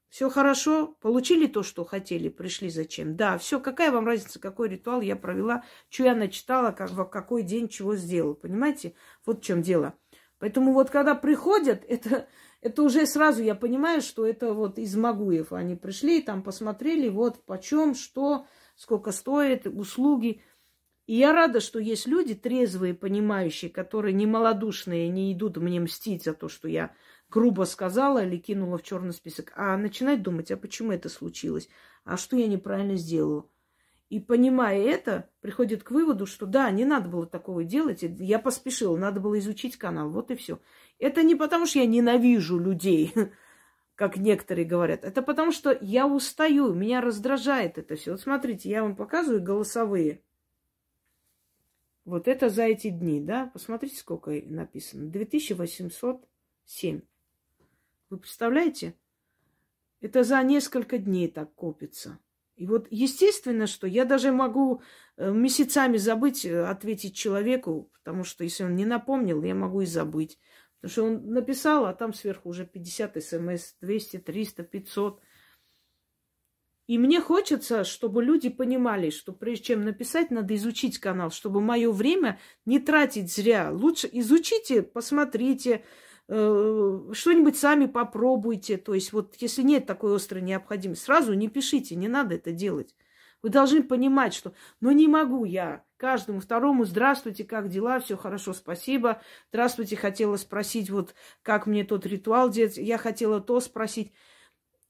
Все 0.10 0.30
хорошо, 0.30 0.98
получили 1.02 1.46
то, 1.46 1.62
что 1.62 1.86
хотели, 1.86 2.30
пришли 2.30 2.70
зачем. 2.70 3.16
Да, 3.16 3.38
все, 3.38 3.60
какая 3.60 3.92
вам 3.92 4.08
разница, 4.08 4.40
какой 4.40 4.68
ритуал 4.68 5.02
я 5.02 5.16
провела, 5.16 5.64
что 5.88 6.04
я 6.04 6.16
начитала, 6.16 6.72
как, 6.72 6.90
в 6.90 7.06
какой 7.06 7.44
день 7.44 7.70
чего 7.70 7.96
сделала, 7.96 8.34
понимаете? 8.34 8.96
Вот 9.24 9.40
в 9.40 9.44
чем 9.44 9.62
дело. 9.62 9.94
Поэтому 10.40 10.74
вот 10.74 10.90
когда 10.90 11.16
приходят, 11.16 11.84
это, 11.88 12.28
это 12.62 12.84
уже 12.84 13.06
сразу 13.06 13.44
я 13.44 13.56
понимаю, 13.56 14.02
что 14.02 14.26
это 14.26 14.54
вот 14.54 14.80
из 14.80 14.96
Магуев. 14.96 15.54
Они 15.54 15.76
пришли, 15.76 16.22
там 16.22 16.42
посмотрели, 16.42 17.10
вот 17.10 17.44
почем, 17.46 17.94
что, 17.94 18.46
сколько 18.76 19.12
стоит, 19.12 19.68
услуги. 19.68 20.42
И 21.06 21.16
я 21.16 21.34
рада, 21.34 21.60
что 21.60 21.80
есть 21.80 22.08
люди 22.08 22.36
трезвые, 22.36 22.94
понимающие, 22.94 23.70
которые 23.70 24.14
не 24.14 24.28
малодушные, 24.28 25.10
не 25.10 25.34
идут 25.34 25.58
мне 25.58 25.80
мстить 25.80 26.24
за 26.24 26.34
то, 26.34 26.48
что 26.50 26.68
я 26.68 26.96
грубо 27.30 27.64
сказала 27.64 28.24
или 28.24 28.38
кинула 28.38 28.78
в 28.78 28.84
черный 28.84 29.14
список, 29.14 29.52
а 29.56 29.76
начинать 29.78 30.24
думать, 30.24 30.52
а 30.52 30.58
почему 30.58 30.92
это 30.92 31.10
случилось, 31.10 31.70
а 32.04 32.18
что 32.18 32.36
я 32.38 32.48
неправильно 32.48 32.96
сделала. 32.96 33.46
И 34.10 34.20
понимая 34.20 34.82
это, 34.82 35.30
приходит 35.40 35.84
к 35.84 35.92
выводу, 35.92 36.26
что 36.26 36.48
да, 36.48 36.72
не 36.72 36.84
надо 36.84 37.10
было 37.10 37.28
такого 37.28 37.64
делать, 37.64 38.00
я 38.02 38.40
поспешила, 38.40 38.98
надо 38.98 39.20
было 39.20 39.38
изучить 39.38 39.78
канал, 39.78 40.10
вот 40.10 40.32
и 40.32 40.36
все. 40.36 40.60
Это 40.98 41.22
не 41.22 41.36
потому, 41.36 41.68
что 41.68 41.80
я 41.80 41.86
ненавижу 41.86 42.58
людей, 42.58 43.14
как 43.96 44.18
некоторые 44.18 44.66
говорят, 44.66 45.04
это 45.06 45.22
потому, 45.22 45.52
что 45.52 45.78
я 45.80 46.08
устаю, 46.08 46.74
меня 46.74 47.02
раздражает 47.02 47.78
это 47.78 47.96
все. 47.96 48.12
Вот 48.12 48.22
смотрите, 48.22 48.68
я 48.70 48.82
вам 48.82 48.96
показываю 48.96 49.44
голосовые. 49.44 50.24
Вот 52.04 52.28
это 52.28 52.50
за 52.50 52.64
эти 52.64 52.90
дни, 52.90 53.22
да, 53.22 53.52
посмотрите, 53.54 53.98
сколько 53.98 54.32
написано. 54.32 55.06
2807. 55.06 57.02
Вы 58.10 58.18
представляете? 58.18 58.96
Это 60.02 60.24
за 60.24 60.42
несколько 60.42 60.98
дней 60.98 61.28
так 61.28 61.54
копится. 61.54 62.18
И 62.60 62.68
вот 62.68 62.88
естественно, 62.90 63.68
что 63.68 63.88
я 63.88 64.04
даже 64.04 64.34
могу 64.34 64.82
э, 65.16 65.32
месяцами 65.32 65.96
забыть 65.96 66.44
э, 66.44 66.66
ответить 66.66 67.16
человеку, 67.16 67.90
потому 67.94 68.26
что 68.26 68.44
если 68.44 68.66
он 68.66 68.76
не 68.76 68.86
напомнил, 68.86 69.42
я 69.44 69.56
могу 69.56 69.80
и 69.80 69.86
забыть. 69.86 70.38
Потому 70.82 70.92
что 70.92 71.04
он 71.06 71.32
написал, 71.32 71.86
а 71.86 71.94
там 71.94 72.14
сверху 72.14 72.50
уже 72.50 72.66
50 72.66 73.24
смс, 73.24 73.76
200, 73.80 74.18
300, 74.18 74.64
500. 74.64 75.22
И 76.88 76.98
мне 76.98 77.22
хочется, 77.22 77.86
чтобы 77.86 78.26
люди 78.26 78.50
понимали, 78.50 79.10
что 79.10 79.32
прежде 79.32 79.68
чем 79.68 79.86
написать, 79.86 80.30
надо 80.30 80.54
изучить 80.58 81.00
канал, 81.00 81.32
чтобы 81.32 81.62
мое 81.62 81.90
время 81.94 82.40
не 82.66 82.80
тратить 82.80 83.34
зря. 83.34 83.72
Лучше 83.72 84.10
изучите, 84.12 84.82
посмотрите, 84.82 85.86
что-нибудь 86.30 87.58
сами 87.58 87.88
попробуйте. 87.88 88.78
То 88.78 88.94
есть 88.94 89.14
вот 89.14 89.36
если 89.40 89.64
нет 89.64 89.88
такой 89.88 90.16
острой 90.16 90.42
необходимости, 90.42 91.04
сразу 91.04 91.34
не 91.34 91.50
пишите, 91.50 91.96
не 91.96 92.08
надо 92.08 92.36
это 92.36 92.52
делать. 92.52 92.96
Вы 93.42 93.50
должны 93.50 93.82
понимать, 93.82 94.34
что 94.34 94.54
ну 94.80 94.92
не 94.92 95.08
могу 95.08 95.46
я 95.46 95.84
каждому 95.98 96.40
второму 96.40 96.86
здравствуйте, 96.86 97.46
как 97.46 97.70
дела, 97.70 98.00
все 98.00 98.16
хорошо, 98.16 98.54
спасибо. 98.54 99.22
Здравствуйте, 99.50 99.96
хотела 99.96 100.36
спросить, 100.36 100.90
вот 100.90 101.16
как 101.42 101.66
мне 101.66 101.84
тот 101.84 102.06
ритуал 102.06 102.50
делать, 102.50 102.78
я 102.78 102.98
хотела 102.98 103.42
то 103.42 103.60
спросить. 103.60 104.14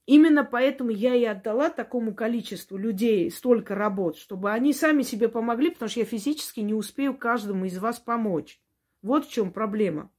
Именно 0.04 0.44
поэтому 0.44 0.90
я 0.90 1.14
и 1.14 1.24
отдала 1.24 1.70
такому 1.70 2.14
количеству 2.14 2.76
людей 2.76 3.30
столько 3.30 3.74
работ, 3.76 4.16
чтобы 4.18 4.50
они 4.50 4.72
сами 4.72 5.02
себе 5.02 5.28
помогли, 5.28 5.70
потому 5.70 5.88
что 5.88 6.00
я 6.00 6.06
физически 6.06 6.60
не 6.60 6.74
успею 6.74 7.16
каждому 7.16 7.64
из 7.64 7.78
вас 7.78 7.98
помочь. 8.00 8.60
Вот 9.02 9.26
в 9.26 9.30
чем 9.30 9.52
проблема. 9.52 10.10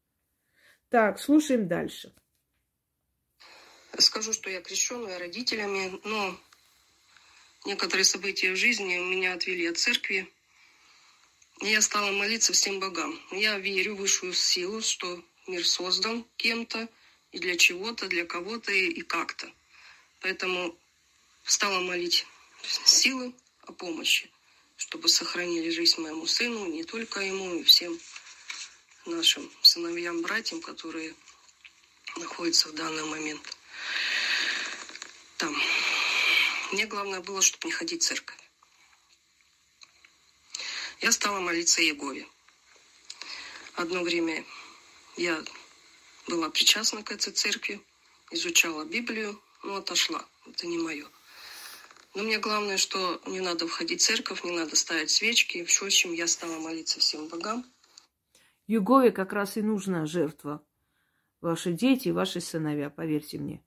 Так, 0.92 1.22
слушаем 1.22 1.70
дальше. 1.70 2.14
Скажу, 3.98 4.34
что 4.34 4.50
я 4.50 4.60
крещенная 4.60 5.20
родителями, 5.20 5.98
но 6.04 6.38
некоторые 7.66 8.04
события 8.04 8.52
в 8.52 8.58
жизни 8.58 8.98
меня 8.98 9.34
отвели 9.34 9.68
от 9.68 9.78
церкви. 9.78 10.30
Я 11.62 11.80
стала 11.82 12.12
молиться 12.12 12.52
всем 12.52 12.82
богам. 12.82 13.18
Я 13.32 13.58
верю 13.58 13.96
в 13.96 14.00
высшую 14.00 14.34
силу, 14.34 14.82
что 14.82 15.24
мир 15.48 15.66
создан 15.66 16.26
кем-то 16.36 16.90
и 17.32 17.40
для 17.40 17.56
чего-то, 17.56 18.10
для 18.10 18.26
кого-то 18.26 18.74
и 18.74 19.02
как-то. 19.02 19.50
Поэтому 20.20 20.78
стала 21.46 21.80
молить 21.80 22.28
силы 22.84 23.34
о 23.62 23.72
помощи, 23.72 24.30
чтобы 24.76 25.08
сохранили 25.08 25.70
жизнь 25.70 26.02
моему 26.02 26.28
сыну, 26.28 26.68
не 26.68 26.84
только 26.84 27.22
ему, 27.22 27.56
и 27.56 27.64
всем 27.64 27.98
нашим 29.06 29.52
сыновьям, 29.62 30.22
братьям, 30.22 30.62
которые 30.62 31.16
находятся 32.18 32.70
в 32.70 32.76
данный 32.76 33.06
момент 33.06 33.58
там. 35.42 35.56
Мне 36.72 36.86
главное 36.86 37.20
было, 37.20 37.42
чтобы 37.42 37.68
не 37.68 37.72
ходить 37.72 38.04
в 38.04 38.08
церковь. 38.08 38.38
Я 41.02 41.12
стала 41.12 41.40
молиться 41.40 41.82
Егове. 41.82 42.28
Одно 43.74 44.04
время 44.04 44.46
я 45.18 45.44
была 46.28 46.50
причастна 46.50 47.02
к 47.02 47.12
этой 47.12 47.34
церкви, 47.34 47.82
изучала 48.30 48.86
Библию, 48.86 49.42
но 49.64 49.78
отошла. 49.78 50.24
Это 50.46 50.68
не 50.68 50.78
мое. 50.78 51.10
Но 52.14 52.22
мне 52.22 52.38
главное, 52.38 52.78
что 52.78 53.20
не 53.26 53.40
надо 53.40 53.68
входить 53.68 54.02
в 54.02 54.06
церковь, 54.06 54.44
не 54.44 54.52
надо 54.52 54.76
ставить 54.76 55.10
свечки. 55.10 55.66
В 55.66 55.82
общем, 55.82 56.14
я 56.14 56.28
стала 56.28 56.60
молиться 56.60 57.00
всем 57.00 57.28
богам. 57.28 57.66
Югове 58.72 59.12
как 59.12 59.34
раз 59.34 59.58
и 59.58 59.62
нужна 59.62 60.06
жертва. 60.06 60.64
Ваши 61.42 61.74
дети, 61.74 62.10
ваши 62.10 62.40
сыновья, 62.40 62.90
поверьте 62.90 63.38
мне. 63.38 63.62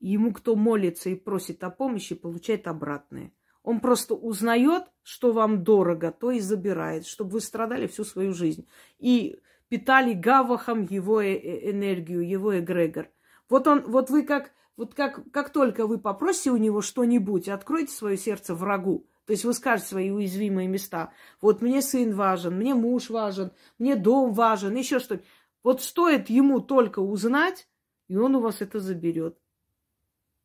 Ему, 0.00 0.32
кто 0.32 0.56
молится 0.56 1.08
и 1.10 1.14
просит 1.14 1.62
о 1.62 1.70
помощи, 1.70 2.16
получает 2.16 2.66
обратное. 2.66 3.32
Он 3.62 3.80
просто 3.80 4.14
узнает, 4.14 4.84
что 5.02 5.32
вам 5.32 5.62
дорого, 5.62 6.10
то 6.10 6.32
и 6.32 6.40
забирает, 6.40 7.06
чтобы 7.06 7.32
вы 7.32 7.40
страдали 7.40 7.86
всю 7.86 8.04
свою 8.04 8.32
жизнь. 8.32 8.66
И 8.98 9.38
питали 9.68 10.14
гавахом 10.14 10.82
его 10.82 11.20
э, 11.20 11.34
э, 11.34 11.70
энергию, 11.70 12.26
его 12.26 12.58
эгрегор. 12.58 13.08
Вот 13.48 13.68
он, 13.68 13.82
вот 13.82 14.10
вы 14.10 14.24
как, 14.24 14.52
вот 14.76 14.94
как, 14.94 15.30
как 15.30 15.50
только 15.50 15.86
вы 15.86 15.98
попросите 15.98 16.50
у 16.50 16.56
него 16.56 16.80
что-нибудь, 16.80 17.48
откройте 17.48 17.92
свое 17.92 18.16
сердце 18.16 18.54
врагу, 18.54 19.06
то 19.30 19.32
есть 19.32 19.44
вы 19.44 19.54
скажете 19.54 19.90
свои 19.90 20.10
уязвимые 20.10 20.66
места. 20.66 21.14
Вот 21.40 21.62
мне 21.62 21.82
сын 21.82 22.16
важен, 22.16 22.56
мне 22.56 22.74
муж 22.74 23.10
важен, 23.10 23.52
мне 23.78 23.94
дом 23.94 24.34
важен, 24.34 24.74
еще 24.74 24.98
что-то. 24.98 25.24
Вот 25.62 25.84
стоит 25.84 26.28
ему 26.28 26.58
только 26.58 26.98
узнать, 26.98 27.68
и 28.08 28.16
он 28.16 28.34
у 28.34 28.40
вас 28.40 28.60
это 28.60 28.80
заберет. 28.80 29.38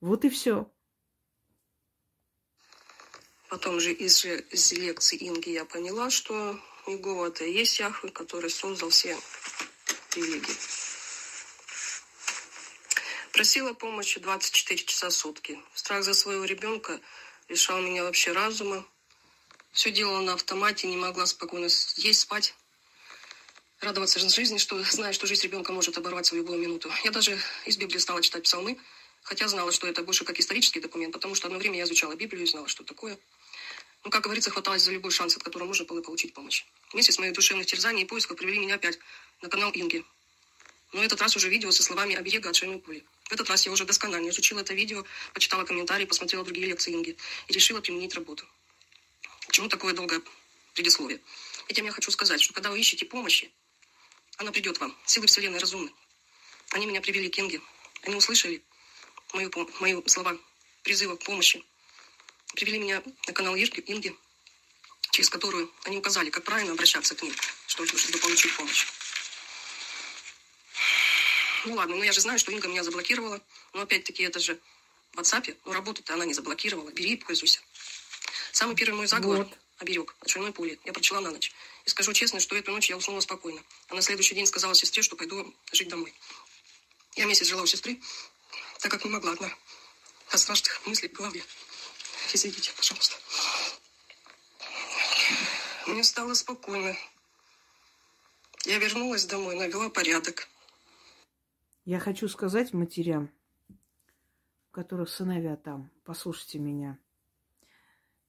Вот 0.02 0.24
и 0.24 0.30
все. 0.30 0.72
Потом 3.50 3.80
же 3.80 3.92
из, 3.92 4.24
из 4.24 4.74
лекции 4.74 5.18
Инги 5.28 5.50
я 5.50 5.66
поняла, 5.66 6.12
что 6.12 6.56
Иегова 6.86 7.30
это 7.30 7.44
и 7.44 7.54
есть 7.54 7.80
Яхве, 7.80 8.12
который 8.12 8.52
создал 8.52 8.90
все 8.90 9.18
религии. 10.16 10.54
Просила 13.34 13.74
помощи 13.74 14.20
24 14.20 14.84
часа 14.84 15.10
в 15.10 15.14
сутки. 15.14 15.60
Страх 15.74 16.04
за 16.04 16.14
своего 16.14 16.46
ребенка– 16.46 17.02
лишал 17.48 17.82
меня 17.82 18.04
вообще 18.04 18.32
разума. 18.32 18.86
Все 19.72 19.92
делала 19.92 20.22
на 20.22 20.34
автомате, 20.34 20.88
не 20.88 20.98
могла 20.98 21.26
спокойно 21.26 21.66
есть, 21.66 22.20
спать, 22.20 22.56
радоваться 23.82 24.20
жизни, 24.20 24.58
что 24.58 24.82
зная, 24.84 25.14
что 25.14 25.28
жизнь 25.28 25.44
ребенка 25.44 25.74
может 25.74 25.98
оборваться 25.98 26.34
в 26.34 26.38
любую 26.38 26.60
минуту. 26.60 26.90
Я 27.04 27.12
даже 27.12 27.38
из 27.66 27.78
Библии 27.78 27.98
стала 27.98 28.22
читать 28.22 28.44
псалмы, 28.44 28.78
хотя 29.22 29.48
знала, 29.48 29.72
что 29.72 29.88
это 29.88 30.02
больше 30.04 30.24
как 30.24 30.40
исторический 30.40 30.80
документ, 30.80 31.14
потому 31.14 31.36
что 31.36 31.48
одно 31.48 31.60
время 31.60 31.78
я 31.80 31.84
изучала 31.84 32.16
Библию 32.16 32.44
и 32.44 32.48
знала, 32.48 32.68
что 32.68 32.84
такое. 32.84 33.18
Ну, 34.06 34.12
как 34.12 34.24
говорится, 34.24 34.52
хваталось 34.52 34.84
за 34.84 34.92
любой 34.92 35.12
шанс, 35.12 35.36
от 35.36 35.44
которого 35.44 35.68
можно 35.68 35.84
было 35.86 36.02
получить 36.02 36.34
помощь. 36.34 36.64
Месяц 36.94 37.18
моих 37.18 37.34
душевных 37.34 37.66
терзаний 37.66 38.04
и 38.04 38.06
поисков 38.06 38.38
привели 38.38 38.60
меня 38.60 38.76
опять 38.76 39.00
на 39.42 39.50
канал 39.50 39.72
Инги. 39.74 40.06
Но 40.94 41.04
этот 41.04 41.20
раз 41.22 41.36
уже 41.36 41.50
видео 41.50 41.72
со 41.72 41.84
словами 41.84 42.16
«Оберега 42.16 42.50
от 42.50 42.56
шейной 42.56 42.80
пули». 42.80 43.04
В 43.26 43.32
этот 43.32 43.50
раз 43.50 43.66
я 43.66 43.72
уже 43.72 43.86
досконально 43.86 44.30
изучила 44.30 44.60
это 44.60 44.74
видео, 44.74 45.04
почитала 45.34 45.64
комментарии, 45.66 46.06
посмотрела 46.06 46.44
другие 46.44 46.68
лекции 46.68 46.94
Инги 46.94 47.18
и 47.48 47.54
решила 47.54 47.82
применить 47.82 48.14
работу. 48.14 48.46
К 49.48 49.52
чему 49.52 49.68
такое 49.68 49.94
долгое 49.94 50.22
предисловие? 50.74 51.20
Этим 51.68 51.86
я 51.86 51.92
хочу 51.92 52.12
сказать, 52.12 52.42
что 52.42 52.54
когда 52.54 52.70
вы 52.70 52.80
ищете 52.80 53.06
помощи, 53.06 53.52
она 54.38 54.52
придет 54.52 54.80
вам. 54.80 54.96
Силы 55.06 55.26
Вселенной 55.28 55.60
разумны. 55.60 55.92
Они 56.72 56.86
меня 56.86 57.02
привели 57.02 57.30
к 57.30 57.40
Инге. 57.40 57.62
Они 58.04 58.16
услышали 58.16 58.64
мою, 59.34 59.52
мои 59.80 59.96
слова 60.08 60.38
призыва 60.84 61.16
к 61.16 61.24
помощи. 61.24 61.64
Привели 62.54 62.78
меня 62.80 63.02
на 63.28 63.34
канал 63.34 63.56
Инги, 63.56 64.16
через 65.12 65.30
которую 65.30 65.72
они 65.86 65.98
указали, 65.98 66.30
как 66.30 66.44
правильно 66.44 66.74
обращаться 66.74 67.16
к 67.16 67.24
ним, 67.24 67.34
чтобы, 67.68 67.88
чтобы 67.88 68.20
получить 68.20 68.56
помощь. 68.56 68.86
Ну 71.66 71.76
ладно, 71.76 71.96
ну 71.96 72.04
я 72.04 72.12
же 72.12 72.22
знаю, 72.22 72.38
что 72.38 72.52
Инга 72.52 72.68
меня 72.68 72.84
заблокировала. 72.84 73.42
Но 73.74 73.82
опять-таки 73.82 74.24
это 74.24 74.40
же 74.40 74.60
в 75.14 75.20
WhatsApp. 75.20 75.58
Ну 75.66 75.74
работу-то 75.74 76.14
она 76.14 76.26
не 76.26 76.34
заблокировала. 76.34 76.92
Бери 76.92 77.14
и 77.14 77.18
пользуйся. 77.18 77.60
Самый 78.52 78.76
первый 78.76 78.98
мой 78.98 79.08
заговор 79.08 79.40
вот. 79.40 79.58
оберег 79.80 80.16
от 80.22 80.30
шальной 80.30 80.54
пули. 80.54 80.80
Я 80.86 80.94
прочла 80.94 81.22
на 81.22 81.32
ночь. 81.32 81.52
И 81.86 81.90
скажу 81.90 82.14
честно, 82.14 82.40
что 82.40 82.56
эту 82.56 82.72
ночь 82.72 82.90
я 82.90 82.98
уснула 82.98 83.20
спокойно. 83.20 83.62
А 83.90 83.96
на 83.96 84.02
следующий 84.02 84.36
день 84.36 84.46
сказала 84.46 84.76
сестре, 84.76 85.02
что 85.04 85.16
пойду 85.16 85.54
жить 85.72 85.88
домой. 85.88 86.14
Я 87.16 87.26
месяц 87.26 87.48
жила 87.48 87.64
у 87.64 87.66
сестры, 87.66 88.00
так 88.80 88.92
как 88.92 89.04
не 89.04 89.12
могла 89.12 89.32
одна. 89.32 89.48
столько 90.28 90.38
страшных 90.38 90.86
мыслей 90.86 91.10
в 91.10 91.14
голове. 91.14 91.44
Извините, 92.34 92.72
пожалуйста. 92.76 93.16
Мне 95.88 96.04
стало 96.04 96.34
спокойно. 96.34 96.98
Я 98.66 98.78
вернулась 98.80 99.26
домой, 99.26 99.56
навела 99.56 99.90
порядок. 99.90 100.48
Я 101.86 102.00
хочу 102.00 102.28
сказать 102.28 102.74
матерям, 102.74 103.30
у 103.70 103.76
которых 104.72 105.08
сыновья 105.08 105.56
там, 105.56 105.92
послушайте 106.04 106.58
меня. 106.58 106.98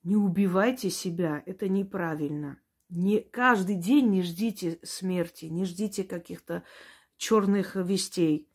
Не 0.03 0.17
убивайте 0.17 0.91
себя, 0.91 1.43
это 1.47 1.67
неправильно. 1.67 2.61
Не, 2.91 3.21
каждый 3.21 3.77
день 3.77 4.11
не 4.11 4.23
ждите 4.23 4.79
смерти, 4.83 5.47
не 5.47 5.65
ждите 5.65 6.05
каких-то 6.05 6.65
черных 7.17 7.77
вестей. 7.77 8.47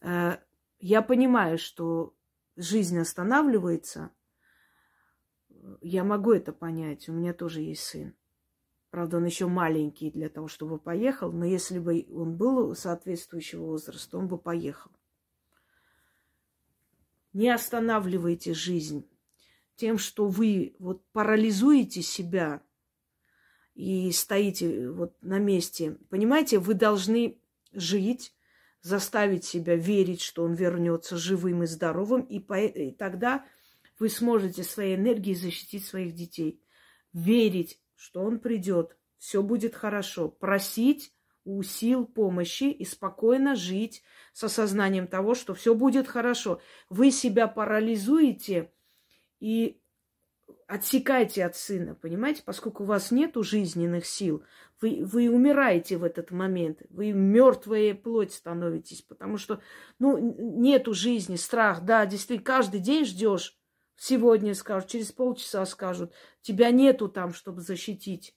Э, 0.00 0.38
я 0.78 1.02
понимаю, 1.02 1.58
что 1.58 2.14
жизнь 2.54 2.98
останавливается. 2.98 4.12
Я 5.80 6.04
могу 6.04 6.32
это 6.32 6.52
понять. 6.52 7.08
У 7.08 7.12
меня 7.12 7.34
тоже 7.34 7.60
есть 7.60 7.82
сын. 7.82 8.14
Правда, 8.92 9.16
он 9.16 9.24
еще 9.24 9.46
маленький 9.46 10.10
для 10.10 10.28
того, 10.28 10.48
чтобы 10.48 10.78
поехал, 10.78 11.32
но 11.32 11.46
если 11.46 11.78
бы 11.78 12.06
он 12.12 12.36
был 12.36 12.74
соответствующего 12.74 13.64
возраста, 13.64 14.18
он 14.18 14.28
бы 14.28 14.36
поехал. 14.36 14.90
Не 17.32 17.48
останавливайте 17.48 18.52
жизнь 18.52 19.08
тем, 19.76 19.96
что 19.96 20.28
вы 20.28 20.76
вот 20.78 21.02
парализуете 21.12 22.02
себя 22.02 22.62
и 23.74 24.12
стоите 24.12 24.90
вот 24.90 25.16
на 25.22 25.38
месте. 25.38 25.96
Понимаете, 26.10 26.58
вы 26.58 26.74
должны 26.74 27.40
жить, 27.72 28.34
заставить 28.82 29.46
себя 29.46 29.74
верить, 29.74 30.20
что 30.20 30.44
он 30.44 30.52
вернется 30.52 31.16
живым 31.16 31.62
и 31.62 31.66
здоровым, 31.66 32.20
и, 32.20 32.38
по... 32.40 32.60
и 32.60 32.90
тогда 32.90 33.46
вы 33.98 34.10
сможете 34.10 34.62
своей 34.62 34.96
энергией 34.96 35.34
защитить 35.34 35.86
своих 35.86 36.14
детей. 36.14 36.62
Верить 37.14 37.81
что 38.02 38.20
он 38.22 38.40
придет, 38.40 38.96
все 39.16 39.42
будет 39.42 39.76
хорошо. 39.76 40.28
Просить 40.28 41.14
у 41.44 41.62
сил 41.62 42.04
помощи 42.04 42.64
и 42.64 42.84
спокойно 42.84 43.54
жить 43.54 44.02
с 44.32 44.42
осознанием 44.42 45.06
того, 45.06 45.36
что 45.36 45.54
все 45.54 45.72
будет 45.72 46.08
хорошо. 46.08 46.60
Вы 46.90 47.12
себя 47.12 47.46
парализуете 47.46 48.72
и 49.38 49.80
отсекаете 50.66 51.44
от 51.44 51.54
сына, 51.54 51.94
понимаете? 51.94 52.42
Поскольку 52.44 52.82
у 52.82 52.86
вас 52.86 53.12
нет 53.12 53.34
жизненных 53.36 54.04
сил, 54.04 54.42
вы, 54.80 55.04
вы 55.04 55.30
умираете 55.30 55.96
в 55.96 56.02
этот 56.02 56.32
момент, 56.32 56.82
вы 56.90 57.12
мертвая 57.12 57.94
плоть 57.94 58.32
становитесь, 58.32 59.02
потому 59.02 59.36
что, 59.36 59.60
ну, 60.00 60.18
нету 60.18 60.92
жизни, 60.92 61.36
страх, 61.36 61.84
да, 61.84 62.04
действительно, 62.04 62.46
каждый 62.46 62.80
день 62.80 63.04
ждешь 63.04 63.61
Сегодня 64.04 64.52
скажут, 64.56 64.90
через 64.90 65.12
полчаса 65.12 65.64
скажут, 65.64 66.12
тебя 66.40 66.72
нету 66.72 67.08
там, 67.08 67.32
чтобы 67.32 67.60
защитить. 67.60 68.34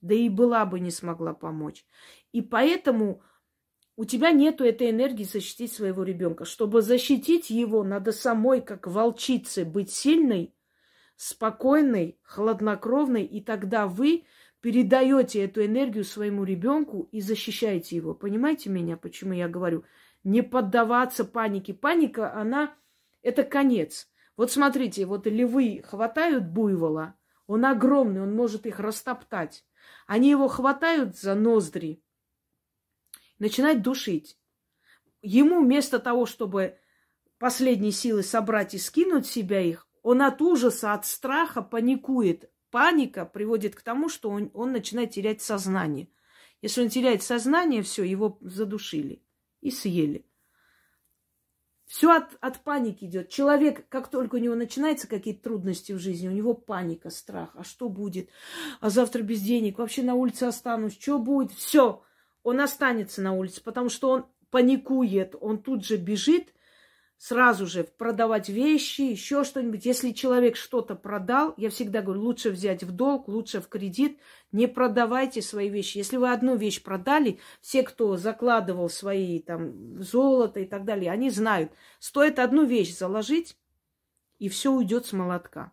Да 0.00 0.12
и 0.12 0.28
была 0.28 0.66
бы 0.66 0.80
не 0.80 0.90
смогла 0.90 1.34
помочь. 1.34 1.86
И 2.32 2.42
поэтому 2.42 3.22
у 3.94 4.06
тебя 4.06 4.32
нету 4.32 4.64
этой 4.64 4.90
энергии 4.90 5.22
защитить 5.22 5.72
своего 5.72 6.02
ребенка. 6.02 6.44
Чтобы 6.44 6.82
защитить 6.82 7.48
его, 7.48 7.84
надо 7.84 8.10
самой, 8.10 8.60
как 8.60 8.88
волчице, 8.88 9.64
быть 9.64 9.92
сильной, 9.92 10.52
спокойной, 11.14 12.18
хладнокровной, 12.24 13.22
и 13.22 13.40
тогда 13.40 13.86
вы 13.86 14.24
передаете 14.60 15.44
эту 15.44 15.64
энергию 15.64 16.02
своему 16.02 16.42
ребенку 16.42 17.08
и 17.12 17.20
защищаете 17.20 17.94
его. 17.94 18.14
Понимаете 18.14 18.68
меня, 18.68 18.96
почему 18.96 19.32
я 19.32 19.46
говорю? 19.46 19.84
Не 20.24 20.42
поддаваться 20.42 21.24
панике. 21.24 21.72
Паника, 21.72 22.34
она, 22.34 22.74
это 23.22 23.44
конец. 23.44 24.08
Вот 24.36 24.50
смотрите, 24.50 25.06
вот 25.06 25.26
львы 25.26 25.82
хватают 25.86 26.44
буйвола, 26.44 27.14
он 27.46 27.64
огромный, 27.64 28.22
он 28.22 28.34
может 28.34 28.66
их 28.66 28.80
растоптать. 28.80 29.64
Они 30.06 30.30
его 30.30 30.48
хватают 30.48 31.16
за 31.16 31.34
ноздри, 31.34 32.02
начинают 33.38 33.82
душить. 33.82 34.38
Ему 35.22 35.62
вместо 35.62 35.98
того, 35.98 36.26
чтобы 36.26 36.78
последние 37.38 37.92
силы 37.92 38.22
собрать 38.22 38.74
и 38.74 38.78
скинуть 38.78 39.26
себя 39.26 39.60
их, 39.60 39.88
он 40.02 40.20
от 40.22 40.42
ужаса, 40.42 40.92
от 40.92 41.06
страха 41.06 41.62
паникует. 41.62 42.50
Паника 42.70 43.24
приводит 43.24 43.76
к 43.76 43.82
тому, 43.82 44.08
что 44.08 44.30
он, 44.30 44.50
он 44.52 44.72
начинает 44.72 45.12
терять 45.12 45.40
сознание. 45.40 46.08
Если 46.60 46.82
он 46.82 46.88
теряет 46.88 47.22
сознание, 47.22 47.82
все, 47.82 48.02
его 48.02 48.36
задушили 48.40 49.22
и 49.60 49.70
съели. 49.70 50.26
Все 51.94 52.10
от, 52.10 52.36
от 52.40 52.58
паники 52.58 53.04
идет. 53.04 53.28
Человек, 53.28 53.88
как 53.88 54.08
только 54.08 54.34
у 54.34 54.38
него 54.38 54.56
начинаются 54.56 55.06
какие-то 55.06 55.44
трудности 55.44 55.92
в 55.92 56.00
жизни, 56.00 56.26
у 56.26 56.32
него 56.32 56.52
паника, 56.52 57.08
страх. 57.08 57.50
А 57.54 57.62
что 57.62 57.88
будет? 57.88 58.30
А 58.80 58.90
завтра 58.90 59.22
без 59.22 59.40
денег, 59.40 59.78
вообще 59.78 60.02
на 60.02 60.16
улице 60.16 60.42
останусь. 60.42 60.98
Что 60.98 61.20
будет? 61.20 61.52
Все, 61.52 62.02
он 62.42 62.60
останется 62.60 63.22
на 63.22 63.32
улице, 63.32 63.62
потому 63.62 63.90
что 63.90 64.10
он 64.10 64.26
паникует, 64.50 65.36
он 65.40 65.62
тут 65.62 65.84
же 65.84 65.96
бежит 65.96 66.52
сразу 67.24 67.66
же 67.66 67.84
продавать 67.84 68.50
вещи, 68.50 69.00
еще 69.00 69.44
что-нибудь. 69.44 69.86
Если 69.86 70.10
человек 70.10 70.56
что-то 70.56 70.94
продал, 70.94 71.54
я 71.56 71.70
всегда 71.70 72.02
говорю, 72.02 72.20
лучше 72.20 72.50
взять 72.50 72.84
в 72.84 72.92
долг, 72.92 73.28
лучше 73.28 73.62
в 73.62 73.68
кредит, 73.68 74.18
не 74.52 74.66
продавайте 74.66 75.40
свои 75.40 75.70
вещи. 75.70 75.96
Если 75.96 76.18
вы 76.18 76.30
одну 76.30 76.54
вещь 76.54 76.82
продали, 76.82 77.40
все, 77.62 77.82
кто 77.82 78.18
закладывал 78.18 78.90
свои 78.90 79.40
там 79.40 80.02
золото 80.02 80.60
и 80.60 80.66
так 80.66 80.84
далее, 80.84 81.10
они 81.10 81.30
знают, 81.30 81.72
стоит 81.98 82.38
одну 82.38 82.66
вещь 82.66 82.94
заложить, 82.94 83.56
и 84.38 84.50
все 84.50 84.70
уйдет 84.70 85.06
с 85.06 85.14
молотка. 85.14 85.72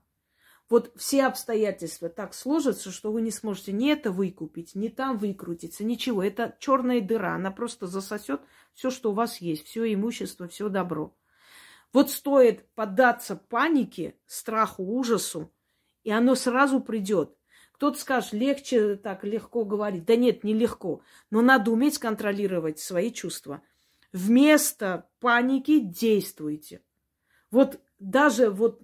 Вот 0.70 0.94
все 0.96 1.26
обстоятельства 1.26 2.08
так 2.08 2.34
сложатся, 2.34 2.92
что 2.92 3.12
вы 3.12 3.22
не 3.22 3.32
сможете 3.32 3.74
ни 3.74 3.92
это 3.92 4.10
выкупить, 4.14 4.74
ни 4.74 4.88
там 4.88 5.18
выкрутиться, 5.18 5.84
ничего. 5.84 6.24
Это 6.24 6.56
черная 6.62 7.02
дыра, 7.02 7.36
она 7.36 7.52
просто 7.52 7.88
засосет 7.88 8.40
все, 8.74 8.90
что 8.90 9.12
у 9.12 9.14
вас 9.14 9.42
есть, 9.42 9.66
все 9.66 9.94
имущество, 9.94 10.48
все 10.48 10.70
добро. 10.70 11.14
Вот 11.94 12.10
стоит 12.10 12.68
поддаться 12.74 13.36
панике, 13.36 14.16
страху, 14.26 14.84
ужасу, 14.84 15.54
и 16.04 16.12
оно 16.12 16.36
сразу 16.36 16.80
придет. 16.80 17.36
Кто-то 17.74 18.00
скажет, 18.00 18.34
легче 18.34 18.96
так 18.96 19.24
легко 19.24 19.66
говорить. 19.66 20.06
Да 20.06 20.16
нет, 20.16 20.44
не 20.44 20.54
легко. 20.54 21.02
Но 21.32 21.42
надо 21.42 21.72
уметь 21.72 21.98
контролировать 21.98 22.80
свои 22.80 23.12
чувства. 23.12 23.62
Вместо 24.14 25.10
паники 25.20 25.80
действуйте. 25.80 26.82
Вот 27.50 27.80
даже 27.98 28.50
вот, 28.50 28.82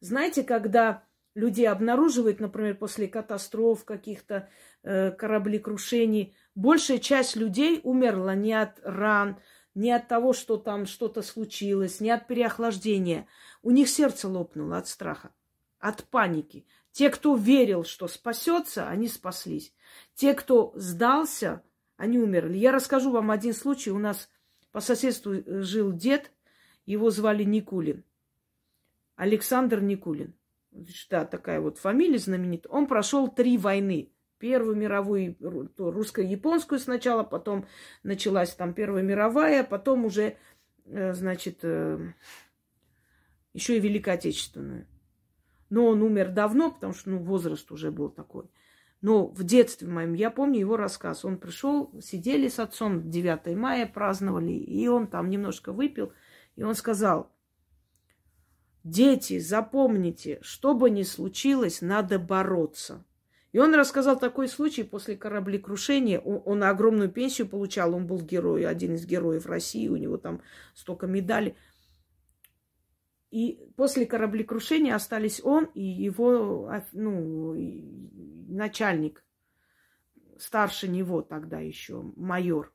знаете, 0.00 0.42
когда 0.42 1.04
люди 1.34 1.62
обнаруживают, 1.62 2.40
например, 2.40 2.76
после 2.76 3.06
катастроф 3.06 3.84
каких-то 3.84 4.48
э, 4.82 5.10
кораблекрушений, 5.12 6.34
большая 6.54 6.98
часть 6.98 7.36
людей 7.36 7.80
умерла 7.84 8.34
не 8.34 8.54
от 8.54 8.80
ран, 8.82 9.40
не 9.74 9.90
от 9.92 10.08
того, 10.08 10.32
что 10.32 10.56
там 10.56 10.86
что-то 10.86 11.22
случилось, 11.22 12.00
не 12.00 12.10
от 12.10 12.26
переохлаждения. 12.26 13.26
У 13.62 13.70
них 13.70 13.88
сердце 13.88 14.28
лопнуло 14.28 14.78
от 14.78 14.88
страха, 14.88 15.32
от 15.78 16.04
паники. 16.04 16.66
Те, 16.92 17.10
кто 17.10 17.36
верил, 17.36 17.84
что 17.84 18.08
спасется, 18.08 18.88
они 18.88 19.08
спаслись. 19.08 19.72
Те, 20.14 20.34
кто 20.34 20.72
сдался, 20.74 21.62
они 21.96 22.18
умерли. 22.18 22.56
Я 22.56 22.72
расскажу 22.72 23.10
вам 23.10 23.30
один 23.30 23.54
случай. 23.54 23.90
У 23.90 23.98
нас 23.98 24.28
по 24.72 24.80
соседству 24.80 25.34
э, 25.34 25.62
жил 25.62 25.92
дед, 25.92 26.32
его 26.86 27.10
звали 27.10 27.44
Никулин. 27.44 28.04
Александр 29.16 29.80
Никулин. 29.80 30.34
Да, 31.10 31.24
такая 31.24 31.60
вот 31.60 31.78
фамилия 31.78 32.18
знаменитая. 32.18 32.72
Он 32.72 32.86
прошел 32.86 33.28
три 33.28 33.58
войны. 33.58 34.12
Первую 34.38 34.76
мировую, 34.76 35.36
русско-японскую 35.78 36.78
сначала, 36.78 37.24
потом 37.24 37.66
началась 38.02 38.54
там 38.54 38.72
Первая 38.72 39.02
мировая, 39.02 39.64
потом 39.64 40.04
уже, 40.04 40.36
э, 40.84 41.12
значит, 41.12 41.60
э, 41.62 42.12
еще 43.52 43.76
и 43.76 43.80
Великая 43.80 44.12
Отечественная. 44.12 44.86
Но 45.70 45.86
он 45.86 46.02
умер 46.02 46.30
давно, 46.30 46.70
потому 46.70 46.92
что 46.92 47.10
ну, 47.10 47.18
возраст 47.18 47.70
уже 47.72 47.90
был 47.90 48.08
такой. 48.10 48.48
Но 49.00 49.26
в 49.26 49.44
детстве 49.44 49.88
моем, 49.88 50.14
я 50.14 50.30
помню 50.30 50.60
его 50.60 50.76
рассказ. 50.76 51.24
Он 51.24 51.38
пришел, 51.38 51.92
сидели 52.00 52.48
с 52.48 52.58
отцом 52.58 53.10
9 53.10 53.56
мая, 53.56 53.86
праздновали, 53.86 54.52
и 54.52 54.88
он 54.88 55.06
там 55.06 55.30
немножко 55.30 55.72
выпил, 55.72 56.12
и 56.56 56.62
он 56.62 56.74
сказал, 56.74 57.32
дети, 58.82 59.38
запомните, 59.38 60.38
что 60.42 60.74
бы 60.74 60.90
ни 60.90 61.02
случилось, 61.02 61.80
надо 61.80 62.18
бороться. 62.18 63.04
И 63.52 63.58
он 63.58 63.74
рассказал 63.74 64.18
такой 64.18 64.48
случай 64.48 64.82
после 64.82 65.16
кораблекрушения. 65.16 66.20
Он, 66.20 66.42
он 66.44 66.62
огромную 66.64 67.10
пенсию 67.10 67.48
получал, 67.48 67.94
он 67.94 68.06
был 68.06 68.20
герой, 68.20 68.66
один 68.66 68.94
из 68.94 69.06
героев 69.06 69.46
России, 69.46 69.88
у 69.88 69.96
него 69.96 70.18
там 70.18 70.42
столько 70.74 71.06
медалей. 71.06 71.56
И 73.30 73.60
после 73.76 74.06
кораблекрушения 74.06 74.94
остались 74.94 75.42
он 75.42 75.66
и 75.74 75.82
его 75.82 76.70
ну, 76.92 77.54
начальник, 78.48 79.24
старше 80.38 80.88
него 80.88 81.22
тогда 81.22 81.58
еще, 81.60 82.02
майор. 82.16 82.72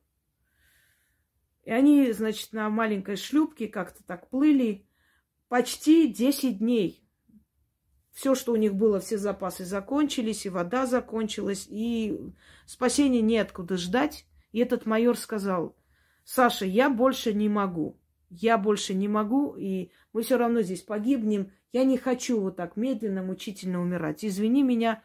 И 1.64 1.70
они, 1.70 2.12
значит, 2.12 2.52
на 2.52 2.68
маленькой 2.68 3.16
шлюпке 3.16 3.68
как-то 3.68 4.04
так 4.04 4.28
плыли, 4.28 4.86
почти 5.48 6.12
10 6.12 6.58
дней. 6.58 7.03
Все, 8.14 8.36
что 8.36 8.52
у 8.52 8.56
них 8.56 8.74
было, 8.74 9.00
все 9.00 9.18
запасы 9.18 9.64
закончились, 9.64 10.46
и 10.46 10.48
вода 10.48 10.86
закончилась, 10.86 11.66
и 11.68 12.16
спасения 12.64 13.20
неоткуда 13.20 13.76
ждать. 13.76 14.24
И 14.52 14.60
этот 14.60 14.86
майор 14.86 15.18
сказал, 15.18 15.74
Саша, 16.24 16.64
я 16.64 16.88
больше 16.88 17.34
не 17.34 17.48
могу. 17.48 17.98
Я 18.30 18.56
больше 18.56 18.94
не 18.94 19.08
могу, 19.08 19.56
и 19.56 19.90
мы 20.12 20.22
все 20.22 20.38
равно 20.38 20.62
здесь 20.62 20.82
погибнем. 20.82 21.50
Я 21.72 21.82
не 21.82 21.98
хочу 21.98 22.40
вот 22.40 22.54
так 22.54 22.76
медленно, 22.76 23.24
мучительно 23.24 23.82
умирать. 23.82 24.24
Извини 24.24 24.62
меня 24.62 25.02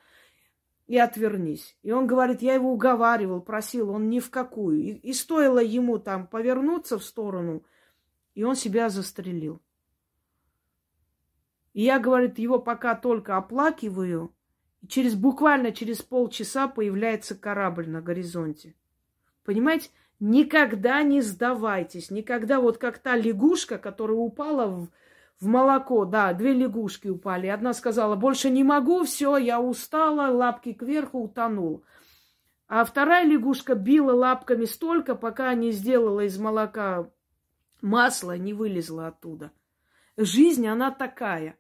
и 0.86 1.00
отвернись. 1.00 1.76
И 1.82 1.92
он 1.92 2.06
говорит, 2.06 2.44
я 2.44 2.54
его 2.54 2.72
уговаривал, 2.72 3.42
просил, 3.42 3.90
он 3.90 4.10
ни 4.10 4.20
в 4.20 4.30
какую. 4.30 4.80
И, 4.82 4.92
и 4.92 5.14
стоило 5.14 5.60
ему 5.60 5.98
там 5.98 6.28
повернуться 6.28 7.00
в 7.00 7.04
сторону, 7.04 7.64
и 8.36 8.44
он 8.44 8.56
себя 8.56 8.90
застрелил. 8.90 9.62
И 11.74 11.84
я, 11.84 12.00
говорит, 12.00 12.40
его 12.40 12.60
пока 12.60 12.96
только 12.96 13.38
оплакиваю, 13.38 14.34
и 14.82 14.88
через 14.88 15.16
буквально 15.16 15.72
через 15.72 16.02
полчаса 16.02 16.68
появляется 16.68 17.36
корабль 17.36 17.88
на 17.88 18.02
горизонте. 18.02 18.76
Понимаете, 19.44 19.90
никогда 20.20 21.04
не 21.04 21.22
сдавайтесь, 21.22 22.12
никогда 22.12 22.60
вот 22.60 22.78
как 22.78 23.00
та 23.00 23.16
лягушка, 23.16 23.78
которая 23.78 24.18
упала 24.18 24.68
в, 24.68 24.90
в 25.40 25.48
молоко, 25.48 26.06
да, 26.06 26.34
две 26.34 26.54
лягушки 26.54 27.08
упали. 27.08 27.48
Одна 27.48 27.74
сказала, 27.74 28.16
больше 28.16 28.50
не 28.50 28.64
могу, 28.64 29.04
все, 29.04 29.38
я 29.38 29.62
устала, 29.62 30.32
лапки 30.32 30.74
кверху, 30.74 31.24
утонул. 31.24 31.84
А 32.68 32.86
вторая 32.86 33.26
лягушка 33.26 33.76
била 33.76 34.14
лапками 34.14 34.66
столько, 34.66 35.16
пока 35.16 35.54
не 35.56 35.72
сделала 35.72 36.22
из 36.22 36.38
молока 36.38 37.10
масло, 37.82 38.38
не 38.38 38.54
вылезла 38.54 39.08
оттуда. 39.08 39.52
Жизнь, 40.22 40.68
она 40.68 40.92
такая. 40.92 41.58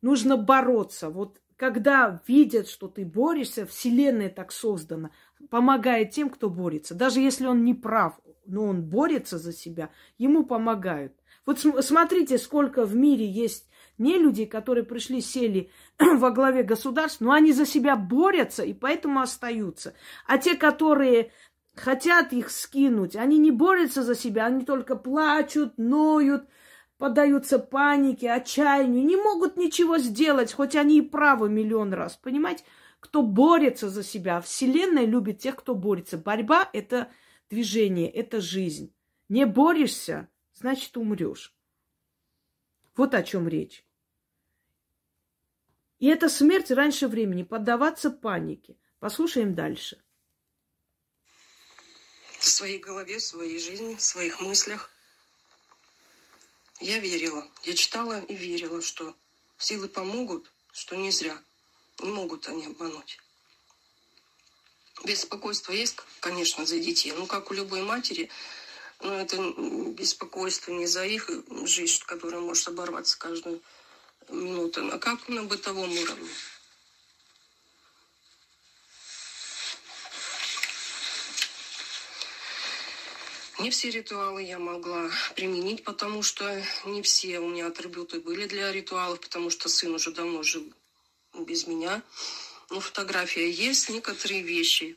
Нужно 0.00 0.36
бороться. 0.36 1.08
Вот 1.08 1.40
когда 1.56 2.20
видят, 2.26 2.68
что 2.68 2.88
ты 2.88 3.04
борешься, 3.04 3.64
Вселенная 3.64 4.28
так 4.28 4.50
создана, 4.50 5.12
помогает 5.50 6.10
тем, 6.10 6.28
кто 6.28 6.50
борется. 6.50 6.96
Даже 6.96 7.20
если 7.20 7.46
он 7.46 7.64
не 7.64 7.74
прав, 7.74 8.18
но 8.44 8.64
он 8.64 8.82
борется 8.82 9.38
за 9.38 9.52
себя, 9.52 9.90
ему 10.18 10.44
помогают. 10.44 11.12
Вот 11.46 11.60
смотрите, 11.60 12.38
сколько 12.38 12.84
в 12.84 12.96
мире 12.96 13.24
есть 13.24 13.68
не 13.98 14.18
люди, 14.18 14.46
которые 14.46 14.82
пришли, 14.82 15.20
сели 15.20 15.70
во 16.00 16.32
главе 16.32 16.64
государств, 16.64 17.20
но 17.20 17.30
они 17.30 17.52
за 17.52 17.66
себя 17.66 17.94
борются 17.94 18.64
и 18.64 18.74
поэтому 18.74 19.20
остаются. 19.20 19.94
А 20.26 20.38
те, 20.38 20.56
которые 20.56 21.30
хотят 21.76 22.32
их 22.32 22.50
скинуть, 22.50 23.14
они 23.14 23.38
не 23.38 23.52
борются 23.52 24.02
за 24.02 24.16
себя, 24.16 24.46
они 24.46 24.64
только 24.64 24.96
плачут, 24.96 25.78
ноют, 25.78 26.48
поддаются 26.98 27.58
панике, 27.58 28.30
отчаянию, 28.30 29.04
не 29.04 29.16
могут 29.16 29.56
ничего 29.56 29.98
сделать, 29.98 30.52
хоть 30.52 30.76
они 30.76 30.98
и 30.98 31.02
правы 31.02 31.48
миллион 31.48 31.92
раз. 31.92 32.16
Понимаете, 32.16 32.64
кто 33.00 33.22
борется 33.22 33.90
за 33.90 34.04
себя. 34.04 34.40
Вселенная 34.40 35.06
любит 35.06 35.40
тех, 35.40 35.56
кто 35.56 35.74
борется. 35.74 36.16
Борьба– 36.16 36.70
это 36.72 37.10
движение, 37.50 38.08
это 38.08 38.40
жизнь. 38.40 38.94
Не 39.28 39.46
борешься, 39.46 40.28
значит, 40.54 40.96
умрешь. 40.96 41.52
Вот 42.94 43.14
о 43.14 43.22
чем 43.24 43.48
речь. 43.48 43.84
И 45.98 46.06
это 46.06 46.28
смерть 46.28 46.70
раньше 46.70 47.08
времени, 47.08 47.42
поддаваться 47.42 48.10
панике. 48.10 48.76
Послушаем 49.00 49.56
дальше. 49.56 50.00
В 52.38 52.44
своей 52.44 52.78
голове, 52.78 53.18
в 53.18 53.22
своей 53.22 53.58
жизни, 53.58 53.96
в 53.96 54.00
своих 54.00 54.40
мыслях 54.40 54.91
я 56.82 56.98
верила. 56.98 57.46
Я 57.62 57.74
читала 57.74 58.20
и 58.20 58.34
верила, 58.34 58.82
что 58.82 59.14
силы 59.58 59.88
помогут, 59.88 60.50
что 60.72 60.96
не 60.96 61.10
зря. 61.10 61.40
Не 62.00 62.10
могут 62.10 62.48
они 62.48 62.66
обмануть. 62.66 63.18
Беспокойство 65.04 65.72
есть, 65.72 65.96
конечно, 66.20 66.66
за 66.66 66.78
детей. 66.78 67.12
Ну, 67.12 67.26
как 67.26 67.50
у 67.50 67.54
любой 67.54 67.82
матери, 67.82 68.30
но 69.00 69.14
это 69.14 69.36
беспокойство 69.96 70.72
не 70.72 70.86
за 70.86 71.04
их 71.04 71.30
жизнь, 71.64 72.02
которая 72.06 72.40
может 72.40 72.68
оборваться 72.68 73.18
каждую 73.18 73.60
минуту, 74.28 74.88
а 74.92 74.98
как 74.98 75.28
на 75.28 75.42
бытовом 75.44 75.90
уровне. 75.90 76.30
Не 83.62 83.70
все 83.70 83.90
ритуалы 83.90 84.42
я 84.42 84.58
могла 84.58 85.08
применить, 85.36 85.84
потому 85.84 86.24
что 86.24 86.44
не 86.84 87.00
все 87.00 87.38
у 87.38 87.48
меня 87.48 87.68
атрибуты 87.68 88.18
были 88.18 88.46
для 88.46 88.72
ритуалов, 88.72 89.20
потому 89.20 89.50
что 89.50 89.68
сын 89.68 89.94
уже 89.94 90.10
давно 90.10 90.42
жил 90.42 90.64
без 91.32 91.68
меня. 91.68 92.02
Но 92.70 92.80
фотография 92.80 93.48
есть, 93.48 93.88
некоторые 93.88 94.42
вещи. 94.42 94.96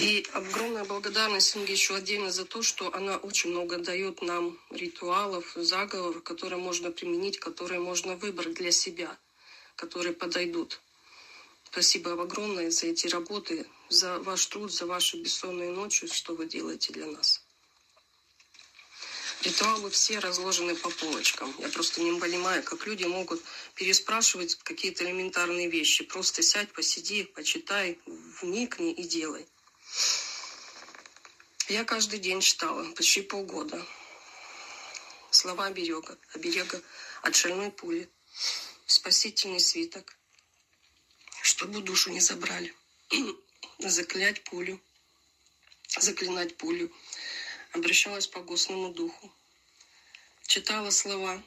И 0.00 0.26
огромная 0.32 0.84
благодарность 0.84 1.54
Инге 1.54 1.74
еще 1.74 1.96
отдельно 1.96 2.32
за 2.32 2.46
то, 2.46 2.62
что 2.62 2.90
она 2.94 3.18
очень 3.18 3.50
много 3.50 3.76
дает 3.76 4.22
нам 4.22 4.58
ритуалов, 4.70 5.52
заговоров, 5.56 6.22
которые 6.22 6.58
можно 6.58 6.90
применить, 6.90 7.38
которые 7.38 7.80
можно 7.80 8.16
выбрать 8.16 8.54
для 8.54 8.72
себя, 8.72 9.14
которые 9.76 10.14
подойдут. 10.14 10.80
Спасибо 11.78 12.08
вам 12.08 12.22
огромное 12.22 12.72
за 12.72 12.88
эти 12.88 13.06
работы, 13.06 13.64
за 13.88 14.18
ваш 14.18 14.46
труд, 14.46 14.72
за 14.72 14.84
ваши 14.84 15.16
бессонные 15.16 15.70
ночи, 15.70 16.12
что 16.12 16.34
вы 16.34 16.46
делаете 16.46 16.92
для 16.92 17.06
нас. 17.06 17.40
Ритуалы 19.42 19.88
все 19.90 20.18
разложены 20.18 20.74
по 20.74 20.90
полочкам. 20.90 21.54
Я 21.60 21.68
просто 21.68 22.00
не 22.00 22.18
понимаю, 22.18 22.64
как 22.64 22.84
люди 22.84 23.04
могут 23.04 23.40
переспрашивать 23.76 24.56
какие-то 24.56 25.04
элементарные 25.04 25.70
вещи. 25.70 26.02
Просто 26.02 26.42
сядь, 26.42 26.72
посиди, 26.72 27.22
почитай, 27.22 28.00
вникни 28.40 28.90
и 28.90 29.04
делай. 29.04 29.46
Я 31.68 31.84
каждый 31.84 32.18
день 32.18 32.40
читала, 32.40 32.90
почти 32.90 33.22
полгода. 33.22 33.86
Слова 35.30 35.66
оберега, 35.66 36.18
оберега 36.34 36.82
от 37.22 37.36
шальной 37.36 37.70
пули, 37.70 38.10
спасительный 38.86 39.60
свиток, 39.60 40.17
чтобы 41.42 41.80
душу 41.80 42.10
не 42.10 42.20
забрали 42.20 42.74
заклять 43.78 44.42
пулю, 44.44 44.80
заклинать 45.98 46.56
пулю. 46.56 46.92
Обращалась 47.72 48.26
по 48.26 48.40
гостному 48.40 48.92
духу. 48.92 49.30
Читала 50.46 50.90
слова 50.90 51.42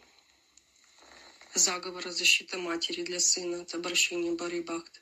заговора 1.56 2.12
защита 2.12 2.58
матери 2.58 3.02
для 3.02 3.20
сына 3.20 3.62
от 3.62 3.74
обращения 3.74 4.32
Бары 4.32 4.62
Бахт. 4.62 5.02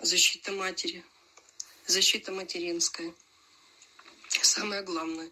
Защита 0.00 0.52
матери, 0.52 1.04
защита 1.86 2.32
материнская. 2.32 3.12
Самое 4.28 4.82
главное, 4.82 5.30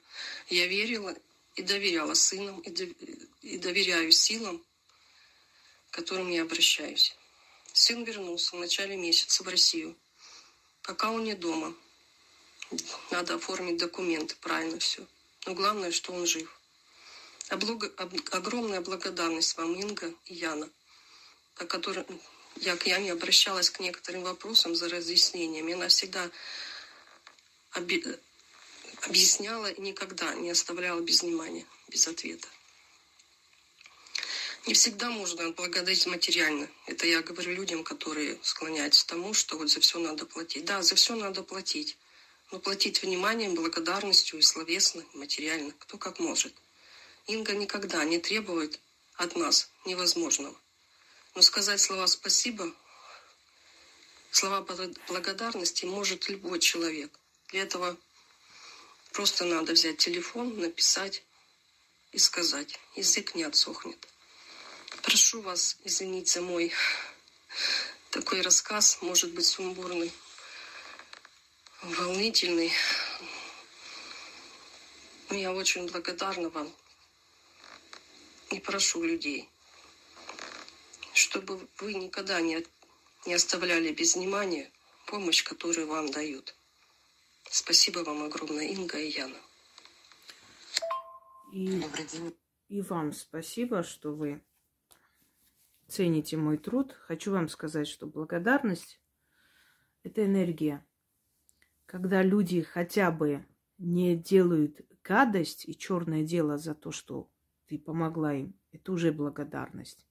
я 0.51 0.67
верила 0.67 1.17
и 1.55 1.63
доверяла 1.63 2.15
сынам, 2.15 2.61
и 2.61 3.59
доверяю 3.59 4.13
силам, 4.13 4.63
к 5.91 5.95
которым 5.95 6.31
я 6.31 6.43
обращаюсь. 6.43 7.17
Сын 7.73 8.05
вернулся 8.05 8.57
в 8.57 8.59
начале 8.59 8.97
месяца 8.97 9.43
в 9.43 9.49
Россию– 9.49 9.97
Пока 10.89 11.11
он 11.11 11.23
не 11.23 11.35
дома. 11.35 11.75
Надо 13.11 13.35
оформить 13.35 13.77
документы, 13.77 14.35
правильно 14.41 14.79
все. 14.79 15.07
Но 15.45 15.53
главное, 15.53 15.91
что 15.91 16.15
он 16.15 16.27
жив. 16.27 16.49
Облога, 17.51 17.93
об, 17.99 18.15
огромная 18.31 18.81
благодарность 18.81 19.55
вам, 19.59 19.75
Инга 19.75 20.15
и 20.25 20.35
Яна, 20.35 20.71
по 21.57 21.67
которым 21.67 22.07
я 22.57 22.75
к 22.79 22.87
Яне 22.87 23.13
обращалась 23.13 23.69
к 23.69 23.81
некоторым 23.81 24.23
вопросам 24.23 24.75
за 24.75 24.89
разъяснением. 24.89 25.69
И 25.69 25.75
она 25.75 25.89
всегда 25.89 26.31
оби, 27.75 28.03
объясняла 29.03 29.71
и 29.71 29.83
никогда 29.83 30.33
не 30.37 30.49
оставляла 30.49 31.01
без 31.01 31.21
внимания, 31.21 31.67
без 31.89 32.09
ответа. 32.09 32.49
Не 34.69 34.75
всегда 34.75 35.09
можно 35.09 35.51
благодарить 35.53 36.05
материально. 36.05 36.69
Это 36.85 37.07
я 37.07 37.23
говорю 37.23 37.55
людям, 37.55 37.83
которые 37.83 38.39
склоняются 38.43 39.03
к 39.03 39.09
тому, 39.09 39.33
что 39.33 39.57
вот 39.57 39.71
за 39.71 39.81
все 39.81 39.99
надо 39.99 40.27
платить. 40.27 40.67
Да, 40.67 40.83
за 40.83 40.95
все 40.95 41.15
надо 41.15 41.43
платить. 41.43 41.97
Но 42.53 42.59
платить 42.59 43.01
вниманием, 43.01 43.55
благодарностью 43.55 44.39
и 44.39 44.43
словесно, 44.43 45.03
и 45.15 45.17
материально. 45.17 45.73
Кто 45.79 45.97
как 45.97 46.19
может. 46.19 46.53
Инга 47.27 47.55
никогда 47.55 48.05
не 48.05 48.19
требует 48.19 48.79
от 49.15 49.37
нас 49.37 49.71
невозможного. 49.87 50.55
Но 51.35 51.41
сказать 51.41 51.81
слова 51.81 52.07
«спасибо», 52.07 52.71
слова 54.31 54.61
благодарности 55.09 55.87
может 55.87 56.29
любой 56.29 56.59
человек. 56.59 57.19
Для 57.49 57.63
этого 57.63 57.97
просто 59.13 59.47
надо 59.47 59.73
взять 59.73 59.97
телефон, 59.97 60.61
написать 60.61 61.23
и 62.13 62.19
сказать. 62.19 62.79
Язык 62.97 63.35
не 63.35 63.45
отсохнет. 63.45 64.07
Прошу 65.09 65.41
вас 65.41 65.79
извинить 65.85 66.29
за 66.29 66.43
мой 66.43 66.71
такой 68.11 68.43
рассказ, 68.43 68.99
может 69.01 69.33
быть, 69.33 69.47
сумбурный, 69.47 70.13
волнительный. 71.81 72.71
Но 75.31 75.37
я 75.37 75.55
очень 75.55 75.91
благодарна 75.91 76.51
вам 76.51 76.71
и 78.51 78.61
прошу 78.61 79.03
людей, 79.03 79.49
чтобы 81.15 81.67
вы 81.79 81.95
никогда 81.95 82.43
не, 82.43 82.63
не 83.25 83.33
оставляли 83.33 83.93
без 83.93 84.15
внимания 84.15 84.71
помощь, 85.07 85.43
которую 85.43 85.87
вам 85.87 86.11
дают. 86.11 86.55
Спасибо 87.51 88.01
вам 88.01 88.25
огромное, 88.25 88.67
Инга 88.67 88.99
и 88.99 89.09
Яна. 89.09 89.41
И, 91.55 91.83
и 92.69 92.83
вам 92.83 93.15
спасибо, 93.15 93.83
что 93.83 94.11
вы 94.13 94.43
цените 95.89 96.37
мой 96.37 96.59
труд. 96.59 96.97
Хочу 97.07 97.33
вам 97.33 97.49
сказать, 97.49 97.89
что 97.89 98.07
благодарность– 98.07 99.01
это 100.03 100.25
энергия. 100.25 100.85
Когда 101.87 102.23
люди 102.23 102.61
хотя 102.63 103.11
бы 103.11 103.45
не 103.79 104.17
делают 104.17 104.81
гадость 105.03 105.69
и 105.69 105.77
черное 105.77 106.23
дело 106.23 106.59
за 106.59 106.75
то, 106.75 106.93
что 106.93 107.31
ты 107.67 107.79
помогла 107.79 108.35
им, 108.35 108.55
это 108.73 108.93
уже 108.93 109.11
благодарность. 109.11 110.07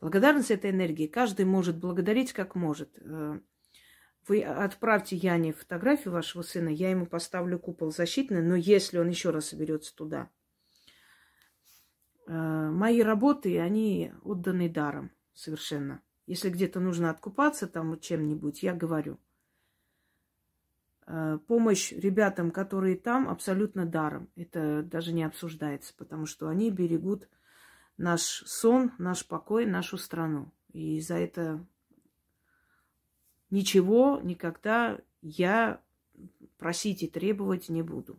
Благодарность– 0.00 0.50
это 0.52 0.70
энергия. 0.70 1.08
Каждый 1.08 1.44
может 1.44 1.78
благодарить 1.78 2.32
как 2.32 2.54
может. 2.54 2.96
Э, 3.00 3.40
вы 4.26 4.42
отправьте 4.42 5.16
Яне 5.16 5.52
фотографию 5.52 6.14
вашего 6.14 6.42
сына, 6.42 6.68
я 6.68 6.90
ему 6.90 7.06
поставлю 7.06 7.58
купол 7.58 7.92
защитный, 7.92 8.42
но 8.42 8.54
если 8.54 8.98
он 8.98 9.08
еще 9.08 9.30
раз 9.30 9.48
соберется 9.48 9.94
туда, 9.94 10.30
мои 12.26 13.02
работы, 13.02 13.58
они 13.60 14.12
отданы 14.22 14.68
даром 14.68 15.10
совершенно. 15.34 16.02
Если 16.26 16.48
где-то 16.48 16.80
нужно 16.80 17.10
откупаться 17.10 17.66
там 17.66 17.98
чем-нибудь, 18.00 18.62
я 18.62 18.74
говорю. 18.74 19.18
Э, 21.06 21.38
помощь 21.46 21.92
ребятам, 21.92 22.50
которые 22.50 22.96
там, 22.96 23.28
абсолютно 23.28 23.84
даром. 23.84 24.30
Это 24.36 24.82
даже 24.82 25.12
не 25.12 25.22
обсуждается, 25.24 25.92
потому 25.96 26.24
что 26.24 26.48
они 26.48 26.70
берегут 26.70 27.28
наш 27.98 28.42
сон, 28.46 28.92
наш 28.98 29.26
покой, 29.26 29.66
нашу 29.66 29.98
страну. 29.98 30.50
И 30.72 31.00
за 31.00 31.16
это 31.16 31.64
ничего 33.50 34.18
никогда 34.22 34.98
я 35.20 35.82
просить 36.56 37.02
и 37.02 37.08
требовать 37.08 37.68
не 37.68 37.82
буду. 37.82 38.18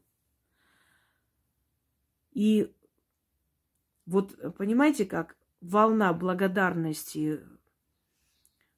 И 2.33 2.71
вот 4.05 4.35
понимаете, 4.57 5.05
как 5.05 5.37
волна 5.61 6.13
благодарности, 6.13 7.39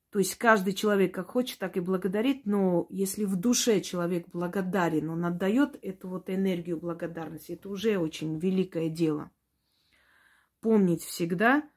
то 0.09 0.19
есть 0.19 0.35
каждый 0.35 0.73
человек 0.73 1.13
как 1.13 1.31
хочет, 1.31 1.59
так 1.59 1.77
и 1.77 1.81
благодарит, 1.81 2.45
но 2.45 2.87
если 2.89 3.25
в 3.25 3.35
душе 3.35 3.81
человек 3.81 4.27
благодарен, 4.29 5.09
он 5.09 5.25
отдает 5.25 5.77
эту 5.81 6.07
вот 6.09 6.29
энергию 6.29 6.79
благодарности, 6.79 7.53
это 7.53 7.69
уже 7.69 7.97
очень 7.97 8.39
великое 8.39 8.89
дело. 8.89 9.31
Помнить 10.61 11.03
всегда, 11.03 11.69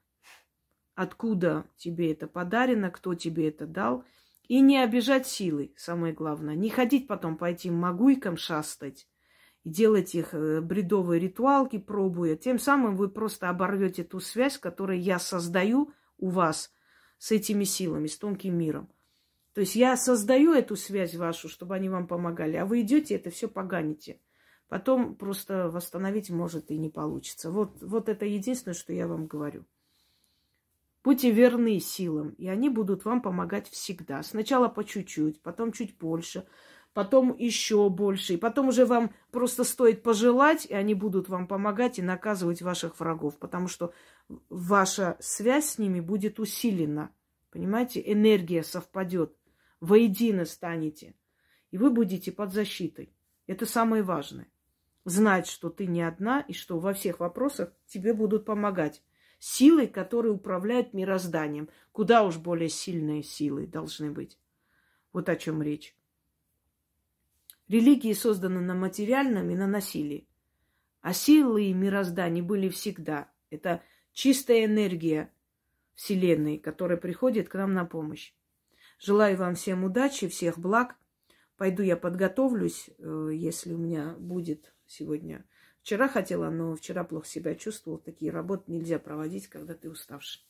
откуда 0.95 1.67
тебе 1.77 2.13
это 2.13 2.27
подарено, 2.27 2.91
кто 2.91 3.15
тебе 3.15 3.49
это 3.49 3.67
дал– 3.67 4.05
и 4.51 4.61
не 4.63 4.83
обижать 4.83 5.29
силой, 5.29 5.73
самое 5.77 6.13
главное. 6.13 6.57
Не 6.57 6.71
ходить 6.71 7.07
потом 7.07 7.39
по 7.39 7.45
этим 7.45 7.77
могуйкам 7.77 8.37
шастать 8.37 9.07
делать 9.65 10.15
их 10.15 10.35
э, 10.35 10.61
бредовые 10.61 11.21
ритуалки, 11.21 11.79
пробуя. 11.79 12.37
Тем 12.37 12.59
самым 12.59 12.97
вы 12.97 13.09
просто 13.09 13.49
оборвете 13.49 14.05
ту 14.05 14.21
связь, 14.21 14.59
которую 14.59 15.01
я 15.01 15.19
создаю 15.19 15.93
у 16.19 16.29
вас 16.29 16.73
с 17.19 17.31
этими 17.33 17.65
силами, 17.65 18.07
с 18.07 18.17
тонким 18.19 18.57
миром. 18.57 18.91
То 19.53 19.61
есть 19.61 19.75
я 19.75 19.97
создаю 19.97 20.53
эту 20.53 20.77
связь 20.77 21.15
вашу, 21.15 21.49
чтобы 21.49 21.75
они 21.75 21.89
вам 21.89 22.07
помогали, 22.07 22.57
а 22.57 22.65
вы 22.65 22.83
идете 22.83 23.17
это 23.17 23.31
все 23.31 23.49
поганите. 23.49 24.21
Потом 24.69 25.17
просто 25.17 25.69
восстановить 25.69 26.31
может 26.31 26.71
и 26.71 26.79
не 26.79 26.89
получится. 26.89 27.51
Вот, 27.51 27.83
вот 27.83 28.09
это 28.09 28.25
единственное, 28.25 28.75
что 28.75 28.93
я 28.93 29.09
вам 29.09 29.27
говорю. 29.27 29.65
Будьте 31.03 31.31
верны 31.33 31.81
силам, 31.81 32.31
и 32.31 32.47
они 32.47 32.69
будут 32.69 33.05
вам 33.05 33.23
помогать 33.23 33.69
всегда. 33.69 34.23
Сначала 34.23 34.69
по 34.69 34.85
чуть-чуть, 34.85 35.43
потом 35.43 35.73
чуть 35.73 35.99
больше, 35.99 36.47
потом 36.93 37.37
еще 37.37 37.89
больше. 37.89 38.35
И 38.35 38.37
потом 38.37 38.69
уже 38.69 38.87
вам 38.87 39.15
просто 39.31 39.65
стоит 39.65 40.03
пожелать, 40.03 40.67
и 40.67 40.75
они 40.75 40.95
будут 40.95 41.29
вам 41.29 41.47
помогать 41.47 41.99
и 41.99 42.03
наказывать 42.03 42.63
ваших 42.63 42.99
врагов. 42.99 43.39
Потому 43.39 43.69
что 43.69 43.93
ваша 44.49 45.17
связь 45.21 45.71
с 45.71 45.79
ними 45.79 46.01
будет 46.01 46.39
усилена. 46.39 47.11
Понимаете? 47.51 48.03
Энергия 48.05 48.63
совпадет. 48.63 49.35
Воедино 49.81 50.45
станете. 50.45 51.15
И 51.71 51.79
вы 51.79 51.91
будете 51.91 52.33
под 52.33 52.53
защитой. 52.53 53.13
Это 53.47 53.67
самое 53.67 54.03
важное. 54.03 54.49
Знать, 55.05 55.47
что 55.47 55.71
ты 55.71 55.87
не 55.87 56.03
одна, 56.03 56.41
и 56.41 56.53
что 56.53 56.79
во 56.79 56.93
всех 56.93 57.21
вопросах 57.21 57.73
тебе 57.87 58.13
будут 58.13 58.45
помогать 58.45 59.03
силой, 59.39 59.87
которые 59.89 60.33
управляют 60.33 60.93
мирозданием. 60.93 61.69
Куда 61.93 62.23
уж 62.23 62.37
более 62.37 62.69
сильные 62.69 63.23
силы 63.23 63.67
должны 63.67 64.11
быть. 64.11 64.39
Вот 65.13 65.29
о 65.29 65.37
чем 65.37 65.63
речь. 65.63 65.97
Религии 67.71 68.13
созданы 68.13 68.61
на 68.61 68.75
материальном 68.75 69.49
и 69.51 69.55
на 69.55 69.67
насилии. 69.67 70.29
А 71.01 71.13
силы 71.13 71.65
и 71.65 71.73
мироздания 71.73 72.43
были 72.43 72.69
всегда. 72.69 73.31
Это 73.49 73.83
чистая 74.13 74.67
энергия 74.67 75.33
Вселенной, 75.95 76.59
которая 76.59 76.99
приходит 76.99 77.49
к 77.49 77.55
нам 77.55 77.73
на 77.73 77.85
помощь. 77.85 78.35
Желаю 78.99 79.37
вам 79.37 79.55
всем 79.55 79.85
удачи, 79.85 80.29
всех 80.29 80.59
благ. 80.59 80.97
Пойду 81.57 81.83
я 81.83 81.97
подготовлюсь, 81.97 82.91
э, 82.99 83.31
если 83.33 83.73
у 83.73 83.79
меня 83.79 84.15
будет 84.19 84.75
сегодня 84.87 85.45
Вчера 85.83 86.09
хотела, 86.09 86.51
но 86.51 86.75
вчера 86.77 87.05
плохо 87.05 87.27
себя 87.27 87.55
чувствовала. 87.55 88.01
Такие 88.01 88.31
работы 88.31 88.71
нельзя 88.71 88.99
проводить, 88.99 89.49
когда 89.49 89.75
ты 89.75 89.91
уставший. 89.91 90.45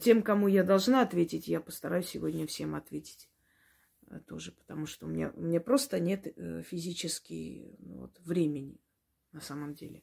Тем, 0.00 0.22
кому 0.22 0.48
я 0.48 0.64
должна 0.64 1.02
ответить, 1.02 1.46
я 1.46 1.60
постараюсь 1.60 2.08
сегодня 2.08 2.46
всем 2.46 2.74
ответить 2.74 3.30
э, 4.08 4.18
тоже, 4.26 4.50
потому 4.50 4.86
что 4.86 5.06
у 5.06 5.08
меня, 5.08 5.32
у 5.36 5.42
меня 5.42 5.60
просто 5.60 6.00
нет 6.00 6.26
э, 6.26 6.62
физически 6.62 7.76
ну, 7.78 7.98
вот, 7.98 8.18
времени 8.20 8.80
на 9.30 9.40
самом 9.40 9.74
деле. 9.74 10.02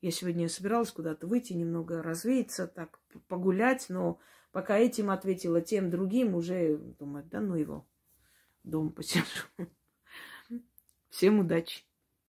Я 0.00 0.10
сегодня 0.10 0.48
собиралась 0.48 0.92
куда-то 0.92 1.26
выйти, 1.26 1.52
немного 1.52 2.02
развеяться, 2.02 2.66
так 2.66 2.98
погулять, 3.28 3.90
но 3.90 4.18
пока 4.50 4.78
этим 4.78 5.10
ответила, 5.10 5.60
тем 5.60 5.90
другим 5.90 6.34
уже 6.34 6.78
думаю, 6.78 7.24
да 7.26 7.40
ну 7.40 7.56
его, 7.56 7.86
дома 8.64 8.92
посижу. 8.92 9.26
Всем 11.10 11.40
удачи! 11.40 11.89